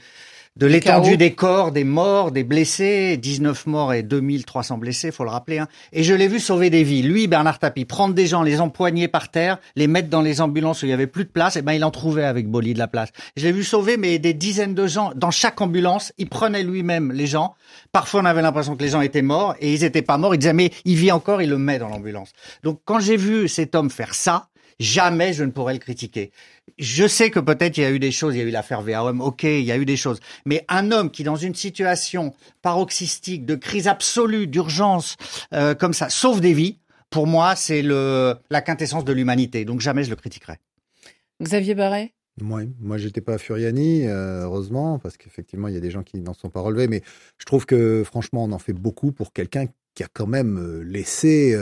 de 0.55 0.67
l'étendue 0.67 1.17
des 1.17 1.33
corps, 1.33 1.71
des 1.71 1.83
morts, 1.83 2.31
des 2.31 2.43
blessés, 2.43 3.17
19 3.17 3.65
morts 3.65 3.93
et 3.93 4.03
2300 4.03 4.77
blessés, 4.77 5.11
faut 5.11 5.23
le 5.23 5.31
rappeler. 5.31 5.57
Hein. 5.57 5.67
Et 5.91 6.03
je 6.03 6.13
l'ai 6.13 6.27
vu 6.27 6.39
sauver 6.39 6.69
des 6.69 6.83
vies. 6.83 7.01
Lui, 7.01 7.27
Bernard 7.27 7.57
Tapie, 7.57 7.85
prendre 7.85 8.13
des 8.13 8.27
gens, 8.27 8.43
les 8.43 8.61
empoigner 8.61 9.07
par 9.07 9.29
terre, 9.29 9.57
les 9.75 9.87
mettre 9.87 10.09
dans 10.09 10.21
les 10.21 10.41
ambulances 10.41 10.83
où 10.83 10.85
il 10.85 10.89
y 10.89 10.93
avait 10.93 11.07
plus 11.07 11.23
de 11.25 11.29
place, 11.29 11.55
et 11.55 11.63
ben 11.63 11.73
il 11.73 11.83
en 11.83 11.89
trouvait 11.89 12.23
avec 12.23 12.47
Boli 12.47 12.75
de 12.75 12.79
la 12.79 12.87
place. 12.87 13.09
Je 13.35 13.45
l'ai 13.45 13.51
vu 13.51 13.63
sauver, 13.63 13.97
mais 13.97 14.19
des 14.19 14.35
dizaines 14.35 14.75
de 14.75 14.85
gens 14.85 15.11
dans 15.15 15.31
chaque 15.31 15.59
ambulance. 15.59 16.13
Il 16.19 16.29
prenait 16.29 16.63
lui-même 16.63 17.11
les 17.11 17.25
gens. 17.25 17.55
Parfois, 17.91 18.21
on 18.21 18.25
avait 18.25 18.43
l'impression 18.43 18.75
que 18.75 18.83
les 18.83 18.89
gens 18.89 19.01
étaient 19.01 19.23
morts 19.23 19.55
et 19.59 19.73
ils 19.73 19.83
étaient 19.83 20.03
pas 20.03 20.19
morts. 20.19 20.35
Il 20.35 20.37
disait 20.37 20.53
mais 20.53 20.71
il 20.85 20.95
vit 20.95 21.11
encore, 21.11 21.41
il 21.41 21.49
le 21.49 21.57
met 21.57 21.79
dans 21.79 21.89
l'ambulance. 21.89 22.31
Donc 22.61 22.79
quand 22.85 22.99
j'ai 22.99 23.17
vu 23.17 23.47
cet 23.47 23.73
homme 23.73 23.89
faire 23.89 24.13
ça, 24.13 24.49
jamais 24.79 25.33
je 25.33 25.43
ne 25.43 25.51
pourrais 25.51 25.73
le 25.73 25.79
critiquer. 25.79 26.31
Je 26.77 27.07
sais 27.07 27.29
que 27.29 27.39
peut-être 27.39 27.77
il 27.77 27.81
y 27.81 27.85
a 27.85 27.91
eu 27.91 27.99
des 27.99 28.11
choses, 28.11 28.35
il 28.35 28.39
y 28.39 28.41
a 28.41 28.45
eu 28.45 28.51
l'affaire 28.51 28.81
VAOM, 28.81 29.21
ok, 29.21 29.43
il 29.43 29.63
y 29.63 29.71
a 29.71 29.77
eu 29.77 29.85
des 29.85 29.97
choses. 29.97 30.19
Mais 30.45 30.65
un 30.69 30.91
homme 30.91 31.11
qui, 31.11 31.23
dans 31.23 31.35
une 31.35 31.55
situation 31.55 32.33
paroxystique, 32.61 33.45
de 33.45 33.55
crise 33.55 33.87
absolue, 33.87 34.47
d'urgence, 34.47 35.17
euh, 35.53 35.75
comme 35.75 35.93
ça, 35.93 36.09
sauve 36.09 36.41
des 36.41 36.53
vies, 36.53 36.79
pour 37.09 37.27
moi, 37.27 37.55
c'est 37.55 37.81
le 37.81 38.35
la 38.49 38.61
quintessence 38.61 39.05
de 39.05 39.13
l'humanité. 39.13 39.65
Donc 39.65 39.81
jamais 39.81 40.03
je 40.03 40.09
le 40.09 40.15
critiquerai. 40.15 40.57
Xavier 41.41 41.75
Barret 41.75 42.13
moi, 42.41 42.61
moi, 42.79 42.97
j'étais 42.97 43.21
pas 43.21 43.35
à 43.35 43.37
Furiani, 43.37 44.07
euh, 44.07 44.45
heureusement, 44.45 44.97
parce 44.97 45.17
qu'effectivement, 45.17 45.67
il 45.67 45.75
y 45.75 45.77
a 45.77 45.79
des 45.79 45.91
gens 45.91 46.01
qui 46.01 46.19
n'en 46.19 46.33
sont 46.33 46.49
pas 46.49 46.61
relevés. 46.61 46.87
Mais 46.87 47.03
je 47.37 47.45
trouve 47.45 47.67
que, 47.67 48.01
franchement, 48.03 48.43
on 48.45 48.51
en 48.53 48.57
fait 48.57 48.73
beaucoup 48.73 49.11
pour 49.11 49.33
quelqu'un 49.33 49.67
qui 49.93 50.01
a 50.01 50.07
quand 50.11 50.25
même 50.25 50.57
euh, 50.57 50.83
laissé 50.83 51.55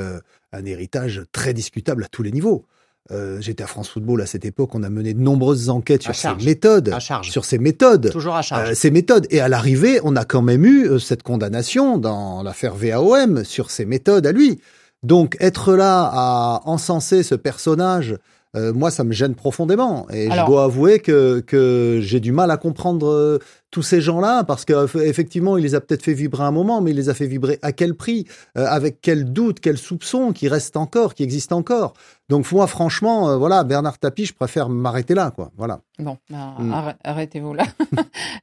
un 0.53 0.65
héritage 0.65 1.23
très 1.33 1.53
discutable 1.53 2.05
à 2.05 2.07
tous 2.07 2.23
les 2.23 2.31
niveaux. 2.31 2.65
Euh, 3.09 3.41
j'étais 3.41 3.63
à 3.63 3.67
France 3.67 3.89
Football 3.89 4.21
à 4.21 4.25
cette 4.25 4.45
époque. 4.45 4.75
On 4.75 4.83
a 4.83 4.89
mené 4.89 5.13
de 5.13 5.19
nombreuses 5.19 5.69
enquêtes 5.69 6.03
sur 6.03 6.15
ses 6.15 6.35
méthodes, 6.35 6.93
sur 7.23 7.45
ses 7.45 7.57
méthodes, 7.57 8.11
toujours 8.11 8.35
à 8.35 8.41
charge. 8.41 8.73
ses 8.73 8.91
méthodes. 8.91 9.25
Et 9.31 9.41
à 9.41 9.49
l'arrivée, 9.49 9.99
on 10.03 10.15
a 10.15 10.23
quand 10.23 10.41
même 10.41 10.65
eu 10.65 10.99
cette 10.99 11.23
condamnation 11.23 11.97
dans 11.97 12.43
l'affaire 12.43 12.75
VAOM 12.75 13.43
sur 13.43 13.71
ses 13.71 13.85
méthodes 13.85 14.27
à 14.27 14.31
lui. 14.31 14.61
Donc 15.03 15.35
être 15.39 15.73
là 15.73 16.09
à 16.13 16.61
encenser 16.65 17.23
ce 17.23 17.35
personnage 17.35 18.17
euh, 18.55 18.73
moi, 18.73 18.91
ça 18.91 19.03
me 19.03 19.13
gêne 19.13 19.35
profondément. 19.35 20.07
Et 20.11 20.29
je 20.29 20.45
dois 20.45 20.65
avouer 20.65 20.99
que, 20.99 21.39
que 21.39 21.99
j'ai 22.01 22.19
du 22.19 22.31
mal 22.31 22.51
à 22.51 22.57
comprendre 22.57 23.07
euh, 23.07 23.39
tous 23.69 23.81
ces 23.81 24.01
gens-là, 24.01 24.43
parce 24.43 24.65
qu'effectivement, 24.65 25.57
il 25.57 25.63
les 25.63 25.75
a 25.75 25.79
peut-être 25.79 26.03
fait 26.03 26.13
vibrer 26.13 26.43
un 26.43 26.51
moment, 26.51 26.81
mais 26.81 26.91
il 26.91 26.97
les 26.97 27.07
a 27.07 27.13
fait 27.13 27.27
vibrer 27.27 27.59
à 27.61 27.71
quel 27.71 27.95
prix 27.95 28.27
euh, 28.57 28.65
Avec 28.67 28.99
quel 29.01 29.31
doute, 29.31 29.61
quel 29.61 29.77
soupçon 29.77 30.33
qui 30.33 30.49
reste 30.49 30.75
encore, 30.75 31.13
qui 31.13 31.23
existe 31.23 31.53
encore 31.53 31.93
Donc 32.27 32.51
moi, 32.51 32.67
franchement, 32.67 33.37
voilà, 33.37 33.63
Bernard 33.63 33.97
Tapie, 33.99 34.25
je 34.25 34.33
préfère 34.33 34.67
m'arrêter 34.67 35.13
là, 35.13 35.31
quoi. 35.31 35.51
Voilà. 35.55 35.79
Bon, 35.99 36.17
bah, 36.29 36.55
mm. 36.59 36.93
arrêtez-vous 37.05 37.53
là. 37.53 37.63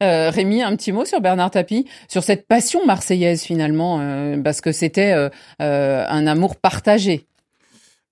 Rémi, 0.31 0.63
un 0.63 0.75
petit 0.77 0.93
mot 0.93 1.05
sur 1.05 1.21
Bernard 1.21 1.51
Tapie, 1.51 1.87
sur 2.09 2.23
cette 2.23 2.47
passion 2.47 2.87
marseillaise 2.87 3.43
finalement, 3.43 4.01
parce 4.43 4.63
que 4.63 4.73
c'était 4.73 5.13
un 5.59 6.27
amour 6.27 6.57
partagé. 6.57 7.28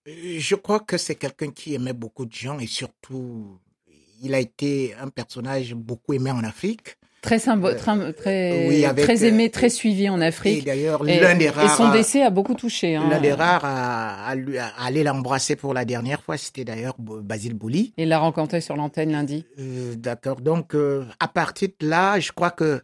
Je 0.06 0.54
crois 0.54 0.80
que 0.80 0.96
c'est 0.96 1.16
quelqu'un 1.16 1.50
qui 1.50 1.74
aimait 1.74 1.92
beaucoup 1.92 2.26
de 2.26 2.32
gens 2.32 2.58
et 2.58 2.66
surtout, 2.66 3.58
il 4.22 4.34
a 4.34 4.40
été 4.40 4.94
un 5.00 5.08
personnage 5.08 5.74
beaucoup 5.74 6.12
aimé 6.12 6.30
en 6.30 6.44
Afrique. 6.44 6.96
Très, 7.22 7.48
euh, 7.48 8.12
très, 8.12 8.12
très 8.12 9.24
aimé, 9.24 9.46
euh, 9.46 9.50
très 9.50 9.68
suivi 9.68 10.08
en 10.08 10.20
Afrique. 10.20 10.58
Et 10.58 10.62
d'ailleurs, 10.62 11.02
l'un 11.02 11.34
des 11.34 11.50
rares. 11.50 11.64
Et 11.64 11.76
son 11.76 11.90
décès 11.90 12.22
a 12.22 12.30
beaucoup 12.30 12.54
touché. 12.54 12.94
Hein. 12.94 13.08
L'un 13.10 13.20
des 13.20 13.32
rares 13.32 13.64
à, 13.64 14.32
aller 14.78 15.02
l'embrasser 15.02 15.56
pour 15.56 15.74
la 15.74 15.84
dernière 15.84 16.22
fois, 16.22 16.36
c'était 16.36 16.64
d'ailleurs 16.64 16.94
Basile 16.98 17.54
Bouli. 17.54 17.94
Il 17.96 18.10
l'a 18.10 18.20
rencontré 18.20 18.60
sur 18.60 18.76
l'antenne 18.76 19.10
lundi. 19.10 19.44
Euh, 19.58 19.96
d'accord. 19.96 20.40
Donc, 20.40 20.76
à 21.18 21.28
partir 21.28 21.70
de 21.80 21.88
là, 21.88 22.20
je 22.20 22.30
crois 22.30 22.52
que 22.52 22.80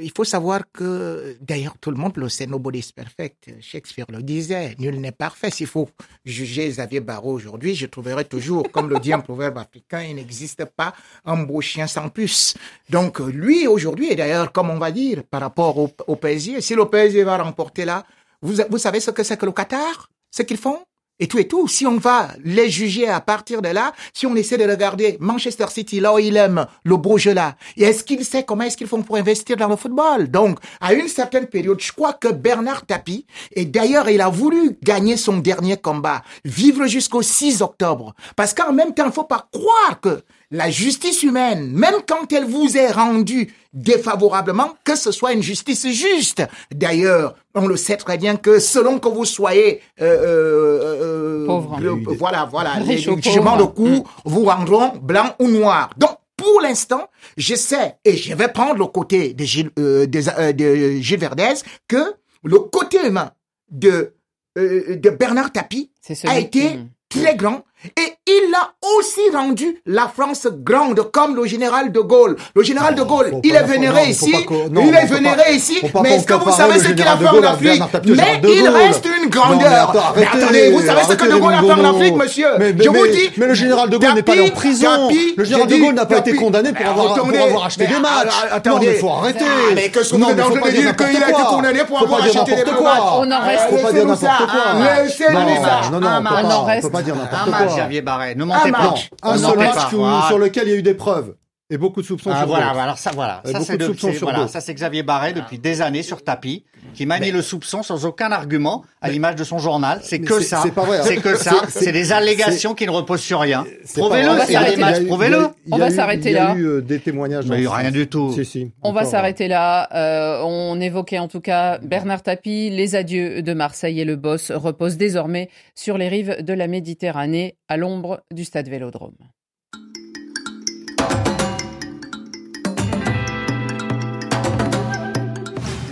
il 0.00 0.10
faut 0.14 0.24
savoir 0.24 0.62
que, 0.72 1.36
d'ailleurs, 1.40 1.76
tout 1.80 1.90
le 1.90 1.96
monde 1.96 2.16
le 2.16 2.28
sait, 2.28 2.46
nobody's 2.46 2.90
perfect. 2.92 3.50
Shakespeare 3.60 4.06
le 4.08 4.22
disait, 4.22 4.74
nul 4.78 5.00
n'est 5.00 5.12
parfait. 5.12 5.50
S'il 5.50 5.66
faut 5.66 5.88
juger 6.24 6.68
Xavier 6.68 7.00
Barrault 7.00 7.34
aujourd'hui, 7.34 7.74
je 7.74 7.86
trouverai 7.86 8.24
toujours, 8.24 8.70
comme 8.72 8.88
le 8.88 8.98
dit 8.98 9.12
un 9.12 9.20
proverbe 9.20 9.58
africain, 9.58 10.02
il 10.02 10.16
n'existe 10.16 10.64
pas 10.64 10.94
un 11.24 11.42
beau 11.42 11.60
chien 11.60 11.86
sans 11.86 12.08
puce. 12.08 12.54
Donc, 12.90 13.20
lui, 13.20 13.66
aujourd'hui, 13.66 14.10
et 14.10 14.16
d'ailleurs, 14.16 14.52
comme 14.52 14.70
on 14.70 14.78
va 14.78 14.90
dire, 14.90 15.22
par 15.24 15.40
rapport 15.40 15.78
au, 15.78 15.90
au 16.06 16.18
si 16.60 16.74
le 16.74 16.84
PSG 16.86 17.22
va 17.22 17.36
remporter 17.36 17.84
là, 17.84 18.04
vous, 18.42 18.56
vous 18.68 18.78
savez 18.78 19.00
ce 19.00 19.10
que 19.10 19.22
c'est 19.22 19.36
que 19.36 19.46
le 19.46 19.52
Qatar? 19.52 20.10
Ce 20.30 20.42
qu'ils 20.42 20.58
font? 20.58 20.80
Et 21.20 21.26
tout 21.26 21.38
et 21.38 21.46
tout. 21.46 21.68
Si 21.68 21.86
on 21.86 21.96
va 21.96 22.28
les 22.44 22.70
juger 22.70 23.08
à 23.08 23.20
partir 23.20 23.62
de 23.62 23.68
là, 23.68 23.92
si 24.12 24.26
on 24.26 24.34
essaie 24.34 24.58
de 24.58 24.68
regarder 24.68 25.16
Manchester 25.20 25.66
City, 25.68 26.00
là 26.00 26.14
où 26.14 26.18
il 26.18 26.36
aime 26.36 26.66
le 26.84 26.96
beau 26.96 27.18
jeu 27.18 27.34
là, 27.34 27.56
et 27.76 27.84
est-ce 27.84 28.04
qu'il 28.04 28.24
sait 28.24 28.44
comment 28.44 28.64
est-ce 28.64 28.76
qu'ils 28.76 28.86
font 28.86 29.02
pour 29.02 29.16
investir 29.16 29.56
dans 29.56 29.68
le 29.68 29.76
football? 29.76 30.30
Donc, 30.30 30.58
à 30.80 30.92
une 30.94 31.08
certaine 31.08 31.46
période, 31.46 31.80
je 31.80 31.92
crois 31.92 32.12
que 32.12 32.28
Bernard 32.28 32.86
Tapie, 32.86 33.26
et 33.52 33.64
d'ailleurs, 33.64 34.08
il 34.08 34.20
a 34.20 34.28
voulu 34.28 34.76
gagner 34.82 35.16
son 35.16 35.38
dernier 35.38 35.76
combat, 35.76 36.22
vivre 36.44 36.86
jusqu'au 36.86 37.22
6 37.22 37.62
octobre, 37.62 38.14
parce 38.36 38.54
qu'en 38.54 38.72
même 38.72 38.94
temps, 38.94 39.06
il 39.06 39.12
faut 39.12 39.24
pas 39.24 39.48
croire 39.52 40.00
que 40.00 40.22
la 40.54 40.70
justice 40.70 41.24
humaine, 41.24 41.72
même 41.72 41.96
quand 42.06 42.32
elle 42.32 42.44
vous 42.44 42.76
est 42.76 42.92
rendue 42.92 43.52
défavorablement, 43.72 44.70
que 44.84 44.94
ce 44.94 45.10
soit 45.10 45.32
une 45.32 45.42
justice 45.42 45.88
juste. 45.88 46.44
D'ailleurs, 46.72 47.34
on 47.56 47.66
le 47.66 47.76
sait 47.76 47.96
très 47.96 48.18
bien 48.18 48.36
que 48.36 48.60
selon 48.60 49.00
que 49.00 49.08
vous 49.08 49.24
soyez 49.24 49.80
euh, 50.00 50.06
euh, 50.06 51.46
euh 51.48 52.16
voilà, 52.16 52.44
voilà, 52.44 52.78
les 52.78 52.98
jugements 52.98 53.56
de 53.56 53.64
coup 53.64 53.88
mm. 53.88 54.04
vous 54.26 54.44
rendront 54.44 54.92
blanc 55.02 55.34
ou 55.40 55.48
noir. 55.48 55.90
Donc, 55.96 56.16
pour 56.36 56.60
l'instant, 56.60 57.08
je 57.36 57.56
sais, 57.56 57.96
et 58.04 58.16
je 58.16 58.32
vais 58.34 58.48
prendre 58.48 58.78
le 58.78 58.86
côté 58.86 59.34
de 59.34 59.44
Gilles, 59.44 59.70
euh, 59.80 60.06
de, 60.06 60.20
euh, 60.38 60.52
de 60.52 61.00
Gilles 61.00 61.18
Verdez, 61.18 61.54
que 61.88 62.14
le 62.44 62.60
côté 62.60 63.04
humain 63.04 63.32
de, 63.72 64.14
de 64.54 65.10
Bernard 65.10 65.50
Tapie 65.50 65.90
a 66.28 66.38
été 66.38 66.78
très 67.08 67.34
grand 67.34 67.64
et 67.96 68.14
il 68.26 68.54
a 68.54 68.72
aussi 68.96 69.20
rendu 69.34 69.80
la 69.86 70.08
France 70.08 70.46
grande 70.50 71.10
comme 71.12 71.36
le 71.36 71.44
général 71.44 71.92
de 71.92 72.00
Gaulle. 72.00 72.36
Le 72.54 72.62
général 72.62 72.94
de 72.94 73.02
Gaulle, 73.02 73.32
il 73.42 73.54
est 73.54 73.62
vénéré 73.62 74.08
ici, 74.08 74.34
il 74.34 74.94
est 74.94 75.06
vénéré 75.06 75.54
ici, 75.54 75.78
mais 76.02 76.14
est-ce 76.16 76.26
que 76.26 76.34
vous 76.34 76.50
savez 76.50 76.78
ce 76.78 76.88
qu'il 76.92 77.06
a 77.06 77.16
fait 77.16 77.28
en 77.28 77.42
Afrique 77.42 77.82
Mais 78.06 78.40
il 78.42 78.68
reste 78.68 79.06
une 79.22 79.28
grandeur. 79.28 80.14
Mais 80.16 80.26
attendez, 80.26 80.70
vous 80.70 80.80
savez 80.80 81.02
ce 81.08 81.14
que 81.14 81.30
de 81.30 81.36
Gaulle 81.38 81.54
a 81.54 81.60
fait 81.60 81.72
en 81.72 81.94
Afrique, 81.94 82.16
monsieur 82.16 82.48
Je 82.60 82.88
vous 82.88 83.06
dis. 83.08 83.30
Mais 83.36 83.46
le 83.46 83.54
général 83.54 83.90
de 83.90 83.96
Gaulle 83.98 84.14
n'est 84.14 84.22
pas 84.22 84.32
allé 84.32 84.50
en 84.50 84.54
prison. 84.54 85.08
Le 85.36 85.44
général 85.44 85.68
de 85.68 85.76
Gaulle 85.76 85.94
n'a 85.94 86.06
pas 86.06 86.18
été 86.18 86.34
condamné 86.34 86.72
pour 86.72 86.88
avoir 86.88 87.66
acheté 87.66 87.86
des 87.86 87.98
matchs. 87.98 88.34
Attendez, 88.50 88.92
il 88.94 88.98
faut 88.98 89.10
arrêter. 89.10 89.44
Mais 89.74 89.88
que 89.90 90.02
ce 90.02 90.14
vous 90.14 90.30
êtes 90.30 90.40
en 90.40 90.50
train 90.50 90.70
de 90.70 90.76
dire 90.76 90.96
qu'il 90.96 91.22
a 91.22 91.28
été 91.30 91.42
condamné 91.48 91.84
pour 91.84 92.02
avoir 92.02 92.22
acheté 92.24 92.54
des 92.56 92.64
matchs 92.64 93.00
On 93.18 93.30
en 93.30 93.40
reste. 93.40 93.64
Faut 93.70 93.76
pas 93.76 93.92
dire 93.92 94.06
n'importe 94.06 94.50
quoi. 94.50 95.02
Laissez-nous 95.02 95.64
ça. 95.64 95.90
Non, 95.92 96.00
non, 96.00 96.66
on 96.66 96.80
peut 96.80 96.90
pas 96.90 97.02
dire 97.02 97.14
n'importe 97.16 97.50
quoi. 97.50 97.73
Xavier 97.76 98.02
Barret. 98.02 98.34
Ne 98.34 98.44
mentez 98.44 98.72
pas. 98.72 98.94
Un 99.22 99.38
seul 99.38 99.58
match 99.58 99.88
sur 99.88 100.38
lequel 100.38 100.68
il 100.68 100.70
y 100.70 100.74
a 100.74 100.78
eu 100.78 100.82
des 100.82 100.94
preuves. 100.94 101.34
Et 101.70 101.78
beaucoup 101.78 102.02
de 102.02 102.06
soupçons 102.06 102.30
ah, 102.30 102.40
sur 102.40 102.46
voilà, 102.46 102.68
alors 102.68 102.98
ça, 102.98 103.10
voilà. 103.14 103.40
Ça, 103.46 103.60
c'est 103.60 103.80
voilà, 104.20 104.48
ça, 104.48 104.60
c'est 104.60 104.74
Xavier 104.74 105.02
Barret 105.02 105.32
depuis 105.32 105.58
des 105.58 105.80
années 105.80 106.02
sur 106.02 106.22
tapis, 106.22 106.62
qui 106.92 107.06
manie 107.06 107.30
le 107.30 107.40
soupçon 107.40 107.82
sans 107.82 108.04
aucun 108.04 108.32
argument, 108.32 108.84
à 109.00 109.08
l'image 109.08 109.36
de 109.36 109.44
son 109.44 109.58
journal. 109.58 110.00
C'est 110.02 110.20
que 110.20 110.40
ça. 110.40 110.60
C'est 110.62 110.74
pas 110.74 110.84
vrai. 110.84 111.00
C'est 111.02 111.16
que 111.16 111.36
ça. 111.36 111.62
C'est 111.68 111.92
des 111.92 112.12
allégations 112.12 112.74
qui 112.74 112.84
ne 112.84 112.90
reposent 112.90 113.22
sur 113.22 113.40
rien. 113.40 113.64
Prouvez-le, 113.94 114.28
il 114.46 114.52
y 114.52 114.56
a 114.56 114.70
des 114.70 114.76
matchs, 114.76 115.06
prouvez-le. 115.06 115.48
On 115.70 115.78
va 115.78 115.90
s'arrêter 115.90 116.32
là. 116.32 116.54
Il 116.54 116.62
y 116.62 116.66
a 116.66 116.68
eu 116.68 116.82
des 116.82 117.00
témoignages. 117.00 117.46
Mais 117.46 117.66
rien 117.66 117.90
du 117.90 118.08
tout. 118.08 118.34
Si, 118.34 118.44
si, 118.44 118.72
on 118.82 118.92
va 118.92 119.04
s'arrêter 119.04 119.48
là. 119.48 119.88
Euh, 119.94 120.42
on 120.44 120.78
évoquait 120.80 121.18
en 121.18 121.28
tout 121.28 121.40
cas 121.40 121.78
Bernard 121.78 122.22
Tapie, 122.22 122.68
les 122.68 122.94
adieux 122.94 123.40
de 123.40 123.54
Marseille 123.54 124.00
et 124.00 124.04
le 124.04 124.16
boss 124.16 124.50
reposent 124.50 124.98
désormais 124.98 125.48
sur 125.74 125.96
les 125.96 126.08
rives 126.08 126.42
de 126.42 126.52
la 126.52 126.66
Méditerranée, 126.66 127.56
à 127.68 127.78
l'ombre 127.78 128.22
du 128.30 128.44
stade 128.44 128.68
Vélodrome. 128.68 129.14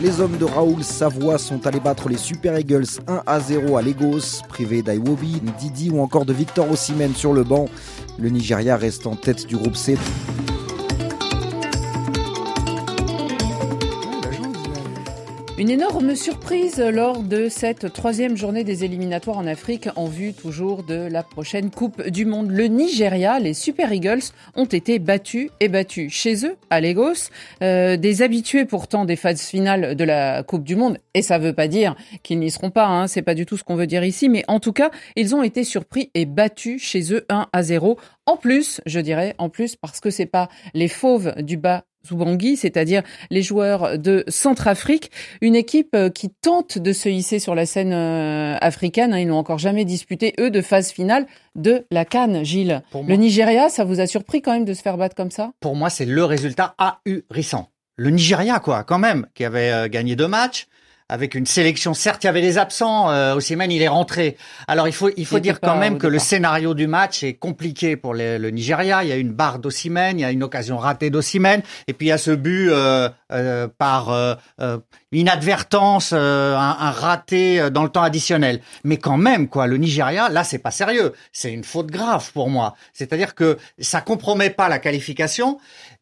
Les 0.02 0.20
hommes 0.20 0.36
de 0.36 0.44
Raoul 0.44 0.82
Savoie 0.82 1.38
sont 1.38 1.64
allés 1.64 1.78
battre 1.78 2.08
les 2.08 2.16
Super 2.16 2.58
Eagles 2.58 2.88
1 3.06 3.22
à 3.24 3.38
0 3.38 3.76
à 3.76 3.82
Lagos, 3.82 4.42
privés 4.48 4.82
d'Aiwobi, 4.82 5.40
Didi 5.60 5.90
ou 5.90 6.00
encore 6.00 6.24
de 6.24 6.32
Victor 6.32 6.68
Osimhen 6.68 7.14
sur 7.14 7.32
le 7.32 7.44
banc. 7.44 7.66
Le 8.18 8.28
Nigeria 8.28 8.76
reste 8.76 9.06
en 9.06 9.14
tête 9.14 9.46
du 9.46 9.56
groupe 9.56 9.76
C. 9.76 9.96
Une 15.62 15.70
énorme 15.70 16.16
surprise 16.16 16.80
lors 16.80 17.22
de 17.22 17.48
cette 17.48 17.92
troisième 17.92 18.36
journée 18.36 18.64
des 18.64 18.82
éliminatoires 18.82 19.38
en 19.38 19.46
Afrique 19.46 19.88
en 19.94 20.06
vue 20.06 20.34
toujours 20.34 20.82
de 20.82 21.06
la 21.08 21.22
prochaine 21.22 21.70
Coupe 21.70 22.02
du 22.08 22.24
Monde. 22.24 22.50
Le 22.50 22.66
Nigeria, 22.66 23.38
les 23.38 23.54
Super 23.54 23.92
Eagles 23.92 24.32
ont 24.56 24.64
été 24.64 24.98
battus 24.98 25.50
et 25.60 25.68
battus 25.68 26.12
chez 26.12 26.44
eux 26.46 26.56
à 26.70 26.80
Lagos. 26.80 27.30
Euh, 27.62 27.96
des 27.96 28.22
habitués 28.22 28.64
pourtant 28.64 29.04
des 29.04 29.14
phases 29.14 29.42
finales 29.42 29.94
de 29.94 30.02
la 30.02 30.42
Coupe 30.42 30.64
du 30.64 30.74
Monde 30.74 30.98
et 31.14 31.22
ça 31.22 31.38
veut 31.38 31.52
pas 31.52 31.68
dire 31.68 31.94
qu'ils 32.24 32.40
n'y 32.40 32.50
seront 32.50 32.72
pas. 32.72 32.86
Hein, 32.86 33.06
c'est 33.06 33.22
pas 33.22 33.36
du 33.36 33.46
tout 33.46 33.56
ce 33.56 33.62
qu'on 33.62 33.76
veut 33.76 33.86
dire 33.86 34.02
ici, 34.02 34.28
mais 34.28 34.42
en 34.48 34.58
tout 34.58 34.72
cas 34.72 34.90
ils 35.14 35.32
ont 35.36 35.44
été 35.44 35.62
surpris 35.62 36.10
et 36.14 36.26
battus 36.26 36.82
chez 36.82 37.14
eux 37.14 37.24
1 37.28 37.46
à 37.52 37.62
0. 37.62 38.00
En 38.26 38.36
plus, 38.36 38.80
je 38.84 38.98
dirais, 38.98 39.36
en 39.38 39.48
plus 39.48 39.76
parce 39.76 40.00
que 40.00 40.10
c'est 40.10 40.26
pas 40.26 40.48
les 40.74 40.88
fauves 40.88 41.34
du 41.40 41.56
bas 41.56 41.84
Zubangui, 42.06 42.56
c'est-à-dire 42.56 43.02
les 43.30 43.42
joueurs 43.42 43.98
de 43.98 44.24
Centrafrique, 44.28 45.10
une 45.40 45.54
équipe 45.54 45.94
euh, 45.94 46.10
qui 46.10 46.30
tente 46.30 46.78
de 46.78 46.92
se 46.92 47.08
hisser 47.08 47.38
sur 47.38 47.54
la 47.54 47.66
scène 47.66 47.92
euh, 47.92 48.56
africaine. 48.60 49.12
Hein. 49.12 49.18
Ils 49.18 49.28
n'ont 49.28 49.38
encore 49.38 49.58
jamais 49.58 49.84
disputé, 49.84 50.34
eux, 50.40 50.50
de 50.50 50.60
phase 50.60 50.90
finale 50.90 51.26
de 51.54 51.84
la 51.90 52.04
Cannes, 52.04 52.44
Gilles. 52.44 52.82
le 52.94 53.16
Nigeria, 53.16 53.68
ça 53.68 53.84
vous 53.84 54.00
a 54.00 54.06
surpris 54.06 54.42
quand 54.42 54.52
même 54.52 54.64
de 54.64 54.74
se 54.74 54.82
faire 54.82 54.96
battre 54.96 55.14
comme 55.14 55.30
ça? 55.30 55.52
Pour 55.60 55.76
moi, 55.76 55.90
c'est 55.90 56.06
le 56.06 56.24
résultat 56.24 56.74
ahurissant. 56.78 57.68
Le 57.96 58.10
Nigeria, 58.10 58.58
quoi, 58.58 58.84
quand 58.84 58.98
même, 58.98 59.26
qui 59.34 59.44
avait 59.44 59.70
euh, 59.70 59.88
gagné 59.88 60.16
deux 60.16 60.28
matchs, 60.28 60.66
avec 61.12 61.34
une 61.34 61.44
sélection. 61.44 61.92
Certes, 61.92 62.24
il 62.24 62.26
y 62.26 62.30
avait 62.30 62.40
des 62.40 62.56
absents. 62.56 63.10
Euh, 63.10 63.34
Osimhen, 63.34 63.70
il 63.70 63.82
est 63.82 63.88
rentré. 63.88 64.38
Alors 64.66 64.88
il 64.88 64.94
faut 64.94 65.10
il 65.16 65.26
faut 65.26 65.40
dire 65.40 65.60
quand 65.60 65.76
même 65.76 65.98
que 65.98 66.06
le 66.06 66.18
scénario 66.18 66.72
du 66.72 66.86
match 66.86 67.22
est 67.22 67.34
compliqué 67.34 67.96
pour 67.96 68.14
le 68.14 68.48
Nigeria. 68.48 69.04
Il 69.04 69.10
y 69.10 69.12
a 69.12 69.16
une 69.16 69.32
barre 69.32 69.58
d'Osimhen, 69.58 70.18
il 70.18 70.22
y 70.22 70.24
a 70.24 70.30
une 70.30 70.42
occasion 70.42 70.78
ratée 70.78 71.10
d'Osimhen, 71.10 71.62
et 71.86 71.92
puis 71.92 72.06
il 72.06 72.10
y 72.10 72.12
a 72.12 72.18
ce 72.18 72.30
but 72.30 72.70
euh, 72.70 73.10
euh, 73.30 73.68
par 73.78 74.10
euh, 74.10 74.34
euh, 74.60 74.78
inadvertance, 75.12 76.12
un, 76.12 76.18
un, 76.18 76.90
raté 76.90 77.70
dans 77.70 77.82
le 77.82 77.88
temps 77.88 78.02
additionnel. 78.02 78.60
Mais 78.84 78.96
quand 78.96 79.16
même, 79.16 79.48
quoi, 79.48 79.66
le 79.66 79.76
Nigeria, 79.76 80.28
là, 80.28 80.44
c'est 80.44 80.58
pas 80.58 80.70
sérieux. 80.70 81.12
C'est 81.32 81.52
une 81.52 81.64
faute 81.64 81.88
grave 81.88 82.30
pour 82.32 82.48
moi. 82.48 82.74
C'est-à-dire 82.92 83.34
que 83.34 83.58
ça 83.78 84.00
compromet 84.00 84.50
pas 84.50 84.68
la 84.68 84.78
qualification, 84.78 85.58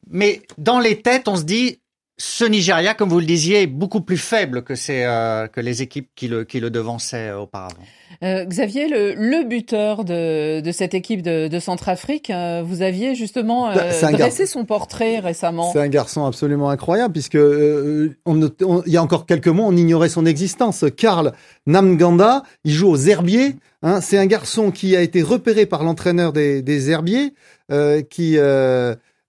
mais 0.08 0.42
dans 0.58 0.78
les 0.78 1.02
têtes, 1.02 1.28
on 1.28 1.36
se 1.36 1.44
dit 1.44 1.79
ce 2.20 2.44
Nigeria, 2.44 2.92
comme 2.92 3.08
vous 3.08 3.18
le 3.18 3.24
disiez, 3.24 3.62
est 3.62 3.66
beaucoup 3.66 4.02
plus 4.02 4.18
faible 4.18 4.62
que, 4.62 4.74
euh, 4.90 5.46
que 5.46 5.60
les 5.60 5.80
équipes 5.80 6.10
qui 6.14 6.28
le, 6.28 6.44
qui 6.44 6.60
le 6.60 6.68
devançaient 6.68 7.30
euh, 7.30 7.40
auparavant. 7.40 7.80
Euh, 8.22 8.44
Xavier, 8.44 8.88
le, 8.88 9.14
le, 9.14 9.48
buteur 9.48 10.04
de, 10.04 10.60
de 10.60 10.70
cette 10.72 10.92
équipe 10.92 11.22
de, 11.22 11.48
de 11.48 11.58
Centrafrique, 11.58 12.28
euh, 12.28 12.62
vous 12.62 12.82
aviez 12.82 13.14
justement 13.14 13.74
bah, 13.74 14.12
dressé 14.12 14.44
son 14.44 14.66
portrait 14.66 15.18
récemment. 15.18 15.72
C'est 15.72 15.80
un 15.80 15.88
garçon 15.88 16.26
absolument 16.26 16.68
incroyable 16.68 17.14
puisque 17.14 17.38
on, 17.38 18.82
il 18.86 18.92
y 18.92 18.98
a 18.98 19.02
encore 19.02 19.24
quelques 19.24 19.48
mois, 19.48 19.64
on 19.64 19.76
ignorait 19.76 20.10
son 20.10 20.26
existence. 20.26 20.84
Karl 20.98 21.32
Namganda, 21.66 22.42
il 22.64 22.72
joue 22.72 22.90
aux 22.90 22.98
Herbiers. 22.98 23.56
Hein, 23.82 24.02
c'est 24.02 24.18
un 24.18 24.26
garçon 24.26 24.70
qui 24.72 24.94
a 24.94 25.00
été 25.00 25.22
repéré 25.22 25.64
par 25.64 25.84
l'entraîneur 25.84 26.34
des, 26.34 26.60
des 26.60 26.90
Herbiers, 26.90 27.32
qui 28.10 28.36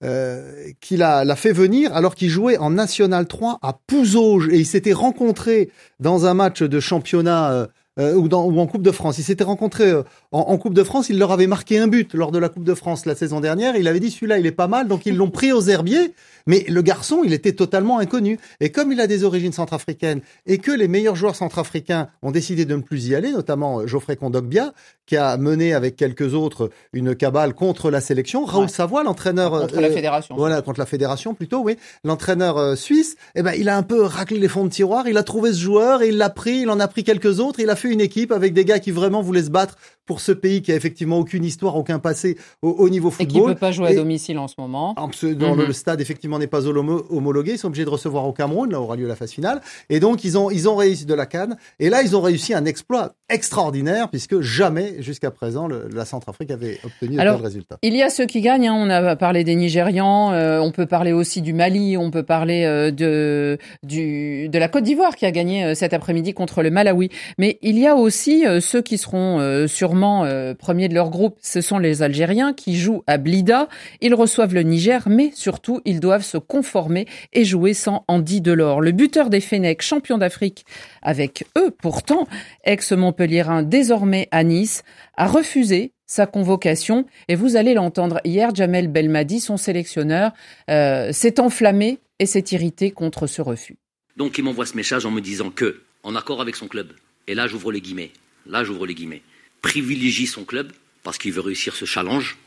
euh, 0.04 0.72
qu'il 0.80 0.99
l'a 0.99 1.36
fait 1.36 1.52
venir 1.52 1.95
alors 1.95 2.16
qu'il 2.16 2.30
jouait 2.30 2.58
en 2.58 2.72
National 2.72 3.28
3 3.28 3.60
à 3.62 3.74
Pouzauges 3.86 4.47
et 4.49 4.58
il 4.58 4.66
s'était 4.66 4.93
rencontré 4.93 5.70
dans 5.99 6.26
un 6.26 6.34
match 6.34 6.64
de 6.64 6.80
championnat 6.80 7.52
euh, 7.52 7.68
euh, 7.99 8.16
ou, 8.16 8.28
ou, 8.28 8.60
en 8.60 8.66
Coupe 8.66 8.82
de 8.82 8.91
France. 8.91 9.20
Il 9.20 9.24
s'était 9.24 9.43
rencontré 9.43 9.93
en, 10.32 10.39
en, 10.39 10.57
Coupe 10.57 10.73
de 10.73 10.84
France, 10.84 11.09
il 11.09 11.19
leur 11.19 11.32
avait 11.32 11.47
marqué 11.47 11.77
un 11.77 11.88
but 11.88 12.13
lors 12.13 12.32
de 12.32 12.39
la 12.39 12.49
Coupe 12.49 12.63
de 12.63 12.73
France 12.73 13.05
la 13.05 13.15
saison 13.15 13.39
dernière. 13.39 13.75
Il 13.75 13.88
avait 13.88 13.99
dit 13.99 14.11
celui-là 14.11 14.38
il 14.39 14.45
est 14.45 14.51
pas 14.51 14.67
mal, 14.67 14.88
donc 14.88 15.05
ils 15.05 15.15
l'ont 15.15 15.29
pris 15.29 15.51
aux 15.51 15.61
herbiers. 15.61 16.13
Mais 16.47 16.65
le 16.67 16.82
garçon, 16.82 17.21
il 17.23 17.34
était 17.34 17.53
totalement 17.53 17.99
inconnu. 17.99 18.39
Et 18.59 18.71
comme 18.71 18.91
il 18.91 18.99
a 18.99 19.07
des 19.07 19.23
origines 19.23 19.51
centrafricaines 19.51 20.21
et 20.45 20.57
que 20.57 20.71
les 20.71 20.88
meilleurs 20.88 21.15
joueurs 21.15 21.36
centrafricains 21.36 22.07
ont 22.21 22.32
décidé 22.32 22.65
de 22.65 22.75
ne 22.75 22.82
plus 22.82 23.07
y 23.07 23.15
aller, 23.15 23.32
notamment 23.32 23.86
Geoffrey 23.86 24.15
Kondogbia, 24.15 24.73
qui 25.05 25.17
a 25.17 25.36
mené 25.38 25.73
avec 25.73 25.95
quelques 25.97 26.34
autres 26.34 26.69
une 26.93 27.15
cabale 27.15 27.53
contre 27.53 27.91
la 27.91 27.99
sélection. 27.99 28.45
Raoul 28.45 28.69
Savoie, 28.69 29.03
l'entraîneur 29.03 29.51
contre 29.51 29.82
la 29.82 29.89
euh, 29.89 29.93
fédération. 29.93 30.36
Voilà, 30.38 30.61
contre 30.61 30.79
la 30.79 30.86
fédération 30.86 31.34
plutôt, 31.34 31.59
oui. 31.59 31.75
L'entraîneur 32.03 32.57
euh, 32.57 32.75
suisse, 32.75 33.17
eh 33.36 33.41
ben 33.41 33.51
il 33.57 33.67
a 33.67 33.75
un 33.75 33.84
peu 33.84 34.03
raclé 34.03 34.39
les 34.39 34.47
fonds 34.47 34.63
de 34.63 34.69
tiroir. 34.69 35.07
Il 35.07 35.17
a 35.17 35.23
trouvé 35.23 35.51
ce 35.51 35.59
joueur 35.59 36.01
et 36.01 36.09
il 36.09 36.17
l'a 36.17 36.29
pris. 36.29 36.61
Il 36.61 36.69
en 36.69 36.79
a 36.79 36.88
pris 36.88 37.03
quelques 37.03 37.39
autres. 37.39 37.59
Il 37.59 37.69
a 37.69 37.75
fait 37.75 37.89
une 37.89 38.01
équipe 38.01 38.32
avec 38.32 38.53
des 38.53 38.63
gars 38.63 38.79
qui 38.79 38.91
vraiment 38.91 39.21
voulaient 39.21 39.43
se 39.43 39.49
battre 39.49 39.75
pour 40.05 40.20
ce 40.22 40.32
pays 40.32 40.61
qui 40.61 40.72
a 40.72 40.76
effectivement 40.76 41.19
aucune 41.19 41.43
histoire, 41.43 41.76
aucun 41.76 41.99
passé 41.99 42.38
au, 42.61 42.89
niveau 42.89 43.11
football. 43.11 43.38
Et 43.38 43.41
qui 43.41 43.53
peut 43.53 43.59
pas 43.59 43.72
jouer 43.72 43.89
à 43.89 43.95
domicile 43.95 44.38
en 44.38 44.47
ce 44.47 44.55
moment. 44.57 44.93
Dans 44.93 45.55
le 45.55 45.67
mhm. 45.67 45.74
stade, 45.74 46.01
effectivement, 46.01 46.39
n'est 46.39 46.47
pas 46.47 46.67
homologué. 46.67 47.53
Ils 47.53 47.57
sont 47.57 47.67
obligés 47.67 47.86
de 47.86 47.89
recevoir 47.89 48.26
au 48.26 48.34
Cameroun. 48.34 48.72
Là 48.72 48.80
aura 48.80 48.95
lieu 48.95 49.07
la 49.07 49.15
phase 49.15 49.32
finale. 49.32 49.61
Et 49.89 49.99
donc, 49.99 50.24
ils 50.24 50.38
ont, 50.38 50.49
ils 50.51 50.69
ont 50.69 50.76
réussi 50.76 51.05
de 51.05 51.13
la 51.13 51.26
canne. 51.26 51.57
Et 51.80 51.89
là, 51.89 52.01
ils 52.01 52.15
ont 52.15 52.22
réussi 52.22 52.53
un 52.53 52.65
exploit 52.65 53.13
extraordinaire 53.30 54.09
puisque 54.09 54.41
jamais, 54.41 55.01
jusqu'à 55.01 55.32
présent, 55.32 55.67
le, 55.67 55.88
la 55.93 56.05
Centrafrique 56.05 56.51
avait 56.51 56.80
obtenu 56.84 57.15
de 57.15 57.22
tels 57.22 57.30
résultats. 57.30 57.78
Il 57.82 57.95
y 57.95 58.01
a 58.01 58.09
ceux 58.09 58.26
qui 58.26 58.41
gagnent. 58.41 58.67
Hein. 58.67 58.76
On 58.78 58.89
a 58.89 59.15
parlé 59.15 59.43
des 59.43 59.55
Nigérians. 59.55 60.34
Euh, 60.34 60.59
on 60.59 60.72
peut 60.72 60.86
parler 60.86 61.13
aussi 61.13 61.41
du 61.41 61.53
Mali. 61.53 61.97
On 61.97 62.11
peut 62.11 62.24
parler 62.24 62.63
euh, 62.65 62.91
de, 62.91 63.57
du, 63.84 64.49
de 64.49 64.59
la 64.59 64.67
Côte 64.67 64.84
d'Ivoire 64.84 65.15
qui 65.15 65.26
a 65.26 65.32
gagné 65.32 65.63
euh, 65.63 65.76
cet 65.76 65.93
après-midi 65.93 66.34
contre 66.34 66.61
le 66.61 66.69
Malawi. 66.69 67.09
Mais 67.38 67.57
il 67.61 67.78
y 67.80 67.88
a 67.88 67.95
aussi 67.95 68.43
ceux 68.59 68.82
qui 68.82 68.97
seront 68.97 69.67
sûrement 69.67 70.11
premiers 70.59 70.89
de 70.89 70.93
leur 70.93 71.09
groupe. 71.09 71.38
Ce 71.41 71.62
sont 71.62 71.80
les 71.80 72.01
Algériens 72.01 72.53
qui 72.53 72.78
jouent 72.78 73.03
à 73.07 73.18
Blida. 73.18 73.68
Ils 74.01 74.14
reçoivent 74.14 74.53
le 74.53 74.64
Niger, 74.64 75.07
mais 75.07 75.32
surtout, 75.34 75.82
ils 75.86 75.99
doivent 75.99 76.24
se 76.24 76.38
conformer 76.38 77.07
et 77.34 77.45
jouer 77.45 77.74
sans 77.74 78.05
Andy 78.07 78.41
Delors. 78.41 78.82
Le 78.82 78.91
buteur 78.91 79.30
des 79.30 79.41
Fennecs, 79.41 79.82
champion 79.82 80.18
d'Afrique 80.18 80.66
avec 81.01 81.45
eux, 81.57 81.72
pourtant, 81.72 82.28
ex-Montpellierin 82.64 83.64
désormais 83.64 84.28
à 84.32 84.43
Nice, 84.43 84.84
a 85.18 85.28
refusé 85.28 85.93
sa 86.12 86.26
convocation 86.26 87.05
et 87.30 87.36
vous 87.36 87.55
allez 87.55 87.74
l'entendre 87.74 88.20
hier, 88.26 88.53
Jamel 88.53 88.89
Belmadi, 88.89 89.39
son 89.39 89.55
sélectionneur, 89.55 90.32
euh, 90.70 91.12
s'est 91.14 91.39
enflammé 91.39 91.99
et 92.20 92.26
s'est 92.26 92.43
irrité 92.51 92.91
contre 92.91 93.28
ce 93.28 93.41
refus. 93.41 93.78
Donc 94.18 94.38
il 94.38 94.43
m'envoie 94.43 94.66
ce 94.66 94.76
message 94.76 95.05
en 95.05 95.12
me 95.12 95.22
disant 95.22 95.51
que, 95.51 95.82
en 96.03 96.16
accord 96.16 96.41
avec 96.41 96.55
son 96.57 96.68
club, 96.68 96.89
et 97.28 97.34
là 97.34 97.47
j'ouvre 97.47 97.72
les 97.72 97.80
guillemets, 97.80 98.12
là 98.45 98.64
j'ouvre 98.64 98.86
les 98.86 98.93
guillemets, 98.93 99.22
privilégie 99.62 100.28
son 100.28 100.43
club 100.43 100.72
parce 101.03 101.18
qu'il 101.18 101.32
veut 101.32 101.41
réussir 101.41 101.76
ce 101.76 101.86
challenge 101.86 102.38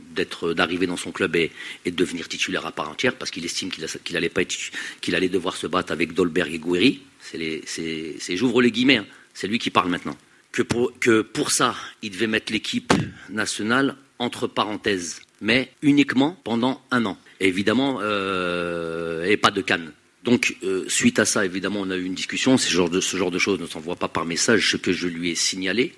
d'être 0.00 0.52
d'arriver 0.52 0.86
dans 0.86 0.96
son 0.96 1.12
club 1.12 1.36
et, 1.36 1.52
de 1.84 1.90
devenir 1.90 2.28
titulaire 2.28 2.66
à 2.66 2.72
part 2.72 2.88
entière 2.88 3.14
parce 3.14 3.30
qu'il 3.30 3.44
estime 3.44 3.70
qu'il 3.70 4.16
allait 4.16 4.28
pas 4.28 4.42
qu'il 4.44 5.14
allait 5.14 5.28
devoir 5.28 5.56
se 5.56 5.66
battre 5.66 5.92
avec 5.92 6.12
Dolberg 6.12 6.52
et 6.52 6.58
Gouiri. 6.58 7.02
C'est 7.20 8.36
j'ouvre 8.36 8.62
les 8.62 8.70
guillemets, 8.70 8.98
hein. 8.98 9.06
c'est 9.34 9.46
lui 9.46 9.58
qui 9.58 9.70
parle 9.70 9.90
maintenant. 9.90 10.16
Que 10.50 10.62
pour, 10.62 10.92
que 11.00 11.22
pour 11.22 11.50
ça, 11.50 11.74
il 12.02 12.10
devait 12.10 12.26
mettre 12.26 12.52
l'équipe 12.52 12.92
nationale 13.30 13.96
entre 14.18 14.46
parenthèses, 14.46 15.22
mais 15.40 15.72
uniquement 15.80 16.38
pendant 16.44 16.82
un 16.90 17.06
an. 17.06 17.16
Évidemment, 17.40 18.00
euh, 18.02 19.24
et 19.24 19.38
pas 19.38 19.50
de 19.50 19.62
canne. 19.62 19.92
Donc, 20.24 20.56
euh, 20.62 20.84
suite 20.88 21.18
à 21.18 21.24
ça, 21.24 21.44
évidemment, 21.44 21.80
on 21.80 21.90
a 21.90 21.96
eu 21.96 22.04
une 22.04 22.14
discussion. 22.14 22.58
Ce 22.58 22.70
genre 22.70 22.90
de, 22.90 23.00
ce 23.00 23.16
genre 23.16 23.30
de 23.30 23.38
choses 23.38 23.58
ne 23.58 23.66
s'envoie 23.66 23.96
pas 23.96 24.08
par 24.08 24.24
message, 24.24 24.70
ce 24.70 24.76
que 24.76 24.92
je 24.92 25.08
lui 25.08 25.30
ai 25.30 25.34
signalé. 25.34 25.94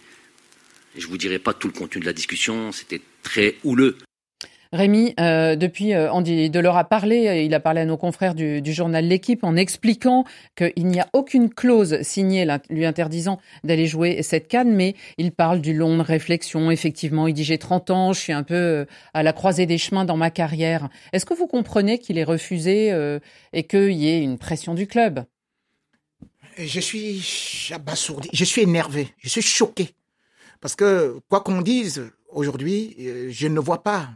Je 0.96 1.06
vous 1.06 1.18
dirai 1.18 1.38
pas 1.38 1.52
tout 1.54 1.68
le 1.68 1.72
contenu 1.72 2.00
de 2.00 2.06
la 2.06 2.12
discussion, 2.12 2.72
c'était 2.72 3.00
très 3.22 3.56
houleux. 3.64 3.98
Rémi, 4.74 5.14
euh, 5.20 5.54
depuis, 5.54 5.94
euh, 5.94 6.10
Andy 6.10 6.50
Delors 6.50 6.76
a 6.76 6.82
parlé, 6.82 7.28
euh, 7.28 7.36
il 7.36 7.54
a 7.54 7.60
parlé 7.60 7.82
à 7.82 7.84
nos 7.84 7.96
confrères 7.96 8.34
du, 8.34 8.60
journal 8.72 9.06
L'équipe 9.06 9.44
en 9.44 9.54
expliquant 9.54 10.24
qu'il 10.56 10.86
n'y 10.86 10.98
a 10.98 11.06
aucune 11.12 11.48
clause 11.48 12.02
signée 12.02 12.44
lui 12.70 12.84
interdisant 12.84 13.38
d'aller 13.62 13.86
jouer 13.86 14.20
cette 14.24 14.48
canne, 14.48 14.74
mais 14.74 14.96
il 15.16 15.30
parle 15.30 15.60
du 15.60 15.74
long 15.74 15.96
de 15.96 16.02
réflexion. 16.02 16.72
Effectivement, 16.72 17.28
il 17.28 17.34
dit 17.34 17.44
j'ai 17.44 17.58
30 17.58 17.90
ans, 17.90 18.12
je 18.12 18.18
suis 18.18 18.32
un 18.32 18.42
peu 18.42 18.84
à 19.12 19.22
la 19.22 19.32
croisée 19.32 19.66
des 19.66 19.78
chemins 19.78 20.04
dans 20.04 20.16
ma 20.16 20.30
carrière. 20.30 20.88
Est-ce 21.12 21.24
que 21.24 21.34
vous 21.34 21.46
comprenez 21.46 22.00
qu'il 22.00 22.18
est 22.18 22.24
refusé 22.24 22.88
et 23.52 23.62
qu'il 23.62 23.92
y 23.92 24.08
ait 24.08 24.22
une 24.22 24.38
pression 24.38 24.74
du 24.74 24.88
club? 24.88 25.24
Je 26.58 26.80
suis 26.80 27.70
abasourdi, 27.72 28.28
je 28.32 28.44
suis 28.44 28.62
énervé, 28.62 29.06
je 29.18 29.28
suis 29.28 29.42
choqué. 29.42 29.90
Parce 30.64 30.76
que, 30.76 31.20
quoi 31.28 31.42
qu'on 31.42 31.60
dise, 31.60 32.10
aujourd'hui, 32.32 32.96
euh, 32.98 33.28
je 33.30 33.48
ne 33.48 33.60
vois 33.60 33.82
pas, 33.82 34.08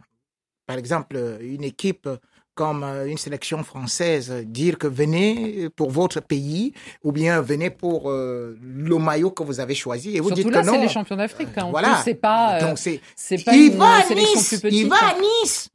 par 0.66 0.78
exemple, 0.78 1.18
une 1.42 1.62
équipe 1.62 2.08
comme 2.54 2.84
euh, 2.84 3.04
une 3.04 3.18
sélection 3.18 3.62
française 3.62 4.32
dire 4.46 4.78
que 4.78 4.86
venez 4.86 5.68
pour 5.68 5.90
votre 5.90 6.20
pays 6.22 6.72
ou 7.04 7.12
bien 7.12 7.42
venez 7.42 7.68
pour 7.68 8.10
euh, 8.10 8.56
le 8.62 8.96
maillot 8.96 9.30
que 9.30 9.42
vous 9.42 9.60
avez 9.60 9.74
choisi 9.74 10.16
et 10.16 10.20
vous 10.20 10.30
dites 10.30 10.48
là, 10.48 10.62
que 10.62 10.66
non. 10.68 10.72
c'est 10.72 10.80
les 10.80 10.88
champions 10.88 11.16
d'Afrique. 11.16 11.50
Hein. 11.58 11.68
voilà. 11.70 12.00
C'est 12.02 12.14
pas. 12.14 12.62
Donc 12.62 12.78
c'est. 12.78 13.02
pas 13.44 13.54
il 13.54 13.72
une 13.72 13.76
va 13.76 13.96
à 13.96 14.02
sélection 14.04 14.40
nice, 14.40 14.48
plus 14.48 14.60
petite. 14.60 14.80
Il 14.80 14.88
va 14.88 14.96
à 14.96 15.14
Nice? 15.20 15.68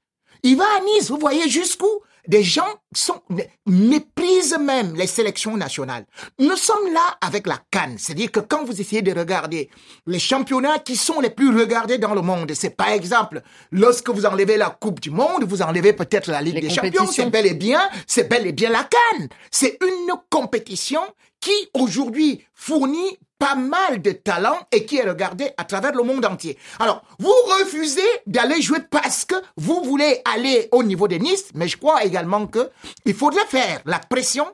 Il 0.44 0.58
va 0.58 0.66
à 0.66 0.82
Nice. 0.82 1.10
Vous 1.10 1.18
voyez 1.18 1.50
jusqu'où 1.50 1.90
des 2.28 2.44
gens 2.44 2.68
sont, 2.96 3.22
méprisent 3.66 4.58
même 4.58 4.96
les 4.96 5.08
sélections 5.08 5.58
nationales. 5.58 6.06
Nous 6.40 6.56
sommes 6.56 6.94
là 6.94 7.18
avec 7.22 7.48
la 7.48 7.60
canne. 7.70 7.98
C'est-à-dire 7.98 8.32
que 8.32 8.40
quand 8.40 8.64
vous 8.64 8.80
essayez 8.80 9.02
de 9.02 9.18
regarder 9.18 9.70
les 10.08 10.20
championnats 10.20 10.80
qui 10.80 10.96
sont 10.96 11.20
les 11.20 11.30
plus 11.30 11.50
regardés 11.50 11.98
dans 11.98 12.14
le 12.14 12.22
monde, 12.22 12.52
c'est 12.54 12.76
par 12.76 12.90
exemple, 12.90 13.42
lorsque 13.72 14.10
vous 14.10 14.26
enlevez 14.26 14.58
la 14.58 14.70
Coupe 14.70 15.02
du 15.02 15.12
Monde, 15.12 15.44
vous 15.44 15.62
enlevez 15.62 15.94
peut-être 15.94 16.32
la 16.32 16.42
Ligue 16.42 16.62
des 16.62 16.70
Champions, 16.70 17.08
c'est 17.08 17.30
bel 17.30 17.46
et 17.46 17.54
bien, 17.54 17.82
c'est 18.08 18.30
bel 18.30 18.48
et 18.48 18.54
bien 18.54 18.70
la 18.70 18.84
canne. 18.84 19.28
C'est 19.52 19.78
une 19.82 20.14
compétition 20.30 21.02
qui 21.42 21.52
aujourd'hui 21.74 22.46
fournit 22.54 23.18
pas 23.40 23.56
mal 23.56 24.02
de 24.02 24.12
talent 24.12 24.58
et 24.72 24.86
qui 24.86 24.98
est 24.98 25.08
regardé 25.08 25.52
à 25.58 25.64
travers 25.64 25.94
le 25.94 26.04
monde 26.04 26.26
entier. 26.26 26.58
Alors, 26.80 27.04
vous 27.20 27.34
refusez 27.60 28.02
d'aller 28.26 28.62
jouer 28.62 28.80
parce 28.90 29.26
que 29.26 29.36
vous 29.58 29.82
voulez 29.84 30.22
aller 30.34 30.70
au 30.72 30.84
niveau 30.84 31.08
de 31.08 31.16
Nice, 31.16 31.50
mais 31.54 31.68
je 31.68 31.78
crois 31.78 32.04
également 32.04 32.48
que 32.48 32.70
il 33.06 33.14
faudrait 33.14 33.46
faire 33.48 33.82
la 33.86 34.00
pression 34.00 34.46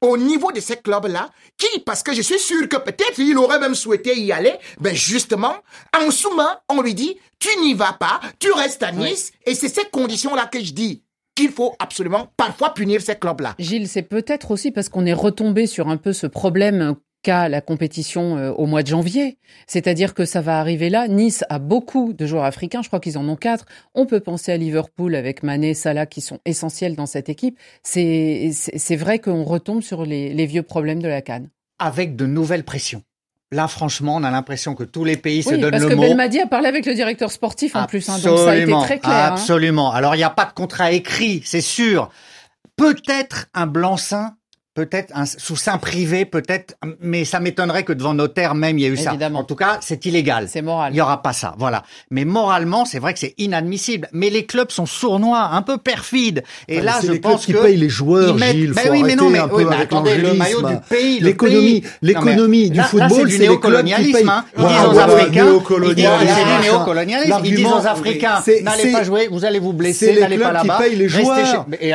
au 0.00 0.16
niveau 0.16 0.52
de 0.52 0.60
ces 0.60 0.76
clubs-là, 0.76 1.30
qui, 1.56 1.80
parce 1.80 2.02
que 2.02 2.12
je 2.12 2.22
suis 2.22 2.38
sûr 2.38 2.68
que 2.68 2.76
peut-être 2.76 3.18
il 3.18 3.36
aurait 3.38 3.58
même 3.58 3.74
souhaité 3.74 4.18
y 4.18 4.32
aller, 4.32 4.54
ben 4.80 4.94
justement, 4.94 5.54
en 5.96 6.10
sous 6.10 6.30
on 6.68 6.82
lui 6.82 6.94
dit, 6.94 7.16
tu 7.38 7.48
n'y 7.60 7.74
vas 7.74 7.94
pas, 7.94 8.20
tu 8.38 8.52
restes 8.52 8.82
à 8.82 8.92
Nice, 8.92 9.32
et 9.46 9.54
c'est 9.54 9.68
ces 9.68 9.84
conditions-là 9.90 10.46
que 10.46 10.62
je 10.62 10.72
dis, 10.72 11.02
qu'il 11.34 11.50
faut 11.50 11.74
absolument 11.78 12.32
parfois 12.36 12.74
punir 12.74 13.00
ces 13.00 13.16
clubs-là. 13.16 13.54
Gilles, 13.58 13.88
c'est 13.88 14.02
peut-être 14.02 14.50
aussi 14.50 14.70
parce 14.72 14.88
qu'on 14.88 15.06
est 15.06 15.12
retombé 15.12 15.66
sur 15.66 15.88
un 15.88 15.96
peu 15.96 16.12
ce 16.12 16.26
problème 16.26 16.96
qu'a 17.22 17.48
la 17.48 17.60
compétition 17.60 18.36
euh, 18.36 18.50
au 18.52 18.66
mois 18.66 18.82
de 18.82 18.88
janvier. 18.88 19.38
C'est-à-dire 19.66 20.14
que 20.14 20.24
ça 20.24 20.40
va 20.40 20.60
arriver 20.60 20.90
là. 20.90 21.08
Nice 21.08 21.44
a 21.48 21.58
beaucoup 21.58 22.12
de 22.12 22.26
joueurs 22.26 22.44
africains, 22.44 22.82
je 22.82 22.88
crois 22.88 23.00
qu'ils 23.00 23.18
en 23.18 23.28
ont 23.28 23.36
quatre. 23.36 23.66
On 23.94 24.06
peut 24.06 24.20
penser 24.20 24.52
à 24.52 24.56
Liverpool 24.56 25.14
avec 25.14 25.42
Mané, 25.42 25.74
Salah 25.74 26.06
qui 26.06 26.20
sont 26.20 26.38
essentiels 26.44 26.94
dans 26.94 27.06
cette 27.06 27.28
équipe. 27.28 27.58
C'est 27.82 28.96
vrai 28.96 29.18
qu'on 29.18 29.44
retombe 29.44 29.82
sur 29.82 30.04
les, 30.04 30.32
les 30.32 30.46
vieux 30.46 30.62
problèmes 30.62 31.02
de 31.02 31.08
la 31.08 31.22
Cannes. 31.22 31.48
Avec 31.78 32.16
de 32.16 32.26
nouvelles 32.26 32.64
pressions. 32.64 33.02
Là, 33.50 33.66
franchement, 33.66 34.16
on 34.16 34.24
a 34.24 34.30
l'impression 34.30 34.74
que 34.74 34.84
tous 34.84 35.04
les 35.04 35.16
pays 35.16 35.42
se 35.42 35.54
donnent 35.54 35.60
le 35.60 35.70
mot. 35.70 35.88
parce 35.88 35.94
que 35.94 36.00
Belmadi 36.00 36.40
a 36.40 36.46
parlé 36.46 36.68
avec 36.68 36.84
le 36.84 36.94
directeur 36.94 37.32
sportif 37.32 37.74
en 37.76 37.86
plus, 37.86 38.06
hein, 38.08 38.18
donc 38.18 38.38
ça 38.38 38.50
a 38.50 38.56
été 38.56 38.70
très 38.70 38.98
clair. 38.98 39.14
Hein. 39.14 39.32
Absolument. 39.32 39.90
Alors, 39.90 40.14
il 40.14 40.18
n'y 40.18 40.24
a 40.24 40.30
pas 40.30 40.44
de 40.44 40.52
contrat 40.52 40.92
écrit, 40.92 41.40
c'est 41.46 41.62
sûr. 41.62 42.10
Peut-être 42.76 43.46
un 43.54 43.66
blanc-seing 43.66 44.34
peut-être 44.78 45.12
sous 45.38 45.56
sein 45.56 45.76
privé, 45.76 46.24
peut-être, 46.24 46.76
mais 47.00 47.24
ça 47.24 47.40
m'étonnerait 47.40 47.82
que 47.82 47.92
devant 47.92 48.14
notaire 48.14 48.54
même 48.54 48.78
il 48.78 48.82
y 48.82 48.84
ait 48.84 48.90
eu 48.90 48.96
ça. 48.96 49.14
En 49.34 49.42
tout 49.42 49.56
cas, 49.56 49.78
c'est 49.80 50.06
illégal. 50.06 50.46
C'est 50.48 50.62
moral. 50.62 50.92
Il 50.94 50.96
y 50.96 51.00
aura 51.00 51.20
pas 51.20 51.32
ça, 51.32 51.56
voilà. 51.58 51.82
Mais 52.12 52.24
moralement, 52.24 52.84
c'est 52.84 53.00
vrai 53.00 53.12
que 53.12 53.18
c'est 53.18 53.34
inadmissible. 53.38 54.08
Mais 54.12 54.30
les 54.30 54.46
clubs 54.46 54.70
sont 54.70 54.86
sournois, 54.86 55.50
un 55.52 55.62
peu 55.62 55.78
perfides. 55.78 56.44
Et 56.68 56.80
là, 56.80 57.00
je 57.02 57.10
les 57.10 57.18
pense 57.18 57.44
clubs 57.44 57.56
que 57.56 57.60
qui 57.60 57.66
payent 57.66 57.76
les 57.76 57.88
joueurs, 57.88 58.38
Gilles. 58.38 58.72
Mais 58.76 58.82
faut 58.82 58.90
oui, 58.92 59.02
mais 59.02 59.16
non, 59.16 59.30
mais, 59.30 59.40
un 59.40 59.48
peu 59.48 59.56
oui, 59.56 59.64
mais 59.68 59.74
avec 59.74 59.92
attendez, 59.92 60.16
le 60.16 60.34
maillot 60.34 60.62
du 60.62 60.76
pays, 60.88 61.18
l'économie, 61.18 61.82
l'économie 62.00 62.70
du 62.70 62.80
football, 62.80 63.28
c'est 63.28 63.48
les 63.48 63.58
clubs 63.58 63.84
qui 63.84 64.12
payent. 64.12 64.28
Hein. 64.28 64.44
Ils 64.56 64.64
disent 64.64 64.86
aux 64.92 64.98
Africains, 64.98 65.46
ils 65.88 65.94
disent 65.94 66.08
c'est 66.36 66.44
du 66.44 66.68
néocolonialisme. 66.68 67.40
Ils 67.44 67.54
disent 67.56 67.66
aux 67.66 67.86
Africains, 67.86 68.42
n'allez 68.62 68.92
pas 68.92 69.02
jouer, 69.02 69.28
vous 69.28 69.44
allez 69.44 69.58
vous 69.58 69.72
blesser, 69.72 70.20
n'allez 70.20 70.38
pas 70.38 70.52
là-bas. 70.52 70.78
C'est 70.80 70.90
les 70.90 71.06
clubs 71.08 71.24
qui 71.24 71.30
payent 71.30 71.48
les 71.48 71.48
joueurs. 71.48 71.66
Ils 71.80 71.94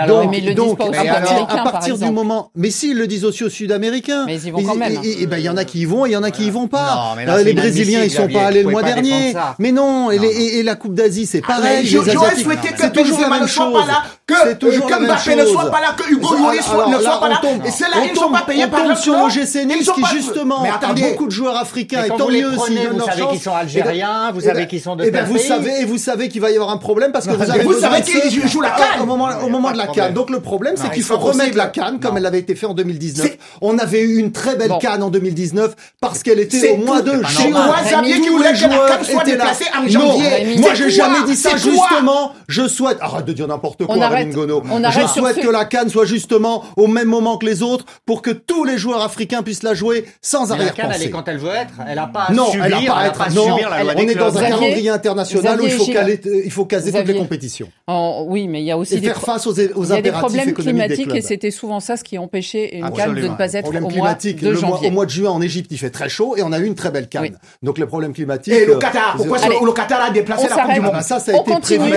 Américains, 1.14 1.64
à 1.66 1.72
partir 1.72 1.98
du 1.98 2.10
moment, 2.10 2.52
mais 2.56 2.72
s'ils 2.74 2.98
le 2.98 3.08
disent 3.08 3.26
aussi 3.26 3.44
aux 3.44 3.50
Sud-Américains. 3.50 4.26
Mais 4.26 4.36
ils 4.36 4.48
y 4.48 4.52
vont 4.52 4.64
quand 4.64 4.76
même. 4.76 5.00
Et 5.04 5.26
ben 5.28 5.38
il 5.38 5.44
y 5.44 5.50
en 5.50 5.58
a 5.58 5.64
qui 5.66 5.80
y 5.82 5.86
vont, 5.86 6.06
et 6.06 6.10
il 6.10 6.14
y 6.14 6.18
en 6.18 6.24
a 6.24 6.32
qui 6.32 6.46
y 6.46 6.50
vont 6.50 6.68
pas. 6.68 7.16
Les 7.44 7.54
Brésiliens, 7.54 8.04
ils 8.04 8.12
sont 8.12 8.28
pas 8.28 8.48
allés 8.48 8.64
le 8.64 8.70
mois 8.70 8.84
dernier. 8.84 9.34
Mais 9.60 9.72
non, 9.72 10.12
et 10.12 10.64
la 10.64 10.76
Coupe 10.76 10.96
d'Asie, 10.96 11.26
c'est 11.26 11.42
pareil. 11.42 11.86
J'aurais 11.88 12.36
souhaité 12.36 12.70
que 12.70 12.94
Benzema 12.94 13.40
ne 13.40 13.48
soit 13.48 13.72
pas 13.72 13.86
là, 13.86 14.04
que 14.26 15.04
Mbappé 15.06 15.36
ne 15.36 15.46
soit 15.46 15.72
pas 15.72 15.82
là, 15.82 15.96
que 15.98 16.12
Hugo 16.12 16.36
Lloris 16.36 16.60
ne 16.60 17.00
soit 17.02 17.20
pas 17.20 17.30
là. 17.30 17.42
Et 17.66 17.72
c'est 17.72 17.90
là 17.90 17.98
ils 18.04 18.18
sont 18.18 18.32
pas 18.32 18.42
payés 18.42 18.68
par 18.68 18.88
le 18.88 18.96
sur 18.96 19.14
l'OGC 19.14 19.66
Nice 19.66 19.90
qui 19.94 20.06
justement 20.14 20.64
a 20.64 20.94
beaucoup 20.94 21.26
de 21.26 21.32
joueurs 21.32 21.58
africains 21.58 22.04
et 22.06 22.10
tant 22.10 22.30
mieux 22.30 22.52
s'ils 22.66 22.82
donnent 22.84 22.98
leur 22.98 23.08
chance. 23.08 23.16
Vous 23.16 23.22
savez 23.22 23.28
qu'ils 23.32 23.42
sont 23.42 23.56
algériens, 23.56 24.32
vous 24.32 24.42
savez 24.42 24.68
qu'ils 24.68 24.82
sont 24.82 24.96
de 24.96 25.06
tel 25.06 25.26
vous 25.26 25.38
savez 25.38 25.82
et 25.82 25.86
vous 25.86 25.98
savez 25.98 26.30
qu'il 26.30 26.42
va 26.42 26.52
y 26.52 26.56
avoir 26.56 26.72
un 26.72 26.78
problème 26.78 27.12
parce 27.12 27.28
que 27.28 27.32
vous 27.32 27.50
avez 27.50 27.64
vous 27.64 27.80
savez 27.80 28.02
qu'ils 28.02 28.48
jouent 28.48 28.62
la 28.62 28.72
canne 28.72 29.02
au 29.02 29.06
moment 29.06 29.30
au 29.44 29.50
moment 29.50 29.72
de 29.72 29.78
la 29.78 29.88
canne. 29.88 30.14
Donc 30.14 30.30
le 30.30 30.40
problème 30.40 30.76
c'est 30.78 30.92
qu'il 30.92 31.04
faut 31.04 31.18
remettre 31.18 31.58
la 31.58 31.68
canne 31.68 32.00
comme 32.00 32.18
elle 32.18 32.26
avait 32.26 32.40
été 32.40 32.56
fait 32.64 32.70
en 32.70 32.74
2019. 32.74 33.38
On 33.62 33.78
avait 33.78 34.02
eu 34.02 34.18
une 34.18 34.32
très 34.32 34.56
belle 34.56 34.74
canne 34.80 35.04
en 35.04 35.10
2019 35.10 35.76
parce 36.00 36.24
qu'elle 36.24 36.40
était 36.40 36.72
au 36.72 36.78
mois 36.78 37.02
de 37.02 37.24
juin. 37.24 37.50
Moi, 37.50 37.76
Xavier 37.84 38.22
qui 38.22 38.30
voulait 38.30 38.54
que 38.54 38.70
la 38.70 38.88
canne 38.88 39.04
soit 39.04 39.24
déplacée 39.24 39.66
en 39.78 39.88
janvier. 39.88 40.58
Moi, 40.58 40.74
j'ai 40.74 40.90
jamais 40.90 41.24
dit 41.26 41.36
ça 41.36 41.52
justement. 41.58 42.34
Je 42.48 42.68
souhaite, 42.68 42.98
arrête 43.02 43.26
de 43.26 43.34
dire 43.34 43.48
n'importe 43.48 43.86
quoi, 43.86 43.96
Gono. 44.34 44.64
Je 44.92 45.08
souhaite 45.08 45.40
que 45.40 45.50
la 45.50 45.66
canne 45.66 45.90
soit 45.90 46.06
justement 46.06 46.64
au 46.78 46.88
même 46.88 47.08
moment 47.08 47.38
que 47.38 47.46
les 47.46 47.62
autres 47.62 47.86
pour 48.06 48.22
que 48.22 48.32
tous 48.32 48.64
les 48.64 48.78
joueurs 48.78 49.02
africains 49.02 49.44
puissent 49.44 49.64
la 49.64 49.74
jouer 49.74 50.06
sans 50.22 50.52
arrière-pensée. 50.52 50.82
La 50.82 50.90
canne, 50.90 51.02
elle 51.02 51.08
est 51.08 51.12
quand 51.12 51.28
elle 51.28 51.38
veut 51.38 51.50
être. 51.50 51.74
Elle 51.88 52.00
a 52.00 52.08
pas 52.08 52.24
à 52.24 52.34
non, 52.34 52.46
subir. 52.48 52.66
Elle 52.66 52.74
a 52.74 52.82
pas 52.82 52.94
à 52.94 53.08
être. 53.08 53.34
Non, 53.34 53.58
on 53.58 53.98
est 53.98 54.16
dans 54.16 54.38
un 54.38 54.42
calendrier 54.42 54.90
international 54.90 55.62
où 55.62 55.66
il 55.66 55.72
faut 55.72 55.86
caler, 55.86 56.22
il 56.46 56.52
faut 56.52 56.66
caser 56.66 56.92
toutes 56.92 57.08
les 57.08 57.16
compétitions. 57.16 57.70
Oui, 57.88 58.48
mais 58.48 58.62
il 58.62 58.66
y 58.66 58.72
a 58.72 58.78
aussi 58.78 59.00
des 59.00 59.08
faire 59.08 59.22
face 59.22 59.48
aux 59.48 59.54
problèmes 59.54 60.54
climatiques 60.54 61.14
et 61.14 61.22
c'était 61.22 61.52
souvent 61.52 61.80
ça 61.80 61.98
ce 61.98 62.04
qui 62.04 62.18
empêchait 62.18 62.43
une 62.52 62.92
canne 62.92 63.16
de 63.16 63.22
ne 63.22 63.36
pas 63.36 63.54
être 63.54 63.68
au 63.68 63.90
mois 63.90 64.14
de 64.14 64.54
janvier. 64.54 64.88
Au 64.88 64.92
mois 64.92 65.06
de 65.06 65.12
juin 65.12 65.32
en 65.32 65.42
Égypte, 65.42 65.72
il 65.72 65.78
fait 65.78 65.90
très 65.90 66.10
chaud 66.10 66.36
et 66.38 66.44
on 66.44 66.52
a 66.52 66.60
eu 66.60 66.66
une 66.66 66.76
très 66.76 66.92
belle 66.92 67.08
canne. 67.08 67.38
Donc 67.62 67.78
les 67.78 67.86
problèmes 67.86 68.14
climatiques. 68.14 68.54
Et 68.54 68.66
le 68.66 68.78
Qatar, 68.78 69.16
pourquoi 69.18 69.38
le 69.38 69.72
Qatar 69.72 70.02
a 70.02 70.10
déplacé 70.12 70.48
la 70.48 70.56
Coupe 70.56 70.74
du 70.74 70.82
Monde 70.82 71.02
Ça, 71.02 71.20
ça 71.20 71.32
a 71.32 71.40
été 71.40 71.60
prévu. 71.60 71.94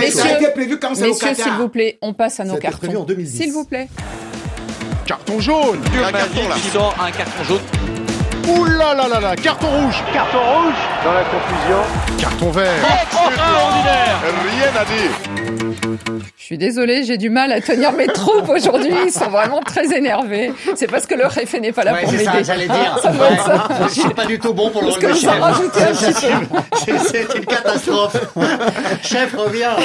Mais 0.00 0.10
ça 0.10 0.24
a 0.24 0.38
été 0.38 0.50
prévu 0.50 0.78
quand 0.78 0.94
c'est 0.94 1.08
au 1.08 1.14
Qatar. 1.14 1.30
Messieurs, 1.30 1.44
s'il 1.44 1.52
vous 1.54 1.68
plaît, 1.68 1.98
on 2.02 2.12
passe 2.14 2.40
à 2.40 2.44
nos 2.44 2.56
cartons. 2.56 3.06
S'il 3.26 3.52
vous 3.52 3.64
plaît. 3.64 3.88
Carton 5.06 5.40
jaune. 5.40 5.80
Un 6.06 6.12
carton 6.12 6.48
là. 6.48 6.56
sort 6.72 6.94
un 7.00 7.10
carton 7.10 7.44
jaune. 7.44 7.60
Ouh 8.48 8.64
là 8.64 8.94
là 8.94 9.08
là 9.08 9.20
là, 9.20 9.36
carton 9.36 9.68
rouge. 9.68 10.02
Carton 10.12 10.38
rouge. 10.38 10.74
Dans 11.04 11.12
la 11.12 11.24
confusion. 11.24 11.82
Carton 12.18 12.50
vert. 12.50 12.72
Extraordinaire. 13.02 14.20
Rien 14.22 14.80
à 14.80 14.84
dire. 14.84 15.31
Je 15.82 16.44
suis 16.44 16.58
désolée, 16.58 17.02
j'ai 17.02 17.16
du 17.16 17.28
mal 17.28 17.50
à 17.52 17.60
tenir 17.60 17.92
mes 17.92 18.06
troupes 18.06 18.48
aujourd'hui. 18.48 18.92
Ils 19.06 19.10
sont 19.12 19.30
vraiment 19.30 19.60
très 19.60 19.96
énervés. 19.96 20.52
C'est 20.76 20.86
parce 20.86 21.06
que 21.06 21.14
le 21.14 21.26
réfé 21.26 21.60
n'est 21.60 21.72
pas 21.72 21.84
là 21.84 21.94
ouais, 21.94 22.02
pour 22.02 22.12
m'aider. 22.12 22.24
ça, 22.24 22.42
j'allais 22.42 22.66
dire. 22.66 22.98
Ça. 23.02 23.68
Je 23.88 24.00
suis 24.00 24.14
pas 24.14 24.26
du 24.26 24.38
tout 24.38 24.52
bon 24.52 24.70
pour 24.70 24.82
le 24.82 24.88
Parce 24.88 24.98
que 24.98 25.06
vous 25.06 25.28
en 25.28 25.40
rajoutez 25.40 25.82
un 25.82 25.92
petit 25.92 26.86
peu. 26.86 26.98
C'est 27.06 27.34
une 27.36 27.44
catastrophe. 27.44 28.16
Chef, 29.02 29.34
reviens. 29.34 29.76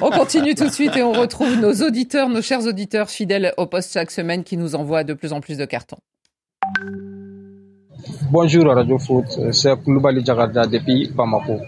On 0.00 0.10
continue 0.10 0.54
tout 0.54 0.66
de 0.66 0.72
suite 0.72 0.96
et 0.96 1.02
on 1.02 1.12
retrouve 1.12 1.56
nos 1.56 1.74
auditeurs, 1.86 2.28
nos 2.28 2.42
chers 2.42 2.64
auditeurs 2.66 3.10
fidèles 3.10 3.52
au 3.56 3.66
poste 3.66 3.92
chaque 3.92 4.10
semaine 4.10 4.44
qui 4.44 4.56
nous 4.56 4.74
envoient 4.74 5.04
de 5.04 5.14
plus 5.14 5.32
en 5.32 5.40
plus 5.40 5.58
de 5.58 5.64
cartons. 5.64 5.98
Bonjour 8.30 8.66
Radio 8.66 8.98
Foot, 8.98 9.26
c'est 9.52 9.74
Koulibaly 9.82 10.24
Jakarta 10.24 10.66
depuis 10.66 11.10
Bamako. 11.12 11.60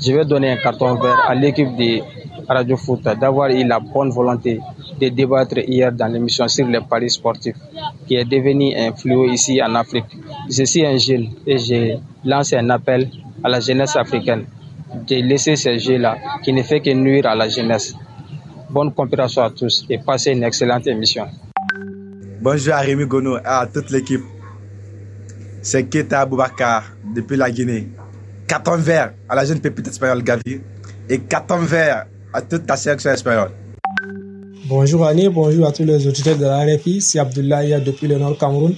Je 0.00 0.12
vais 0.12 0.24
donner 0.24 0.50
un 0.52 0.56
carton 0.56 0.94
vert 0.94 1.18
à 1.26 1.34
l'équipe 1.34 1.74
de 1.76 2.00
Radio 2.48 2.76
Foot 2.76 3.02
d'avoir 3.02 3.50
eu 3.50 3.64
la 3.64 3.80
bonne 3.80 4.10
volonté 4.10 4.60
de 5.00 5.08
débattre 5.08 5.58
hier 5.58 5.92
dans 5.92 6.06
l'émission 6.06 6.46
sur 6.48 6.66
les 6.66 6.80
paris 6.80 7.10
sportifs 7.10 7.56
qui 8.06 8.14
est 8.14 8.24
devenu 8.24 8.74
un 8.76 8.92
fléau 8.92 9.26
ici 9.26 9.60
en 9.62 9.74
Afrique. 9.74 10.06
Je 10.48 10.62
suis 10.64 10.86
un 10.86 10.96
jeune 10.98 11.28
et 11.46 11.58
je 11.58 11.98
lance 12.24 12.52
un 12.52 12.70
appel 12.70 13.10
à 13.42 13.48
la 13.48 13.60
jeunesse 13.60 13.96
africaine 13.96 14.46
de 15.06 15.16
laisser 15.16 15.56
ces 15.56 15.78
jeux-là 15.78 16.16
qui 16.44 16.52
ne 16.52 16.62
fait 16.62 16.80
que 16.80 16.90
nuire 16.90 17.26
à 17.26 17.34
la 17.34 17.48
jeunesse. 17.48 17.94
Bonne 18.70 18.92
compréhension 18.92 19.42
à 19.42 19.50
tous 19.50 19.84
et 19.90 19.98
passez 19.98 20.32
une 20.32 20.44
excellente 20.44 20.86
émission. 20.86 21.26
Bonjour 22.40 22.74
à 22.74 22.78
Rémi 22.80 23.04
Gono 23.06 23.36
et 23.36 23.40
à 23.44 23.66
toute 23.66 23.90
l'équipe. 23.90 24.22
C'est 25.60 25.88
Keta 25.88 26.20
Aboubakar 26.20 26.84
depuis 27.14 27.36
la 27.36 27.50
Guinée. 27.50 27.88
Carton 28.48 28.78
vert 28.78 29.12
à 29.28 29.34
la 29.34 29.44
jeune 29.44 29.60
pépite 29.60 29.88
espagnole 29.88 30.22
Gavi 30.22 30.62
et 31.06 31.18
carton 31.18 31.58
vert 31.58 32.06
à 32.32 32.40
toute 32.40 32.66
la 32.66 32.76
sélection 32.76 33.10
espagnole. 33.10 33.50
Bonjour 34.66 35.06
Annie, 35.06 35.28
bonjour 35.28 35.66
à 35.66 35.72
tous 35.72 35.84
les 35.84 36.06
auditeurs 36.06 36.38
de 36.38 36.46
la 36.46 36.60
RFI. 36.60 37.02
C'est 37.02 37.18
Abdoulaye 37.18 37.78
depuis 37.84 38.08
le 38.08 38.16
Nord 38.16 38.38
Cameroun. 38.38 38.74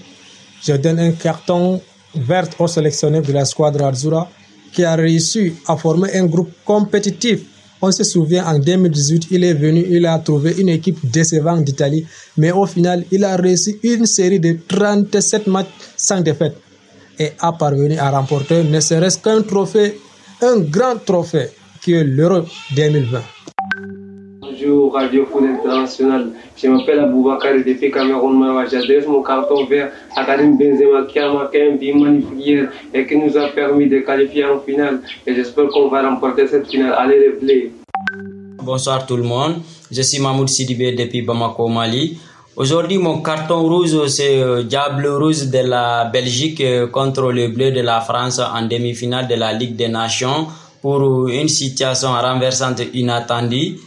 Je 0.60 0.72
donne 0.72 0.98
un 0.98 1.12
carton 1.12 1.80
vert 2.16 2.48
au 2.58 2.66
sélectionneur 2.66 3.22
de 3.22 3.32
la 3.32 3.44
squadre 3.44 3.84
Arzura 3.84 4.28
qui 4.72 4.82
a 4.82 4.96
réussi 4.96 5.54
à 5.68 5.76
former 5.76 6.16
un 6.16 6.26
groupe 6.26 6.50
compétitif 6.64 7.40
on 7.82 7.90
se 7.92 8.04
souvient 8.04 8.44
en 8.44 8.58
2018, 8.58 9.28
il 9.30 9.42
est 9.42 9.54
venu, 9.54 9.82
il 9.88 10.04
a 10.04 10.18
trouvé 10.18 10.54
une 10.58 10.68
équipe 10.68 10.98
décevante 11.10 11.64
d'Italie, 11.64 12.04
mais 12.36 12.52
au 12.52 12.66
final, 12.66 13.06
il 13.10 13.24
a 13.24 13.36
réussi 13.36 13.78
une 13.82 14.04
série 14.04 14.38
de 14.38 14.58
37 14.68 15.46
matchs 15.46 15.68
sans 15.96 16.20
défaite 16.20 16.56
et 17.20 17.32
a 17.38 17.52
parvenu 17.52 17.98
à 17.98 18.10
remporter 18.10 18.64
ne 18.64 18.80
serait-ce 18.80 19.18
qu'un 19.18 19.42
trophée, 19.42 20.00
un 20.40 20.58
grand 20.60 20.96
trophée 21.04 21.48
qui 21.82 21.92
est 21.92 22.02
l'Euro 22.02 22.46
2020. 22.74 23.20
Bonjour 24.40 24.94
Radio 24.94 25.26
Foot 25.30 25.44
International, 25.44 26.30
je 26.56 26.68
m'appelle 26.68 27.00
Aboubakar 27.00 27.54
depuis 27.66 27.90
Cameroun. 27.90 28.42
J'adresse 28.70 29.06
mon 29.06 29.22
carton 29.22 29.66
vert 29.66 29.90
à 30.16 30.24
Karim 30.24 30.56
Benzema 30.56 31.04
qui 31.10 31.18
a 31.18 31.30
marqué 31.32 31.68
un 31.70 31.76
but 31.76 31.94
magnifique 31.94 32.46
hier 32.46 32.68
et 32.94 33.06
qui 33.06 33.16
nous 33.16 33.36
a 33.36 33.48
permis 33.48 33.88
de 33.88 33.98
qualifier 34.00 34.44
en 34.46 34.60
finale. 34.60 35.00
Et 35.26 35.34
j'espère 35.34 35.68
qu'on 35.68 35.88
va 35.88 36.08
remporter 36.08 36.46
cette 36.46 36.68
finale. 36.68 36.94
Allez 36.96 37.18
les 37.20 37.32
bleus. 37.38 37.70
Bonsoir 38.62 39.06
tout 39.06 39.16
le 39.16 39.22
monde, 39.24 39.56
je 39.90 40.02
suis 40.02 40.20
Mahmoud 40.22 40.48
Sidibé 40.48 40.92
depuis 40.92 41.22
Bamako, 41.22 41.68
Mali. 41.68 42.18
Aujourd'hui, 42.56 42.98
mon 42.98 43.22
carton 43.22 43.62
rouge, 43.62 44.06
c'est 44.08 44.42
euh, 44.42 44.64
Diable 44.64 45.06
Rouge 45.06 45.48
de 45.50 45.60
la 45.68 46.06
Belgique 46.06 46.60
euh, 46.60 46.88
contre 46.88 47.30
le 47.30 47.46
bleu 47.46 47.70
de 47.70 47.80
la 47.80 48.00
France 48.00 48.40
en 48.40 48.62
demi-finale 48.66 49.28
de 49.28 49.36
la 49.36 49.52
Ligue 49.52 49.76
des 49.76 49.88
Nations 49.88 50.48
pour 50.82 51.28
une 51.28 51.46
situation 51.46 52.08
renversante 52.10 52.82
inattendue. 52.92 53.78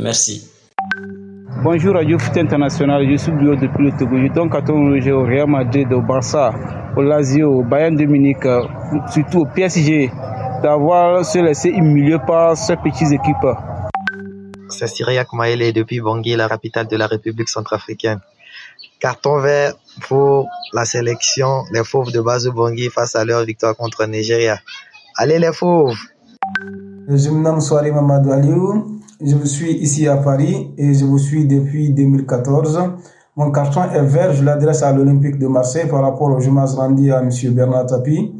Merci. 0.00 0.48
Bonjour 1.64 1.94
Radio 1.94 2.16
Foot 2.16 2.36
International, 2.36 3.04
je 3.10 3.16
suis 3.16 3.32
Bio 3.32 3.56
depuis 3.56 3.86
le 3.86 3.98
Togo. 3.98 4.16
Je 4.16 4.32
donne 4.32 4.48
carton 4.48 4.74
rouge 4.74 5.08
au 5.08 5.24
Real 5.24 5.48
Madrid, 5.48 5.92
au 5.92 6.00
Barça, 6.00 6.52
au 6.96 7.02
Lazio, 7.02 7.50
au 7.50 7.64
Bayern 7.64 7.96
euh, 8.00 8.62
surtout 9.12 9.40
au 9.40 9.46
PSG, 9.46 10.10
d'avoir 10.62 11.24
se 11.24 11.40
laissé 11.40 11.70
humilier 11.70 12.18
par 12.24 12.56
ces 12.56 12.76
petites 12.76 13.10
équipes. 13.10 13.48
C'est 14.72 14.86
Syriac 14.86 15.32
Maëlé 15.32 15.72
depuis 15.72 16.00
Bangui, 16.00 16.34
la 16.34 16.48
capitale 16.48 16.88
de 16.88 16.96
la 16.96 17.06
République 17.06 17.48
centrafricaine. 17.48 18.20
Carton 19.00 19.38
vert 19.40 19.74
pour 20.08 20.48
la 20.72 20.84
sélection 20.84 21.64
des 21.72 21.84
Fauves 21.84 22.12
de 22.12 22.20
Bazou 22.20 22.52
Bangui 22.52 22.88
face 22.88 23.14
à 23.16 23.24
leur 23.24 23.44
victoire 23.44 23.76
contre 23.76 24.06
Nigeria. 24.06 24.58
Allez 25.16 25.38
les 25.38 25.52
Fauves 25.52 25.98
Je 27.08 27.30
me 27.30 27.40
nomme 27.42 27.60
Soari 27.60 27.90
Mamadou 27.90 28.32
Aliou. 28.32 29.00
Je 29.24 29.34
vous 29.36 29.46
suis 29.46 29.72
ici 29.72 30.08
à 30.08 30.16
Paris 30.16 30.72
et 30.78 30.94
je 30.94 31.04
vous 31.04 31.18
suis 31.18 31.46
depuis 31.46 31.90
2014. 31.90 32.80
Mon 33.36 33.50
carton 33.50 33.82
est 33.92 34.02
vert, 34.02 34.32
je 34.32 34.42
l'adresse 34.44 34.82
à 34.82 34.92
l'Olympique 34.92 35.38
de 35.38 35.46
Marseille 35.46 35.88
par 35.88 36.02
rapport 36.02 36.30
au 36.30 36.46
hommage 36.46 36.74
rendu 36.74 37.12
à 37.12 37.20
M. 37.20 37.30
Bernard 37.50 37.86
Tapie. 37.86 38.34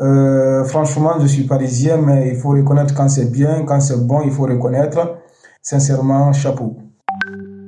Euh, 0.00 0.64
franchement, 0.64 1.14
je 1.20 1.26
suis 1.26 1.44
parisien, 1.44 1.96
mais 1.96 2.30
il 2.30 2.36
faut 2.36 2.50
reconnaître 2.50 2.94
quand 2.94 3.08
c'est 3.08 3.30
bien, 3.30 3.64
quand 3.64 3.80
c'est 3.80 4.04
bon, 4.06 4.22
il 4.24 4.32
faut 4.32 4.44
reconnaître. 4.44 5.21
Sincèrement, 5.64 6.32
chapeau. 6.32 6.74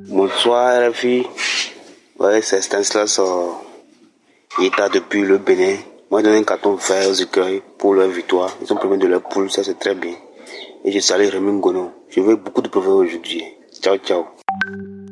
Bonsoir, 0.08 0.90
RFI. 0.90 1.24
Ouais, 2.18 2.42
c'est 2.42 2.60
Stanislas. 2.60 3.20
Il 4.58 4.66
est 4.66 4.92
depuis 4.92 5.22
le 5.22 5.38
Bénin. 5.38 5.76
Moi, 6.10 6.20
j'ai 6.20 6.26
donné 6.26 6.38
un 6.38 6.42
carton 6.42 6.74
vert 6.74 7.08
aux 7.08 7.12
écueils 7.14 7.62
pour 7.78 7.94
leur 7.94 8.08
victoire. 8.08 8.50
Ils 8.60 8.66
sont 8.66 8.74
premiers 8.74 8.98
de 8.98 9.06
leur 9.06 9.22
poule, 9.22 9.48
ça 9.48 9.62
c'est 9.62 9.78
très 9.78 9.94
bien. 9.94 10.14
Et 10.84 10.90
je 10.90 10.98
salue 10.98 11.28
Rémi 11.28 11.52
Ngono. 11.52 11.92
Je 12.08 12.20
veux 12.20 12.34
beaucoup 12.34 12.62
de 12.62 12.68
progrès 12.68 12.90
aujourd'hui. 12.90 13.44
Ciao, 13.80 13.96
ciao. 13.98 14.24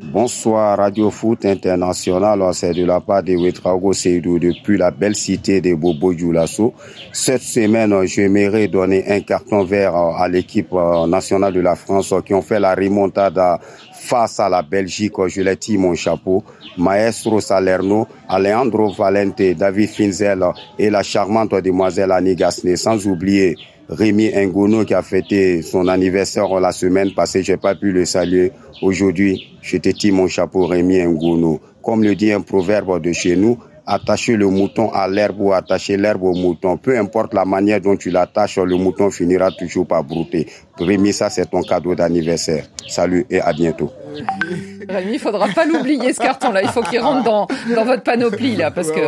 Bonsoir 0.03 0.79
Radio 0.79 1.11
Foot 1.11 1.45
International, 1.45 2.53
c'est 2.53 2.75
de 2.75 2.85
la 2.85 3.01
part 3.01 3.23
de 3.23 3.37
Wetrago 3.37 3.93
Seydou 3.93 4.41
depuis 4.41 4.77
la 4.77 4.91
belle 4.91 5.15
cité 5.15 5.61
de 5.61 5.75
Bobo 5.75 6.13
Dioulasso. 6.13 6.75
Cette 7.13 7.43
semaine, 7.43 7.95
j'aimerais 8.05 8.67
donner 8.67 9.05
un 9.09 9.21
carton 9.21 9.63
vert 9.63 9.95
à 9.95 10.27
l'équipe 10.29 10.73
euh, 10.73 11.07
nationale 11.07 11.53
de 11.53 11.61
la 11.61 11.77
France 11.77 12.13
qui 12.27 12.35
ont 12.35 12.43
fait 12.43 12.59
la 12.59 12.75
remontada 12.75 13.61
face 13.93 14.41
à 14.41 14.49
la 14.49 14.63
Belgique. 14.63 15.15
Je 15.29 15.41
les 15.41 15.57
tire 15.57 15.79
mon 15.79 15.95
chapeau. 15.95 16.43
Maestro 16.77 17.41
Salerno, 17.41 18.09
Alejandro 18.29 18.93
Valente, 18.93 19.55
David 19.57 19.89
Finzel 19.89 20.45
et 20.79 20.91
la 20.91 21.05
charmante 21.05 21.55
demoiselle 21.55 22.11
Annie 22.11 22.35
Gasné, 22.35 22.77
sans 22.77 23.07
oublier 23.07 23.57
Rémi 23.93 24.31
Ngono 24.35 24.85
qui 24.85 24.95
a 24.95 25.03
fêté 25.03 25.63
son 25.63 25.87
anniversaire 25.89 26.49
la 26.61 26.73
semaine 26.73 27.13
passée. 27.13 27.43
J'ai 27.43 27.57
pas 27.59 27.75
pu 27.75 27.93
le 27.93 28.05
saluer. 28.05 28.53
Aujourd'hui, 28.81 29.59
je 29.61 29.77
te 29.77 29.91
tire 29.91 30.15
mon 30.15 30.29
chapeau 30.29 30.67
Rémi 30.67 31.03
Ngono. 31.03 31.61
Comme 31.83 32.03
le 32.03 32.15
dit 32.15 32.33
un 32.33 32.41
proverbe 32.41 33.03
de 33.03 33.13
chez 33.13 33.37
nous, 33.37 33.59
attacher 33.87 34.37
le 34.37 34.47
mouton 34.49 34.91
à 34.93 35.09
l'herbe 35.09 35.41
ou 35.41 35.53
attacher 35.53 35.97
l'herbe 35.97 36.23
au 36.23 36.33
mouton. 36.33 36.79
Peu 36.79 36.99
importe 36.99 37.35
la 37.35 37.45
manière 37.45 37.81
dont 37.81 37.97
tu 37.97 38.11
l'attaches, 38.11 38.59
le 38.59 38.77
mouton 38.77 39.11
finira 39.11 39.51
toujours 39.51 39.87
par 39.87 40.05
brouter. 40.05 40.47
Rémi, 40.79 41.13
ça 41.13 41.29
c'est 41.29 41.51
ton 41.51 41.63
cadeau 41.63 41.95
d'anniversaire. 41.95 42.65
Salut 42.89 43.27
et 43.29 43.41
à 43.41 43.53
bientôt. 43.53 43.91
Rémi, 44.89 45.15
il 45.15 45.19
faudra 45.19 45.49
pas 45.49 45.67
l'oublier 45.67 46.13
ce 46.13 46.21
carton-là. 46.21 46.63
Il 46.63 46.69
faut 46.69 46.83
qu'il 46.83 47.01
rentre 47.01 47.25
dans, 47.25 47.47
dans 47.75 47.85
votre 47.85 48.03
panoplie 48.03 48.57
là, 48.57 48.71
parce 48.71 48.91
que. 48.91 49.01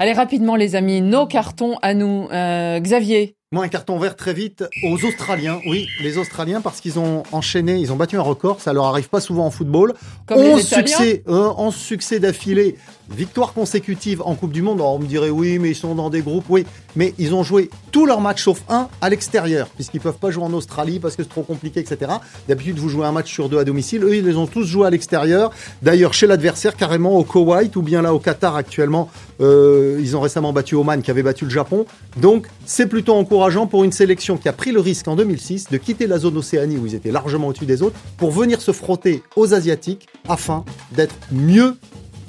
Allez 0.00 0.12
rapidement 0.12 0.56
les 0.56 0.74
amis, 0.74 1.00
nos 1.00 1.26
cartons 1.26 1.78
à 1.80 1.94
nous. 1.94 2.28
Euh, 2.32 2.80
Xavier. 2.80 3.36
Moi, 3.54 3.64
un 3.64 3.68
carton 3.68 4.00
vert 4.00 4.16
très 4.16 4.34
vite 4.34 4.64
aux 4.82 5.04
Australiens. 5.04 5.60
Oui, 5.64 5.86
les 6.00 6.18
Australiens 6.18 6.60
parce 6.60 6.80
qu'ils 6.80 6.98
ont 6.98 7.22
enchaîné, 7.30 7.76
ils 7.76 7.92
ont 7.92 7.94
battu 7.94 8.16
un 8.16 8.20
record. 8.20 8.60
Ça 8.60 8.72
leur 8.72 8.86
arrive 8.86 9.08
pas 9.08 9.20
souvent 9.20 9.46
en 9.46 9.52
football. 9.52 9.94
Comme 10.26 10.38
11 10.38 10.56
les 10.56 10.66
Italiens 10.66 10.96
succès, 10.96 11.22
euh, 11.28 11.52
11 11.56 11.72
succès 11.72 12.18
d'affilée, 12.18 12.74
victoire 13.10 13.52
consécutive 13.52 14.22
en 14.24 14.34
Coupe 14.34 14.52
du 14.52 14.62
Monde. 14.62 14.80
Alors, 14.80 14.94
on 14.94 14.98
me 14.98 15.06
dirait 15.06 15.30
oui, 15.30 15.58
mais 15.58 15.70
ils 15.70 15.76
sont 15.76 15.94
dans 15.94 16.10
des 16.10 16.22
groupes. 16.22 16.44
Oui, 16.48 16.64
mais 16.96 17.14
ils 17.18 17.34
ont 17.34 17.42
joué 17.42 17.70
tous 17.92 18.06
leurs 18.06 18.20
matchs 18.20 18.44
sauf 18.44 18.62
un 18.68 18.88
à 19.00 19.10
l'extérieur, 19.10 19.68
puisqu'ils 19.68 20.00
peuvent 20.00 20.18
pas 20.18 20.30
jouer 20.30 20.44
en 20.44 20.52
Australie 20.52 20.98
parce 20.98 21.16
que 21.16 21.22
c'est 21.22 21.28
trop 21.28 21.42
compliqué, 21.42 21.80
etc. 21.80 22.12
D'habitude, 22.48 22.78
vous 22.78 22.88
jouez 22.88 23.06
un 23.06 23.12
match 23.12 23.32
sur 23.32 23.48
deux 23.48 23.58
à 23.58 23.64
domicile. 23.64 24.04
Eux, 24.04 24.16
ils 24.16 24.24
les 24.24 24.36
ont 24.36 24.46
tous 24.46 24.64
joués 24.64 24.86
à 24.86 24.90
l'extérieur. 24.90 25.50
D'ailleurs, 25.82 26.14
chez 26.14 26.26
l'adversaire, 26.26 26.76
carrément 26.76 27.16
au 27.16 27.24
Koweït 27.24 27.76
ou 27.76 27.82
bien 27.82 28.02
là 28.02 28.14
au 28.14 28.18
Qatar 28.18 28.56
actuellement. 28.56 29.08
Euh, 29.40 29.98
ils 30.00 30.16
ont 30.16 30.20
récemment 30.20 30.52
battu 30.52 30.74
Oman, 30.74 31.02
qui 31.02 31.10
avait 31.10 31.22
battu 31.22 31.44
le 31.44 31.50
Japon. 31.50 31.86
Donc, 32.16 32.46
c'est 32.66 32.86
plutôt 32.86 33.14
encourageant 33.14 33.66
pour 33.66 33.84
une 33.84 33.92
sélection 33.92 34.36
qui 34.36 34.48
a 34.48 34.52
pris 34.52 34.72
le 34.72 34.80
risque 34.80 35.08
en 35.08 35.16
2006 35.16 35.68
de 35.70 35.76
quitter 35.76 36.06
la 36.06 36.18
zone 36.18 36.36
Océanie 36.36 36.76
où 36.76 36.86
ils 36.86 36.94
étaient 36.94 37.10
largement 37.10 37.48
au-dessus 37.48 37.66
des 37.66 37.82
autres 37.82 37.96
pour 38.16 38.30
venir 38.30 38.60
se 38.60 38.72
frotter 38.72 39.22
aux 39.36 39.54
Asiatiques 39.54 40.08
afin 40.28 40.64
d'être 40.92 41.14
mieux 41.32 41.76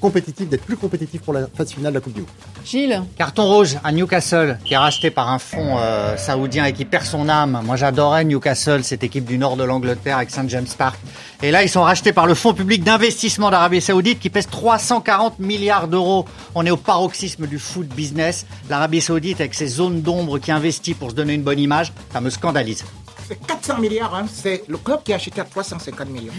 compétitif, 0.06 0.48
d'être 0.48 0.64
plus 0.64 0.78
compétitif 0.78 1.22
pour 1.22 1.34
la 1.34 1.48
phase 1.48 1.72
finale 1.72 1.92
de 1.92 1.98
la 1.98 2.02
Coupe 2.02 2.14
du 2.14 2.22
Monde. 2.22 2.30
Gilles. 2.64 3.02
Carton 3.18 3.44
rouge 3.46 3.76
à 3.84 3.92
Newcastle, 3.92 4.60
qui 4.64 4.76
est 4.76 4.78
racheté 4.78 5.10
par 5.10 5.32
un 5.32 5.40
fonds 5.40 5.78
euh, 5.80 6.16
saoudien 6.16 6.66
et 6.66 6.74
qui 6.74 6.86
perd 6.86 7.06
son 7.06 7.28
âme. 7.28 7.60
Moi, 7.66 7.76
j'adorais 7.76 8.24
Newcastle, 8.24 8.84
cette 8.84 9.04
équipe 9.04 9.26
du 9.26 9.40
nord 9.40 9.58
de 9.58 9.64
l'Angleterre 9.64 10.18
avec 10.18 10.30
St. 10.30 10.48
James 10.50 10.68
Park. 10.78 11.00
Et 11.42 11.50
là, 11.50 11.64
ils 11.64 11.70
sont 11.70 11.82
rachetés 11.82 12.14
par 12.14 12.28
le 12.28 12.36
fonds 12.36 12.54
public 12.54 12.84
d'investissement 12.84 13.50
d'Arabie 13.50 13.82
Saoudite 13.82 14.20
qui 14.20 14.30
pèse 14.30 14.48
340 14.48 15.40
milliards 15.40 15.88
d'euros. 15.88 16.26
On 16.54 16.64
est 16.68 16.72
au 16.72 16.78
paroxysme 16.78 17.48
du 17.48 17.58
foot 17.58 17.88
business. 17.88 18.46
L'Arabie 18.70 19.02
Saoudite, 19.02 19.40
avec 19.40 19.56
ses 19.56 19.68
zones 19.68 20.02
d'ombre 20.02 20.38
qui 20.38 20.52
investit 20.52 20.94
pour 20.94 21.10
se 21.10 21.16
donner 21.16 21.34
une 21.34 21.44
bonne 21.44 21.60
image, 21.60 21.94
ça 22.14 22.22
me 22.22 22.30
scandalise. 22.30 22.84
C'est 23.28 23.40
400 23.48 23.80
milliards, 23.80 24.14
hein. 24.14 24.26
c'est 24.32 24.64
le 24.68 24.78
club 24.78 25.02
qui 25.04 25.12
a 25.12 25.16
acheté 25.16 25.42
à 25.42 25.46
350 25.46 26.10
millions. 26.10 26.32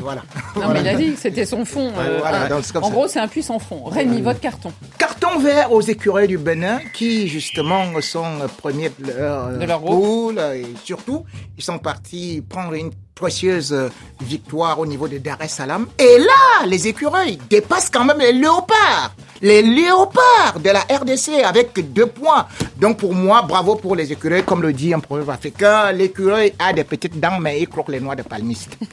voilà. 0.00 0.22
Non, 0.56 0.68
mais 0.72 0.80
il 0.80 0.88
a 0.88 0.94
dit 0.94 1.12
que 1.12 1.18
c'était 1.20 1.44
son 1.44 1.64
fond. 1.64 1.92
euh, 1.98 2.18
voilà, 2.20 2.44
euh, 2.44 2.48
donc 2.48 2.60
en 2.60 2.62
ça. 2.62 2.90
gros, 2.90 3.08
c'est 3.08 3.20
un 3.20 3.28
puissant 3.28 3.58
fond. 3.58 3.84
Rémi, 3.84 4.22
votre 4.22 4.40
carton. 4.40 4.72
Carton 4.98 5.38
vert 5.38 5.72
aux 5.72 5.80
écureuils 5.82 6.28
du 6.28 6.38
Bénin 6.38 6.78
qui 6.94 7.28
justement 7.28 7.84
sont 8.00 8.24
premiers 8.56 8.90
de 8.98 9.12
leur, 9.12 9.50
De 9.58 9.64
leur 9.64 9.80
groupe. 9.80 10.02
poule 10.02 10.38
et 10.54 10.66
surtout 10.84 11.24
ils 11.56 11.62
sont 11.64 11.78
partis 11.78 12.42
prendre 12.48 12.72
une 12.74 12.90
précieuse 13.18 13.72
euh, 13.72 13.88
victoire 14.20 14.78
au 14.78 14.86
niveau 14.86 15.08
de 15.08 15.18
Dar 15.18 15.38
es 15.42 15.48
Salaam. 15.48 15.86
Et 15.98 16.18
là, 16.18 16.66
les 16.66 16.88
écureuils 16.88 17.38
dépassent 17.50 17.90
quand 17.90 18.04
même 18.04 18.18
les 18.18 18.32
léopards. 18.32 19.14
Les 19.42 19.62
léopards 19.62 20.58
de 20.62 20.70
la 20.70 20.80
RDC 20.80 21.44
avec 21.44 21.92
deux 21.92 22.06
points. 22.06 22.46
Donc 22.80 22.98
pour 22.98 23.14
moi, 23.14 23.42
bravo 23.42 23.76
pour 23.76 23.94
les 23.94 24.10
écureuils. 24.12 24.42
Comme 24.42 24.62
le 24.62 24.72
dit 24.72 24.92
un 24.94 25.00
proverbe 25.00 25.30
africain, 25.30 25.92
l'écureuil 25.92 26.52
a 26.58 26.72
des 26.72 26.84
petites 26.84 27.20
dents 27.20 27.38
mais 27.40 27.60
il 27.60 27.68
croque 27.68 27.88
les 27.88 28.00
noix 28.00 28.16
de 28.16 28.22
palmiste. 28.22 28.76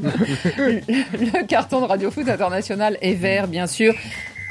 Le 0.00 1.46
carton 1.46 1.82
de 1.82 1.86
Radio 1.86 2.10
Foot 2.10 2.28
International 2.28 2.96
est 3.00 3.14
vert, 3.14 3.48
bien 3.48 3.66
sûr. 3.66 3.94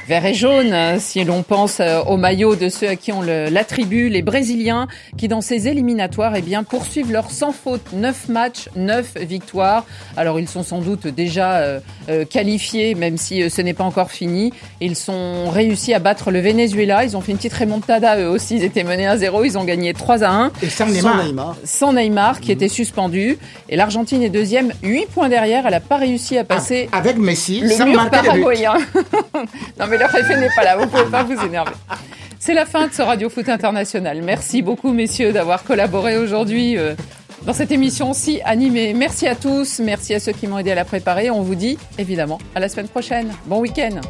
Vert 0.08 0.26
et 0.26 0.34
jaune, 0.34 0.72
hein, 0.72 0.98
si 0.98 1.22
l'on 1.22 1.42
pense 1.44 1.78
euh, 1.78 2.00
au 2.02 2.16
maillot 2.16 2.56
de 2.56 2.68
ceux 2.68 2.88
à 2.88 2.96
qui 2.96 3.12
on 3.12 3.22
le- 3.22 3.48
l'attribue, 3.48 4.08
les 4.08 4.22
Brésiliens, 4.22 4.88
qui 5.16 5.28
dans 5.28 5.40
ces 5.40 5.68
éliminatoires, 5.68 6.34
eh 6.34 6.42
bien, 6.42 6.64
poursuivent 6.64 7.12
leur 7.12 7.30
sans 7.30 7.52
faute 7.52 7.92
9 7.92 8.28
matchs, 8.28 8.68
9 8.74 9.18
victoires. 9.20 9.84
Alors 10.16 10.40
ils 10.40 10.48
sont 10.48 10.64
sans 10.64 10.80
doute 10.80 11.06
déjà 11.06 11.58
euh, 11.58 11.78
euh, 12.08 12.24
qualifiés, 12.24 12.96
même 12.96 13.18
si 13.18 13.48
ce 13.48 13.62
n'est 13.62 13.74
pas 13.74 13.84
encore 13.84 14.10
fini. 14.10 14.52
Ils 14.80 14.96
sont 14.96 15.48
réussi 15.48 15.94
à 15.94 16.00
battre 16.00 16.32
le 16.32 16.40
Venezuela. 16.40 17.04
Ils 17.04 17.16
ont 17.16 17.20
fait 17.20 17.30
une 17.30 17.38
petite 17.38 17.54
remontada 17.54 18.18
eux 18.18 18.28
aussi. 18.28 18.56
Ils 18.56 18.64
étaient 18.64 18.82
menés 18.84 19.06
1-0. 19.06 19.44
Ils 19.44 19.58
ont 19.58 19.64
gagné 19.64 19.92
3 19.94 20.24
à 20.24 20.30
1. 20.30 20.50
Et 20.62 20.68
sans 20.70 20.86
Neymar. 20.86 21.14
Sans 21.18 21.24
Neymar. 21.24 21.56
Sans 21.64 21.92
Neymar, 21.92 22.40
qui 22.40 22.50
était 22.50 22.68
suspendu. 22.68 23.38
Et 23.68 23.76
l'Argentine 23.76 24.22
est 24.24 24.28
deuxième, 24.30 24.72
8 24.82 25.06
points 25.06 25.28
derrière. 25.28 25.66
Elle 25.66 25.72
n'a 25.72 25.78
pas 25.80 25.98
réussi 25.98 26.36
à 26.36 26.42
passer 26.42 26.88
Avec 26.90 27.16
Messi, 27.16 27.60
le 27.60 27.68
sans 27.70 27.86
mur 27.86 28.10
paraguayen. 28.10 28.74
non 29.78 29.86
mais 29.90 29.98
le 29.98 30.40
n'est 30.40 30.50
pas 30.54 30.62
là, 30.62 30.76
vous 30.76 30.86
pouvez 30.86 31.10
pas 31.10 31.24
vous 31.24 31.40
énerver. 31.44 31.72
C'est 32.38 32.54
la 32.54 32.64
fin 32.64 32.86
de 32.86 32.92
ce 32.92 33.02
Radio 33.02 33.28
Foot 33.28 33.48
International. 33.48 34.22
Merci 34.22 34.62
beaucoup 34.62 34.92
messieurs 34.92 35.32
d'avoir 35.32 35.64
collaboré 35.64 36.16
aujourd'hui 36.16 36.78
euh, 36.78 36.94
dans 37.42 37.52
cette 37.52 37.72
émission 37.72 38.12
si 38.12 38.40
animée. 38.42 38.94
Merci 38.94 39.26
à 39.26 39.34
tous, 39.34 39.80
merci 39.80 40.14
à 40.14 40.20
ceux 40.20 40.32
qui 40.32 40.46
m'ont 40.46 40.58
aidé 40.58 40.70
à 40.70 40.74
la 40.76 40.84
préparer. 40.84 41.30
On 41.30 41.42
vous 41.42 41.54
dit 41.54 41.76
évidemment 41.98 42.38
à 42.54 42.60
la 42.60 42.68
semaine 42.68 42.88
prochaine. 42.88 43.32
Bon 43.46 43.60
week-end. 43.60 44.00